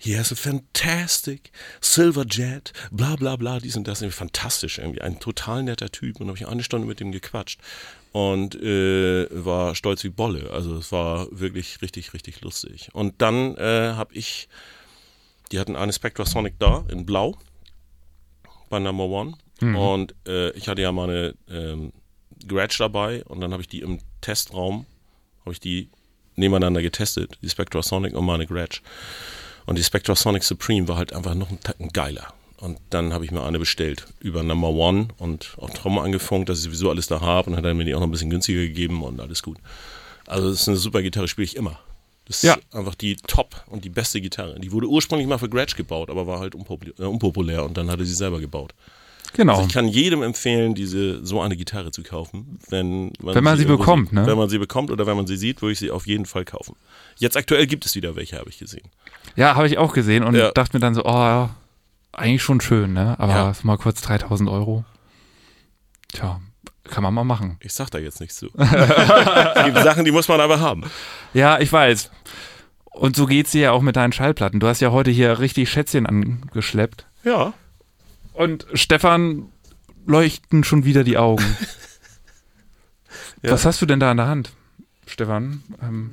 He 0.00 0.16
has 0.16 0.30
a 0.30 0.36
fantastic 0.36 1.50
silver 1.80 2.24
jet, 2.24 2.72
bla 2.92 3.16
bla 3.16 3.34
bla, 3.34 3.58
dies 3.58 3.76
und 3.76 3.88
das. 3.88 4.04
Fantastisch 4.10 4.78
irgendwie. 4.78 5.02
Ein 5.02 5.18
total 5.18 5.64
netter 5.64 5.90
Typ. 5.90 6.20
Und 6.20 6.28
habe 6.28 6.38
ich 6.38 6.46
eine 6.46 6.62
Stunde 6.62 6.86
mit 6.86 7.00
ihm 7.00 7.10
gequatscht. 7.10 7.60
Und 8.12 8.54
äh, 8.54 9.26
war 9.30 9.74
stolz 9.74 10.02
wie 10.04 10.08
Bolle. 10.08 10.50
Also 10.50 10.76
es 10.76 10.90
war 10.92 11.28
wirklich 11.30 11.82
richtig, 11.82 12.14
richtig 12.14 12.40
lustig. 12.40 12.88
Und 12.92 13.20
dann 13.20 13.56
äh, 13.56 13.92
habe 13.94 14.14
ich, 14.14 14.48
die 15.52 15.58
hatten 15.58 15.76
eine 15.76 15.92
Spectra 15.92 16.24
Sonic 16.24 16.54
da 16.58 16.84
in 16.90 17.04
Blau 17.06 17.36
bei 18.70 18.78
Number 18.78 19.04
One. 19.04 19.34
Und 19.76 20.14
äh, 20.26 20.50
ich 20.52 20.68
hatte 20.68 20.82
ja 20.82 20.92
meine 20.92 21.34
ähm, 21.48 21.92
Gretsch 22.46 22.78
dabei 22.80 23.24
und 23.24 23.40
dann 23.40 23.52
habe 23.52 23.62
ich 23.62 23.68
die 23.68 23.80
im 23.80 23.98
Testraum, 24.20 24.86
habe 25.40 25.52
ich 25.52 25.60
die 25.60 25.90
nebeneinander 26.36 26.82
getestet, 26.82 27.38
die 27.42 27.50
Spectra 27.50 27.82
Sonic 27.82 28.14
und 28.14 28.24
meine 28.24 28.46
Gretsch. 28.46 28.82
Und 29.66 29.76
die 29.76 29.84
Spectra 29.84 30.14
Sonic 30.14 30.44
Supreme 30.44 30.88
war 30.88 30.96
halt 30.96 31.12
einfach 31.12 31.34
noch 31.34 31.50
ein 31.50 31.60
Tacken 31.60 31.88
geiler. 31.88 32.32
Und 32.60 32.78
dann 32.90 33.12
habe 33.12 33.24
ich 33.24 33.30
mir 33.30 33.42
eine 33.44 33.58
bestellt 33.58 34.06
über 34.20 34.42
Number 34.42 34.68
One 34.70 35.08
und 35.18 35.54
auch 35.58 35.70
Trommel 35.70 36.02
angefunkt, 36.04 36.48
dass 36.48 36.58
ich 36.58 36.64
sowieso 36.64 36.90
alles 36.90 37.06
da 37.06 37.20
habe 37.20 37.50
und 37.50 37.56
hat 37.56 37.64
er 37.64 37.72
mir 37.74 37.84
die 37.84 37.94
auch 37.94 38.00
noch 38.00 38.08
ein 38.08 38.10
bisschen 38.10 38.30
günstiger 38.30 38.60
gegeben 38.60 39.02
und 39.02 39.20
alles 39.20 39.42
gut. 39.42 39.58
Also 40.26 40.50
das 40.50 40.62
ist 40.62 40.68
eine 40.68 40.76
super 40.76 41.00
Gitarre, 41.02 41.28
spiele 41.28 41.44
ich 41.44 41.56
immer. 41.56 41.78
Das 42.26 42.42
Ja. 42.42 42.54
ist 42.54 42.74
einfach 42.74 42.94
die 42.96 43.16
Top 43.16 43.64
und 43.68 43.84
die 43.84 43.88
beste 43.88 44.20
Gitarre. 44.20 44.58
Die 44.58 44.72
wurde 44.72 44.88
ursprünglich 44.88 45.28
mal 45.28 45.38
für 45.38 45.48
Gretsch 45.48 45.76
gebaut, 45.76 46.10
aber 46.10 46.26
war 46.26 46.40
halt 46.40 46.54
unpopulär, 46.54 46.94
äh, 46.98 47.04
unpopulär 47.04 47.64
und 47.64 47.76
dann 47.76 47.90
hat 47.90 48.00
er 48.00 48.04
sie 48.04 48.14
selber 48.14 48.40
gebaut. 48.40 48.74
genau. 49.34 49.54
Also 49.54 49.66
ich 49.68 49.72
kann 49.72 49.86
jedem 49.86 50.22
empfehlen, 50.22 50.74
diese 50.74 51.24
so 51.24 51.40
eine 51.40 51.56
Gitarre 51.56 51.90
zu 51.92 52.02
kaufen, 52.02 52.58
wenn 52.70 53.12
man, 53.20 53.34
Wenn 53.36 53.44
man 53.44 53.56
sie 53.56 53.62
irgendwo 53.64 53.78
bekommt, 53.78 54.12
ne? 54.12 54.26
Wenn 54.26 54.36
man 54.36 54.48
sie 54.50 54.58
bekommt 54.58 54.90
oder 54.90 55.06
wenn 55.06 55.16
man 55.16 55.26
sie 55.28 55.36
sieht, 55.36 55.62
würde 55.62 55.72
ich 55.74 55.78
sie 55.78 55.90
auf 55.92 56.06
jeden 56.08 56.26
Fall 56.26 56.44
kaufen. 56.44 56.74
Jetzt 57.18 57.36
aktuell 57.36 57.66
gibt 57.68 57.86
es 57.86 57.94
wieder 57.94 58.16
welche, 58.16 58.36
habe 58.38 58.50
ich 58.50 58.58
gesehen. 58.58 58.88
Ja, 59.36 59.54
habe 59.54 59.66
ich 59.68 59.78
auch 59.78 59.92
gesehen 59.92 60.24
und 60.24 60.34
Ja. 60.34 60.50
dachte 60.50 60.76
mir 60.76 60.80
dann 60.80 60.94
so, 60.94 61.04
oh, 61.04 61.08
ja, 61.08 61.50
eigentlich 62.18 62.42
schon 62.42 62.60
schön, 62.60 62.92
ne? 62.92 63.18
Aber 63.18 63.32
Ja. 63.32 63.52
mal 63.62 63.78
kurz 63.78 64.00
3000 64.02 64.48
Euro. 64.48 64.84
Tja, 66.08 66.40
kann 66.84 67.02
man 67.02 67.14
mal 67.14 67.24
machen. 67.24 67.56
Ich 67.60 67.72
sag 67.72 67.90
da 67.90 67.98
jetzt 67.98 68.20
nichts 68.20 68.36
zu. 68.36 68.46
es 68.56 69.64
gibt 69.64 69.78
Sachen, 69.78 70.04
die 70.04 70.10
muss 70.12 70.28
man 70.28 70.40
aber 70.40 70.60
haben. 70.60 70.84
Ja, 71.34 71.58
ich 71.60 71.72
weiß. 71.72 72.10
Und 72.84 73.14
so 73.16 73.26
geht's 73.26 73.52
dir 73.52 73.60
ja 73.62 73.72
auch 73.72 73.82
mit 73.82 73.96
deinen 73.96 74.12
Schallplatten. 74.12 74.58
Du 74.60 74.66
hast 74.66 74.80
ja 74.80 74.90
heute 74.90 75.10
hier 75.10 75.38
richtig 75.38 75.70
Schätzchen 75.70 76.06
angeschleppt. 76.06 77.06
Ja. 77.24 77.52
Und 78.32 78.66
Stefan 78.74 79.46
leuchten 80.06 80.64
schon 80.64 80.84
wieder 80.84 81.04
die 81.04 81.18
Augen. 81.18 81.44
Ja. 83.42 83.52
Was 83.52 83.64
hast 83.64 83.80
du 83.80 83.86
denn 83.86 84.00
da 84.00 84.10
in 84.10 84.16
der 84.16 84.26
Hand, 84.26 84.50
Stefan? 85.06 85.62
Ähm, 85.80 86.10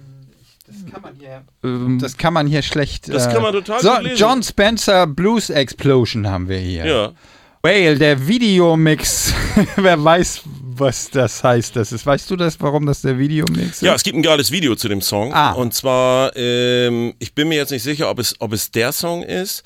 Das 0.68 0.92
kann 0.92 1.02
man 1.02 1.16
hier, 1.16 1.44
ähm, 1.64 2.00
das 2.00 2.18
kann 2.18 2.34
man 2.34 2.48
hier 2.48 2.62
schlecht. 2.64 3.08
Das 3.08 3.28
äh, 3.28 3.34
kann 3.34 3.44
man 3.44 3.54
total 3.54 3.82
so, 3.82 4.00
lesen. 4.00 4.18
John 4.18 4.44
Spencer 4.44 5.06
Blues 5.06 5.50
Explosion 5.50 6.28
haben 6.28 6.50
wir 6.50 6.58
hier. 6.58 6.86
Ja. 6.86 7.14
Whale, 7.62 7.98
der 7.98 8.28
Videomix. 8.28 9.34
Wer 9.76 10.04
weiß, 10.04 10.42
was 10.46 11.10
das 11.10 11.44
heißt. 11.44 11.76
Das 11.76 11.92
ist. 11.92 12.06
Weißt 12.06 12.30
du 12.30 12.36
das, 12.36 12.60
warum 12.60 12.86
das 12.86 13.02
der 13.02 13.18
Videomix 13.18 13.78
ist? 13.78 13.82
Ja, 13.82 13.94
es 13.94 14.04
gibt 14.04 14.18
ein 14.18 14.24
geiles 14.24 14.52
Video 14.52 14.76
zu 14.76 14.88
dem 14.88 15.02
Song. 15.02 15.34
Ah. 15.34 15.52
Und 15.52 15.74
zwar, 15.74 16.36
ähm, 16.36 17.14
ich 17.20 17.34
bin 17.36 17.48
mir 17.48 17.56
jetzt 17.56 17.72
nicht 17.72 17.84
sicher, 17.84 18.10
ob 18.10 18.20
es, 18.20 18.36
ob 18.40 18.54
es 18.54 18.72
der 18.72 18.92
Song 18.92 19.22
ist, 19.24 19.64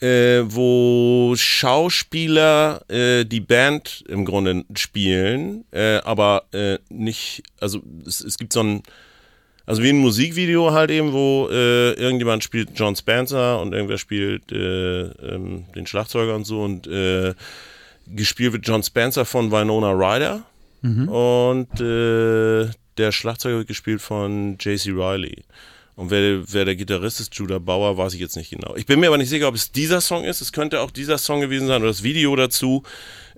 äh, 0.00 0.42
wo 0.44 1.34
Schauspieler 1.36 2.82
äh, 2.88 3.24
die 3.24 3.40
Band 3.40 4.04
im 4.08 4.24
Grunde 4.24 4.64
spielen, 4.76 5.64
äh, 5.70 5.98
aber 5.98 6.44
äh, 6.52 6.78
nicht, 6.88 7.42
also 7.60 7.80
es, 8.06 8.20
es 8.20 8.36
gibt 8.36 8.52
so 8.52 8.62
ein, 8.62 8.82
also 9.66 9.82
wie 9.82 9.90
ein 9.90 9.98
Musikvideo 9.98 10.72
halt 10.72 10.90
eben, 10.90 11.12
wo 11.12 11.48
äh, 11.50 11.92
irgendjemand 11.92 12.44
spielt 12.44 12.70
John 12.74 12.96
Spencer 12.96 13.60
und 13.60 13.72
irgendwer 13.72 13.98
spielt 13.98 14.52
äh, 14.52 15.02
ähm, 15.02 15.64
den 15.74 15.86
Schlagzeuger 15.86 16.34
und 16.34 16.44
so 16.44 16.62
und 16.62 16.86
äh, 16.86 17.34
gespielt 18.06 18.52
wird 18.52 18.66
John 18.66 18.82
Spencer 18.82 19.24
von 19.24 19.50
Winona 19.50 19.92
Ryder 19.92 20.42
und 21.06 21.80
äh, 21.80 22.70
der 22.98 23.12
Schlagzeuger 23.12 23.58
wird 23.58 23.68
gespielt 23.68 24.02
von 24.02 24.56
JC 24.60 24.88
Riley. 24.88 25.44
Und 25.96 26.10
wer, 26.10 26.42
wer 26.52 26.64
der 26.64 26.76
Gitarrist 26.76 27.20
ist, 27.20 27.34
Judah 27.34 27.60
Bauer, 27.60 27.96
weiß 27.96 28.14
ich 28.14 28.20
jetzt 28.20 28.36
nicht 28.36 28.50
genau. 28.50 28.74
Ich 28.76 28.84
bin 28.84 29.00
mir 29.00 29.06
aber 29.06 29.18
nicht 29.18 29.28
sicher, 29.28 29.48
ob 29.48 29.54
es 29.54 29.70
dieser 29.70 30.00
Song 30.00 30.24
ist. 30.24 30.40
Es 30.40 30.52
könnte 30.52 30.80
auch 30.80 30.90
dieser 30.90 31.18
Song 31.18 31.40
gewesen 31.40 31.68
sein 31.68 31.82
oder 31.82 31.90
das 31.90 32.02
Video 32.02 32.34
dazu 32.34 32.82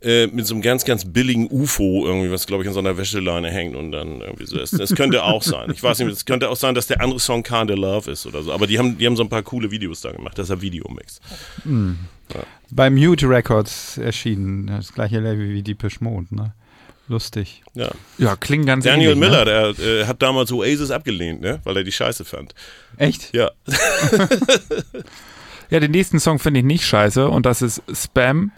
äh, 0.03 0.27
mit 0.27 0.47
so 0.47 0.55
einem 0.55 0.63
ganz, 0.63 0.85
ganz 0.85 1.05
billigen 1.05 1.49
UFO 1.51 2.07
irgendwie, 2.07 2.31
was 2.31 2.47
glaube 2.47 2.63
ich 2.63 2.69
an 2.69 2.75
so 2.75 2.81
einer 2.81 2.97
Wäscheleine 2.97 3.51
hängt 3.51 3.75
und 3.77 3.93
dann 3.93 4.21
irgendwie 4.21 4.47
so 4.47 4.59
ist. 4.59 4.73
Es 4.75 4.95
könnte 4.95 5.25
auch 5.25 5.43
sein. 5.43 5.71
Ich 5.73 5.83
weiß 5.83 5.99
nicht, 6.01 6.11
es 6.13 6.25
könnte 6.25 6.51
auch 6.51 6.57
sein, 6.57 6.75
dass 6.75 6.87
der 6.87 7.01
andere 7.01 7.21
Song 7.21 7.43
Kinda 7.43 7.75
Love 7.75 8.11
ist 8.11 8.27
oder 8.27 8.43
so. 8.43 8.53
Aber 8.53 8.67
die 8.67 8.79
haben, 8.79 8.99
die 8.99 9.07
haben 9.07 9.17
so 9.17 9.23
ein 9.23 9.29
paar 9.29 9.43
coole 9.43 9.71
Videos 9.71 10.01
da 10.03 10.13
gemacht. 10.13 10.39
Das 10.39 10.49
ist 10.49 10.53
ein 10.53 10.61
Videomix. 10.63 11.21
Bei 12.71 12.91
Mute 12.91 13.29
Records 13.29 13.99
erschienen. 13.99 14.67
Das 14.67 14.93
gleiche 14.93 15.21
Level 15.21 15.49
wie 15.51 15.63
Deepish 15.63 16.01
Mode, 16.01 16.35
ne? 16.35 16.55
Lustig. 17.09 17.63
Ja. 17.75 17.93
ja, 18.19 18.35
klingt 18.35 18.67
ganz 18.67 18.85
Daniel 18.85 19.13
ähnlich, 19.13 19.29
Miller, 19.31 19.45
Ne? 19.45 19.75
der 19.75 19.87
äh, 19.87 20.05
hat 20.07 20.23
damals 20.23 20.51
Oasis 20.51 20.91
abgelehnt, 20.91 21.41
ne? 21.41 21.61
weil 21.63 21.77
er 21.77 21.85
die 21.85 21.93
scheiße 21.93 22.25
fand. 22.25 22.53
Echt? 22.97 23.33
Ja. 23.33 23.53
Ja, 25.71 25.81
den 25.81 25.91
nächsten 25.91 26.21
Song 26.21 26.39
finde 26.39 26.61
ich 26.61 26.67
nicht 26.67 26.85
scheiße 26.87 27.29
und 27.29 27.45
das 27.47 27.63
ist 27.63 27.83
Spam 27.93 28.53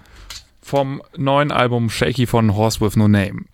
vom 0.68 1.02
neuen 1.16 1.50
Album 1.50 1.88
Shaky 1.88 2.26
von 2.26 2.54
Horse 2.54 2.80
with 2.80 2.94
No 2.96 3.08
Name. 3.08 3.46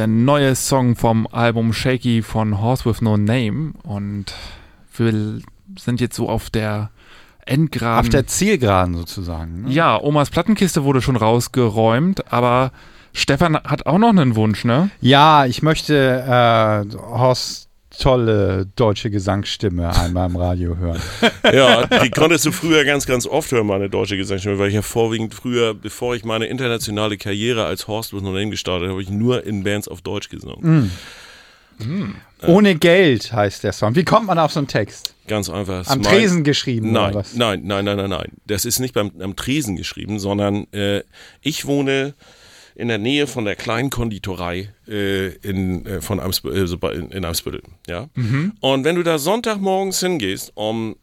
Der 0.00 0.06
neue 0.06 0.54
Song 0.54 0.96
vom 0.96 1.26
Album 1.30 1.74
Shaky 1.74 2.22
von 2.22 2.58
Horse 2.58 2.86
with 2.86 3.02
No 3.02 3.18
Name. 3.18 3.74
Und 3.82 4.32
wir 4.96 5.42
sind 5.78 6.00
jetzt 6.00 6.16
so 6.16 6.26
auf 6.26 6.48
der 6.48 6.88
Endgraden. 7.44 8.06
Auf 8.06 8.08
der 8.08 8.26
Zielgeraden 8.26 8.94
sozusagen. 8.94 9.64
Ne? 9.64 9.70
ja, 9.72 10.00
Omas 10.00 10.30
Plattenkiste 10.30 10.84
wurde 10.84 11.02
schon 11.02 11.16
rausgeräumt, 11.16 12.32
aber 12.32 12.72
Stefan 13.12 13.56
hat 13.56 13.84
auch 13.84 13.98
noch 13.98 14.08
einen 14.08 14.36
Wunsch, 14.36 14.64
ne? 14.64 14.88
Ja, 15.02 15.44
ich 15.44 15.60
möchte 15.60 15.94
äh, 15.94 16.96
Horst 16.96 17.68
tolle 18.00 18.66
deutsche 18.76 19.10
Gesangsstimme 19.10 19.94
einmal 19.96 20.28
im 20.30 20.36
Radio 20.36 20.76
hören. 20.76 21.00
Ja, 21.52 21.86
die 21.86 22.10
konntest 22.10 22.46
du 22.46 22.52
früher 22.52 22.84
ganz, 22.84 23.06
ganz 23.06 23.26
oft 23.26 23.50
hören, 23.52 23.66
meine 23.66 23.88
deutsche 23.90 24.16
Gesangsstimme, 24.16 24.58
weil 24.58 24.68
ich 24.68 24.74
ja 24.74 24.82
vorwiegend 24.82 25.34
früher, 25.34 25.74
bevor 25.74 26.14
ich 26.14 26.24
meine 26.24 26.46
internationale 26.46 27.16
Karriere 27.18 27.64
als 27.64 27.88
Horst 27.88 28.12
with 28.12 28.22
No 28.22 28.30
Name 28.32 28.50
gestartet 28.50 28.82
habe, 28.88 28.92
habe 28.92 29.02
ich 29.02 29.10
nur 29.10 29.44
in 29.44 29.64
Bands 29.64 29.88
auf 29.88 30.00
Deutsch 30.02 30.28
gesungen. 30.28 30.90
Ohne 32.46 32.74
Geld 32.74 33.32
heißt 33.32 33.64
der 33.64 33.72
Song. 33.72 33.94
Wie 33.96 34.04
kommt 34.04 34.26
man 34.26 34.38
auf 34.38 34.52
so 34.52 34.60
einen 34.60 34.66
Text? 34.68 35.14
Ganz 35.28 35.48
einfach. 35.48 35.86
Am 35.88 36.02
Smile- 36.02 36.08
Tresen 36.16 36.44
geschrieben 36.44 36.92
Nein, 36.92 37.10
oder 37.10 37.20
was? 37.20 37.34
nein, 37.34 37.62
nein, 37.64 37.84
nein, 37.84 37.96
nein, 37.96 38.10
nein. 38.10 38.32
Das 38.46 38.64
ist 38.64 38.80
nicht 38.80 38.94
beim, 38.94 39.12
am 39.20 39.34
Tresen 39.36 39.76
geschrieben, 39.76 40.18
sondern 40.18 40.66
äh, 40.72 41.02
ich 41.40 41.66
wohne 41.66 42.14
in 42.74 42.88
der 42.88 42.98
Nähe 42.98 43.26
von 43.26 43.44
der 43.44 43.56
kleinen 43.56 43.90
Konditorei 43.90 44.72
äh, 44.88 45.28
in, 45.36 45.84
äh, 45.86 46.00
von 46.00 46.20
Eimsbü 46.20 46.50
äh, 46.52 46.94
in, 46.96 47.10
in 47.10 47.24
Eimsbüttel. 47.24 47.62
Ja? 47.88 48.08
Mhm. 48.14 48.52
Und 48.60 48.84
wenn 48.84 48.96
du 48.96 49.02
da 49.02 49.18
Sonntagmorgens 49.18 50.00
hingehst, 50.00 50.52
um 50.54 50.96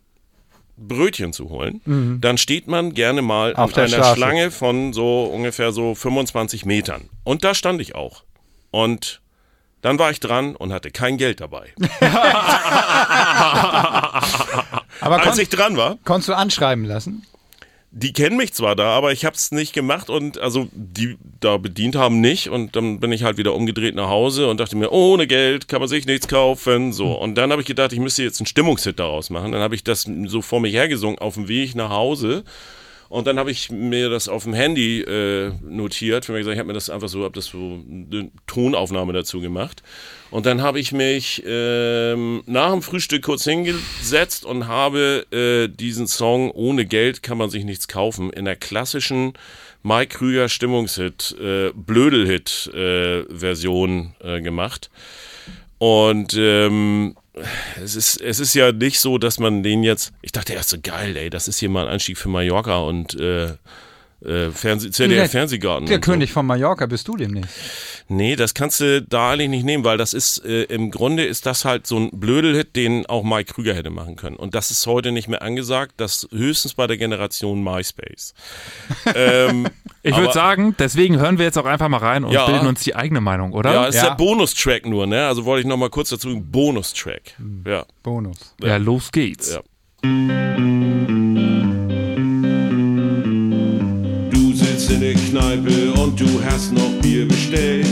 Brötchen 0.79 1.33
zu 1.33 1.49
holen, 1.49 2.19
dann 2.21 2.37
steht 2.37 2.67
man 2.67 2.93
gerne 2.93 3.23
mal 3.23 3.51
Mhm. 3.51 3.55
Auf 3.57 3.75
einer 3.77 3.87
Straße. 3.87 4.15
Schlange 4.15 4.51
von 4.51 4.93
so 4.93 5.23
ungefähr 5.25 5.71
so 5.71 5.95
25 5.95 6.65
Metern. 6.65 7.09
Und 7.23 7.43
da 7.43 7.55
stand 7.55 7.81
ich 7.81 7.95
auch. 7.95 8.23
Und 8.69 9.21
dann 9.81 9.97
war 9.97 10.11
ich 10.11 10.19
dran 10.19 10.55
und 10.55 10.71
hatte 10.73 10.91
kein 10.91 11.17
Geld 11.17 11.41
dabei. 11.41 11.69
Aber 14.99 15.23
Als 15.25 15.37
ich 15.37 15.49
dran 15.49 15.77
war, 15.77 15.97
konntest 16.03 16.29
du 16.29 16.33
anschreiben 16.35 16.85
lassen? 16.85 17.25
Die 17.97 18.13
kennen 18.13 18.37
mich 18.37 18.53
zwar 18.53 18.75
da, 18.75 18.89
aber 18.91 19.11
ich 19.11 19.25
habe 19.25 19.35
es 19.35 19.51
nicht 19.51 19.73
gemacht 19.73 20.11
und 20.11 20.37
also 20.39 20.67
die 20.71 21.17
da 21.39 21.57
bedient 21.57 21.95
haben 21.95 22.21
nicht 22.21 22.49
und 22.49 22.75
dann 22.75 22.99
bin 22.99 23.11
ich 23.11 23.23
halt 23.23 23.37
wieder 23.37 23.55
umgedreht 23.55 23.95
nach 23.95 24.07
Hause 24.07 24.47
und 24.49 24.59
dachte 24.59 24.75
mir, 24.75 24.91
ohne 24.91 25.25
Geld 25.25 25.67
kann 25.67 25.79
man 25.79 25.89
sich 25.89 26.05
nichts 26.05 26.27
kaufen, 26.27 26.93
so. 26.93 27.13
Und 27.13 27.35
dann 27.35 27.51
habe 27.51 27.61
ich 27.61 27.67
gedacht, 27.67 27.93
ich 27.93 27.99
müsste 27.99 28.21
jetzt 28.21 28.39
einen 28.39 28.45
Stimmungshit 28.45 28.99
daraus 28.99 29.31
machen. 29.31 29.51
Dann 29.51 29.61
habe 29.61 29.73
ich 29.73 29.83
das 29.83 30.07
so 30.25 30.43
vor 30.43 30.59
mich 30.59 30.75
hergesungen 30.75 31.17
auf 31.17 31.33
dem 31.33 31.47
Weg 31.47 31.73
nach 31.73 31.89
Hause 31.89 32.43
und 33.09 33.27
dann 33.27 33.39
habe 33.39 33.51
ich 33.51 33.71
mir 33.71 34.09
das 34.09 34.27
auf 34.27 34.43
dem 34.43 34.53
Handy 34.53 35.01
äh, 35.01 35.51
notiert. 35.61 36.25
Für 36.25 36.33
mich 36.33 36.41
gesagt, 36.41 36.55
ich 36.55 36.59
habe 36.59 36.67
mir 36.67 36.73
das 36.73 36.89
einfach 36.89 37.07
so, 37.07 37.23
habe 37.23 37.35
das 37.35 37.45
so 37.45 37.79
eine 37.89 38.31
Tonaufnahme 38.47 39.13
dazu 39.13 39.39
gemacht. 39.39 39.83
Und 40.29 40.45
dann 40.45 40.61
habe 40.61 40.79
ich 40.79 40.91
mich 40.91 41.41
ähm, 41.45 42.43
nach 42.45 42.71
dem 42.71 42.81
Frühstück 42.81 43.23
kurz 43.23 43.45
hingesetzt 43.45 44.45
und 44.45 44.67
habe 44.67 45.25
äh, 45.31 45.73
diesen 45.73 46.07
Song 46.07 46.51
Ohne 46.51 46.85
Geld 46.85 47.23
kann 47.23 47.37
man 47.37 47.49
sich 47.49 47.63
nichts 47.63 47.87
kaufen 47.87 48.31
in 48.31 48.45
der 48.45 48.57
klassischen 48.57 49.33
Mike 49.83 50.17
Krüger 50.17 50.49
Stimmungshit, 50.49 51.35
äh, 51.39 51.71
Blödelhit 51.73 52.69
äh, 52.73 53.19
äh, 53.21 54.41
gemacht. 54.41 54.89
Und 55.77 56.33
ähm, 56.37 57.15
es 57.81 57.95
ist, 57.95 58.21
es 58.21 58.39
ist 58.39 58.53
ja 58.53 58.71
nicht 58.71 58.99
so, 58.99 59.17
dass 59.17 59.39
man 59.39 59.63
den 59.63 59.83
jetzt. 59.83 60.11
Ich 60.21 60.31
dachte 60.31 60.53
erst 60.53 60.69
so 60.69 60.77
geil, 60.81 61.15
ey, 61.17 61.29
das 61.29 61.47
ist 61.47 61.59
hier 61.59 61.69
mal 61.69 61.87
ein 61.87 61.93
Anstieg 61.93 62.17
für 62.17 62.29
Mallorca 62.29 62.79
und 62.79 63.19
äh, 63.19 63.53
äh, 64.25 64.49
Fernseh, 64.51 64.89
ZDF 64.91 65.15
Der- 65.17 65.29
Fernsehgarten. 65.29 65.85
Der 65.85 65.97
und 65.97 66.05
so. 66.05 66.11
König 66.11 66.31
von 66.31 66.45
Mallorca 66.45 66.85
bist 66.87 67.07
du 67.07 67.15
demnächst. 67.17 67.51
Nee, 68.09 68.35
das 68.35 68.53
kannst 68.53 68.79
du 68.79 69.01
da 69.01 69.31
eigentlich 69.31 69.49
nicht 69.49 69.65
nehmen, 69.65 69.83
weil 69.83 69.97
das 69.97 70.13
ist, 70.13 70.43
äh, 70.45 70.63
im 70.63 70.91
Grunde 70.91 71.25
ist 71.25 71.45
das 71.45 71.65
halt 71.65 71.85
so 71.85 71.97
ein 71.99 72.09
Blödelhit, 72.11 72.75
den 72.75 73.05
auch 73.05 73.23
Mike 73.23 73.53
Krüger 73.53 73.73
hätte 73.75 73.89
machen 73.89 74.15
können. 74.15 74.35
Und 74.37 74.55
das 74.55 74.71
ist 74.71 74.87
heute 74.87 75.11
nicht 75.11 75.27
mehr 75.27 75.41
angesagt, 75.41 75.95
das 75.97 76.27
höchstens 76.31 76.73
bei 76.73 76.87
der 76.87 76.97
Generation 76.97 77.63
MySpace. 77.63 78.33
ähm, 79.15 79.67
Ich 80.03 80.15
würde 80.15 80.33
sagen, 80.33 80.73
deswegen 80.79 81.19
hören 81.19 81.37
wir 81.37 81.45
jetzt 81.45 81.57
auch 81.57 81.65
einfach 81.65 81.89
mal 81.89 81.97
rein 81.97 82.23
und 82.23 82.31
Ja. 82.31 82.45
bilden 82.45 82.67
uns 82.67 82.81
die 82.83 82.95
eigene 82.95 83.19
Meinung, 83.21 83.51
oder? 83.51 83.73
Ja, 83.73 83.85
ist 83.87 83.95
Ja. 83.95 84.05
der 84.09 84.15
Bonustrack 84.15 84.85
nur, 84.85 85.05
ne? 85.05 85.27
Also 85.27 85.43
wollte 85.45 85.61
ich 85.61 85.67
nochmal 85.67 85.89
kurz 85.89 86.09
dazu, 86.09 86.39
Bonustrack. 86.41 87.21
Ja. 87.65 87.85
Bonus. 88.03 88.37
Ja, 88.63 88.77
los 88.77 89.11
geht's. 89.11 89.53
Ja. 89.53 89.61
Kneipe 95.37 95.93
und 96.01 96.19
du 96.19 96.25
hast 96.49 96.73
noch 96.73 96.91
Bier 97.01 97.27
bestellt. 97.27 97.85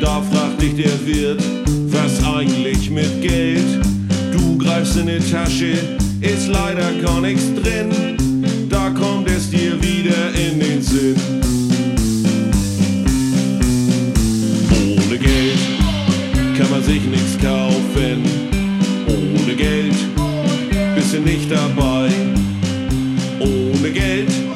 Da 0.00 0.22
fragt 0.22 0.62
dich 0.62 0.76
der 0.76 1.06
Wirt, 1.06 1.42
was 1.86 2.24
eigentlich 2.24 2.88
mit 2.88 3.20
Geld? 3.20 3.64
Du 4.32 4.56
greifst 4.56 4.96
in 4.96 5.08
die 5.08 5.18
Tasche, 5.18 5.72
ist 6.20 6.46
leider 6.46 6.92
gar 7.02 7.20
nichts 7.20 7.46
drin. 7.54 8.16
Da 8.68 8.90
kommt 8.90 9.28
es 9.28 9.50
dir 9.50 9.72
wieder 9.82 10.32
in 10.34 10.60
den 10.60 10.80
Sinn. 10.80 11.16
Ohne 14.70 15.18
Geld 15.18 15.58
kann 16.56 16.70
man 16.70 16.82
sich 16.84 17.02
nichts 17.02 17.38
kaufen. 17.42 18.22
Ohne 19.08 19.54
Geld 19.56 19.96
bist 20.94 21.12
du 21.12 21.20
nicht 21.22 21.50
dabei. 21.50 22.08
Ohne 23.40 23.90
Geld 23.90 24.47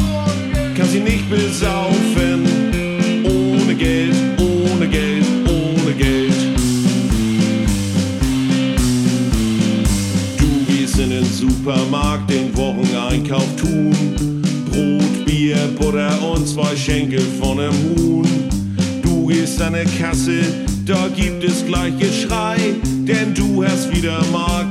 Supermarkt, 11.62 12.28
den 12.28 12.56
Wocheneinkauf 12.56 13.46
tun. 13.54 14.42
Brot, 14.68 15.24
Bier, 15.24 15.56
Butter 15.78 16.10
und 16.32 16.48
zwei 16.48 16.74
Schenkel 16.74 17.20
von 17.40 17.60
einem 17.60 17.72
Huhn. 17.96 18.26
Du 19.00 19.28
gehst 19.28 19.62
an 19.62 19.74
der 19.74 19.84
Kasse, 19.84 20.42
da 20.84 21.06
gibt 21.14 21.44
es 21.44 21.64
gleich 21.64 21.96
Geschrei, 21.98 22.56
denn 22.84 23.32
du 23.32 23.64
hast 23.64 23.94
wieder 23.94 24.24
mal 24.32 24.68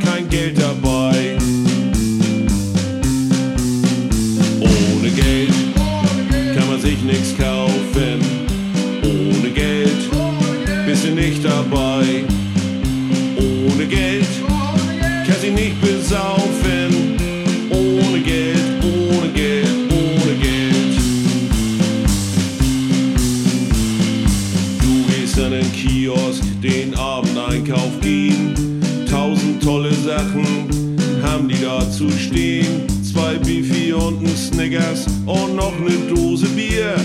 und 35.32 35.56
noch 35.56 35.80
ne 35.80 35.98
Dose 36.14 36.48
Bier. 36.48 36.96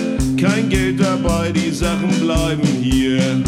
kein 0.41 0.69
Geld 0.69 1.01
dabei, 1.01 1.53
die 1.53 1.71
Sachen 1.71 2.11
bleiben 2.21 2.67
hier. 2.83 3.43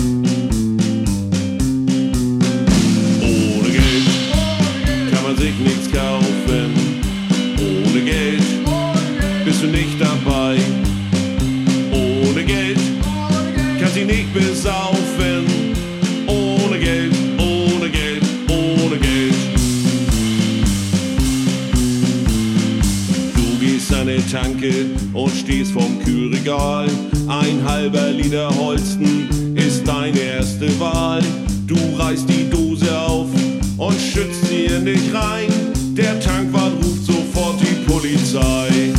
Kühlregal. 26.48 26.88
Ein 27.28 27.62
halber 27.64 28.10
Liter 28.10 28.50
Holsten 28.56 29.54
ist 29.54 29.86
deine 29.86 30.18
erste 30.18 30.68
Wahl. 30.80 31.22
Du 31.66 31.76
reißt 31.98 32.28
die 32.28 32.48
Dose 32.48 32.98
auf 32.98 33.28
und 33.76 33.96
schützt 34.00 34.46
sie 34.48 34.64
in 34.64 34.86
dich 34.86 35.12
rein. 35.12 35.48
Der 35.92 36.18
Tankwart 36.20 36.72
ruft 36.82 37.04
sofort 37.04 37.60
die 37.60 37.90
Polizei. 37.90 38.92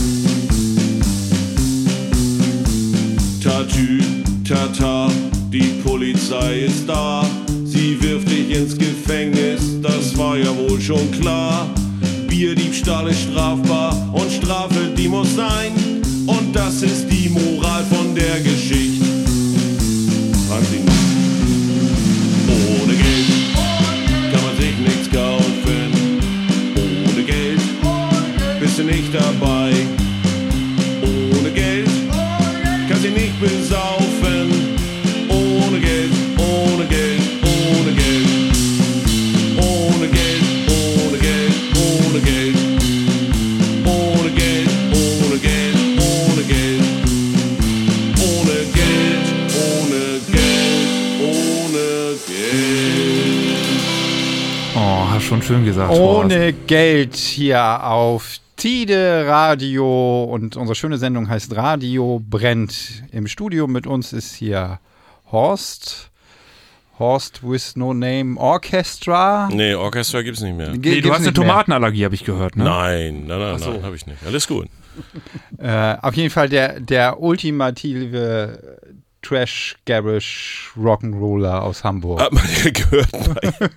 Tatü, 3.43 3.99
tata, 4.47 5.09
die 5.51 5.81
Polizei 5.83 6.65
ist 6.67 6.87
da. 6.87 7.25
Sie 7.65 7.97
wirft 8.01 8.29
dich 8.29 8.55
ins 8.55 8.77
Gefängnis, 8.77 9.81
das 9.81 10.15
war 10.17 10.37
ja 10.37 10.55
wohl 10.55 10.79
schon 10.79 11.09
klar. 11.19 11.67
Bierdiebstahl 12.27 13.07
ist 13.07 13.21
strafbar 13.21 13.95
und 14.13 14.31
Strafe, 14.31 14.91
die 14.95 15.07
muss 15.07 15.35
sein. 15.35 15.71
Und 16.29 16.55
das 16.55 16.83
ist 16.83 16.98
schön 55.49 55.65
gesagt. 55.65 55.89
Horst. 55.89 56.25
Ohne 56.25 56.53
Geld 56.53 57.15
hier 57.15 57.83
auf 57.83 58.37
Tide 58.55 59.23
Radio 59.27 60.25
und 60.25 60.55
unsere 60.55 60.75
schöne 60.75 60.99
Sendung 60.99 61.27
heißt 61.27 61.55
Radio 61.55 62.21
brennt. 62.29 63.01
Im 63.11 63.25
Studio 63.25 63.65
mit 63.65 63.87
uns 63.87 64.13
ist 64.13 64.35
hier 64.35 64.79
Horst. 65.31 66.11
Horst 66.99 67.41
with 67.41 67.75
No 67.77 67.93
Name 67.95 68.37
Orchestra. 68.39 69.49
Nee, 69.51 69.73
Orchester 69.73 70.21
gibt's 70.21 70.41
nicht 70.41 70.55
mehr. 70.55 70.77
Ge- 70.77 70.95
Nee, 70.95 71.01
du 71.01 71.11
hast 71.11 71.21
eine. 71.21 71.33
Tomatenallergie, 71.33 72.05
habe 72.05 72.13
ich 72.13 72.25
gehört, 72.25 72.55
ne? 72.55 72.65
Nein, 72.65 73.23
nein, 73.25 73.39
nein, 73.39 73.57
so. 73.57 73.71
nein, 73.71 73.83
habe 73.83 73.95
ich 73.95 74.05
nicht. 74.05 74.19
Alles 74.27 74.47
gut. 74.47 74.67
Äh, 75.57 75.95
auf 76.01 76.13
jeden 76.15 76.29
Fall 76.29 76.49
der, 76.49 76.79
der 76.79 77.21
ultimative 77.21 78.77
Trash 79.21 79.75
Garage 79.85 80.69
Rock'n'Roller 80.77 81.59
aus 81.61 81.83
Hamburg. 81.83 82.21
Hat 82.21 82.31
man 82.31 82.43
ja 82.63 82.71
gehört. 82.73 83.09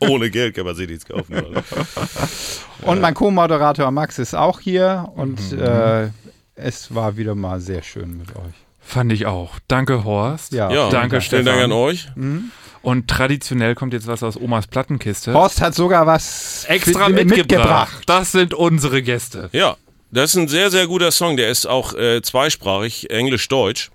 Ohne 0.00 0.30
Geld 0.30 0.54
kann 0.54 0.64
man 0.64 0.74
sich 0.76 0.88
nichts 0.88 1.06
kaufen. 1.06 1.34
Und 2.82 3.00
mein 3.00 3.14
Co-Moderator 3.14 3.90
Max 3.90 4.18
ist 4.18 4.34
auch 4.34 4.58
hier 4.60 5.10
und 5.14 5.52
äh, 5.52 6.08
es 6.56 6.92
war 6.94 7.16
wieder 7.16 7.34
mal 7.36 7.60
sehr 7.60 7.82
schön 7.82 8.18
mit 8.18 8.30
euch. 8.34 8.54
Fand 8.80 9.12
ich 9.12 9.26
auch. 9.26 9.58
Danke, 9.68 10.02
Horst. 10.04 10.52
Ja, 10.52 10.70
Ja, 10.70 10.90
Danke, 10.90 11.20
vielen 11.20 11.22
Stefan. 11.22 11.44
Dank 11.46 11.62
an 11.62 11.72
euch. 11.72 12.08
Und 12.82 13.06
traditionell 13.08 13.76
kommt 13.76 13.92
jetzt 13.92 14.08
was 14.08 14.24
aus 14.24 14.36
Omas 14.36 14.66
Plattenkiste. 14.66 15.32
Horst 15.32 15.60
hat 15.60 15.74
sogar 15.76 16.06
was 16.08 16.64
Extra 16.68 17.06
fi- 17.06 17.24
mitgebracht. 17.24 18.02
Das 18.06 18.32
sind 18.32 18.54
unsere 18.54 19.00
Gäste. 19.02 19.48
Ja, 19.52 19.76
das 20.10 20.30
ist 20.30 20.36
ein 20.40 20.48
sehr, 20.48 20.70
sehr 20.72 20.88
guter 20.88 21.12
Song. 21.12 21.36
Der 21.36 21.48
ist 21.50 21.66
auch 21.66 21.94
äh, 21.94 22.20
zweisprachig, 22.22 23.10
Englisch-Deutsch. 23.10 23.92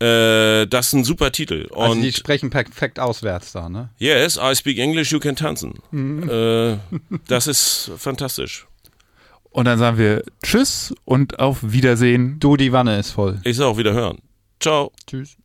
Äh, 0.00 0.66
das 0.66 0.88
ist 0.88 0.92
ein 0.92 1.04
super 1.04 1.32
Titel. 1.32 1.68
Also 1.74 1.92
Und 1.92 2.02
die 2.02 2.12
sprechen 2.12 2.50
perfekt 2.50 2.98
auswärts 3.00 3.52
da, 3.52 3.68
ne? 3.68 3.90
yes, 3.98 4.38
I 4.42 4.54
speak 4.54 4.78
English, 4.78 5.10
you 5.10 5.18
can 5.20 5.36
tanzen. 5.36 5.74
Äh, 6.28 6.76
das 7.28 7.46
ist 7.46 7.90
fantastisch. 7.96 8.66
Und 9.50 9.64
dann 9.64 9.78
sagen 9.78 9.96
wir 9.96 10.22
Tschüss 10.42 10.94
und 11.06 11.38
auf 11.38 11.58
Wiedersehen. 11.62 12.38
Du, 12.40 12.58
die 12.58 12.72
Wanne 12.72 12.98
ist 12.98 13.12
voll. 13.12 13.40
Ich 13.44 13.56
sag 13.56 13.64
auch 13.66 13.78
wieder 13.78 13.94
hören. 13.94 14.18
Ciao. 14.60 14.92
Tschüss. 15.06 15.36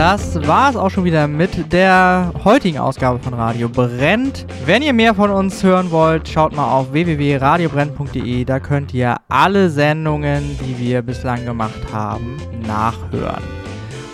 Das 0.00 0.34
war 0.46 0.70
es 0.70 0.76
auch 0.76 0.88
schon 0.88 1.04
wieder 1.04 1.28
mit 1.28 1.74
der 1.74 2.32
heutigen 2.42 2.78
Ausgabe 2.78 3.18
von 3.18 3.34
Radio 3.34 3.68
Brennt. 3.68 4.46
Wenn 4.64 4.80
ihr 4.80 4.94
mehr 4.94 5.14
von 5.14 5.28
uns 5.28 5.62
hören 5.62 5.90
wollt, 5.90 6.26
schaut 6.26 6.56
mal 6.56 6.72
auf 6.72 6.90
www.radiobrennt.de. 6.94 8.46
Da 8.46 8.60
könnt 8.60 8.94
ihr 8.94 9.16
alle 9.28 9.68
Sendungen, 9.68 10.58
die 10.64 10.78
wir 10.78 11.02
bislang 11.02 11.44
gemacht 11.44 11.92
haben, 11.92 12.38
nachhören. 12.66 13.42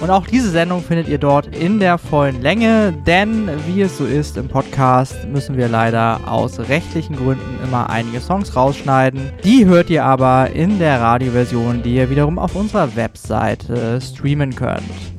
Und 0.01 0.11
auch 0.11 0.26
diese 0.26 0.51
Sendung 0.51 0.82
findet 0.82 1.07
ihr 1.07 1.18
dort 1.18 1.55
in 1.55 1.78
der 1.78 1.99
vollen 1.99 2.43
Länge, 2.43 2.93
denn 3.07 3.49
wie 3.68 3.82
es 3.82 3.97
so 3.97 4.07
ist 4.07 4.37
im 4.37 4.49
Podcast, 4.49 5.28
müssen 5.28 5.57
wir 5.57 5.68
leider 5.68 6.18
aus 6.26 6.59
rechtlichen 6.59 7.14
Gründen 7.14 7.61
immer 7.62 7.89
einige 7.91 8.18
Songs 8.18 8.57
rausschneiden. 8.57 9.30
Die 9.45 9.66
hört 9.66 9.89
ihr 9.89 10.05
aber 10.05 10.51
in 10.51 10.80
der 10.80 11.01
Radioversion, 11.01 11.84
die 11.84 11.95
ihr 11.95 12.11
wiederum 12.11 12.41
auf 12.41 12.57
unserer 12.57 12.97
Webseite 12.97 14.01
streamen 14.01 14.53
könnt. 14.53 15.15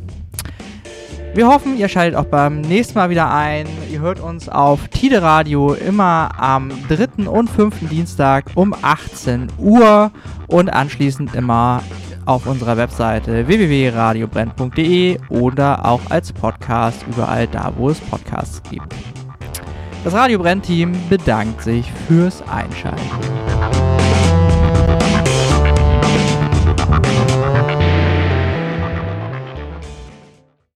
Wir 1.38 1.47
hoffen, 1.47 1.77
ihr 1.77 1.88
schaltet 1.88 2.17
auch 2.17 2.25
beim 2.25 2.61
nächsten 2.61 2.97
Mal 2.97 3.11
wieder 3.11 3.31
ein. 3.31 3.67
Ihr 3.91 3.99
hört 3.99 4.19
uns 4.19 4.49
auf 4.49 4.88
Tide 4.88 5.21
Radio 5.21 5.75
immer 5.75 6.31
am 6.35 6.71
dritten 6.88 7.27
und 7.27 7.47
fünften 7.47 7.88
Dienstag 7.89 8.45
um 8.55 8.73
18 8.81 9.45
Uhr 9.59 10.09
und 10.47 10.73
anschließend 10.73 11.35
immer 11.35 11.83
auf 12.25 12.47
unserer 12.47 12.75
Webseite 12.77 13.45
www.radiobrenn.de 13.45 15.19
oder 15.29 15.85
auch 15.85 16.01
als 16.09 16.33
Podcast 16.33 17.05
überall 17.07 17.45
da, 17.45 17.71
wo 17.77 17.91
es 17.91 17.99
Podcasts 17.99 18.63
gibt. 18.71 18.95
Das 20.03 20.15
Radio 20.15 20.39
Brenn 20.39 20.63
Team 20.63 20.93
bedankt 21.07 21.61
sich 21.61 21.91
fürs 22.07 22.41
Einschalten. 22.47 23.46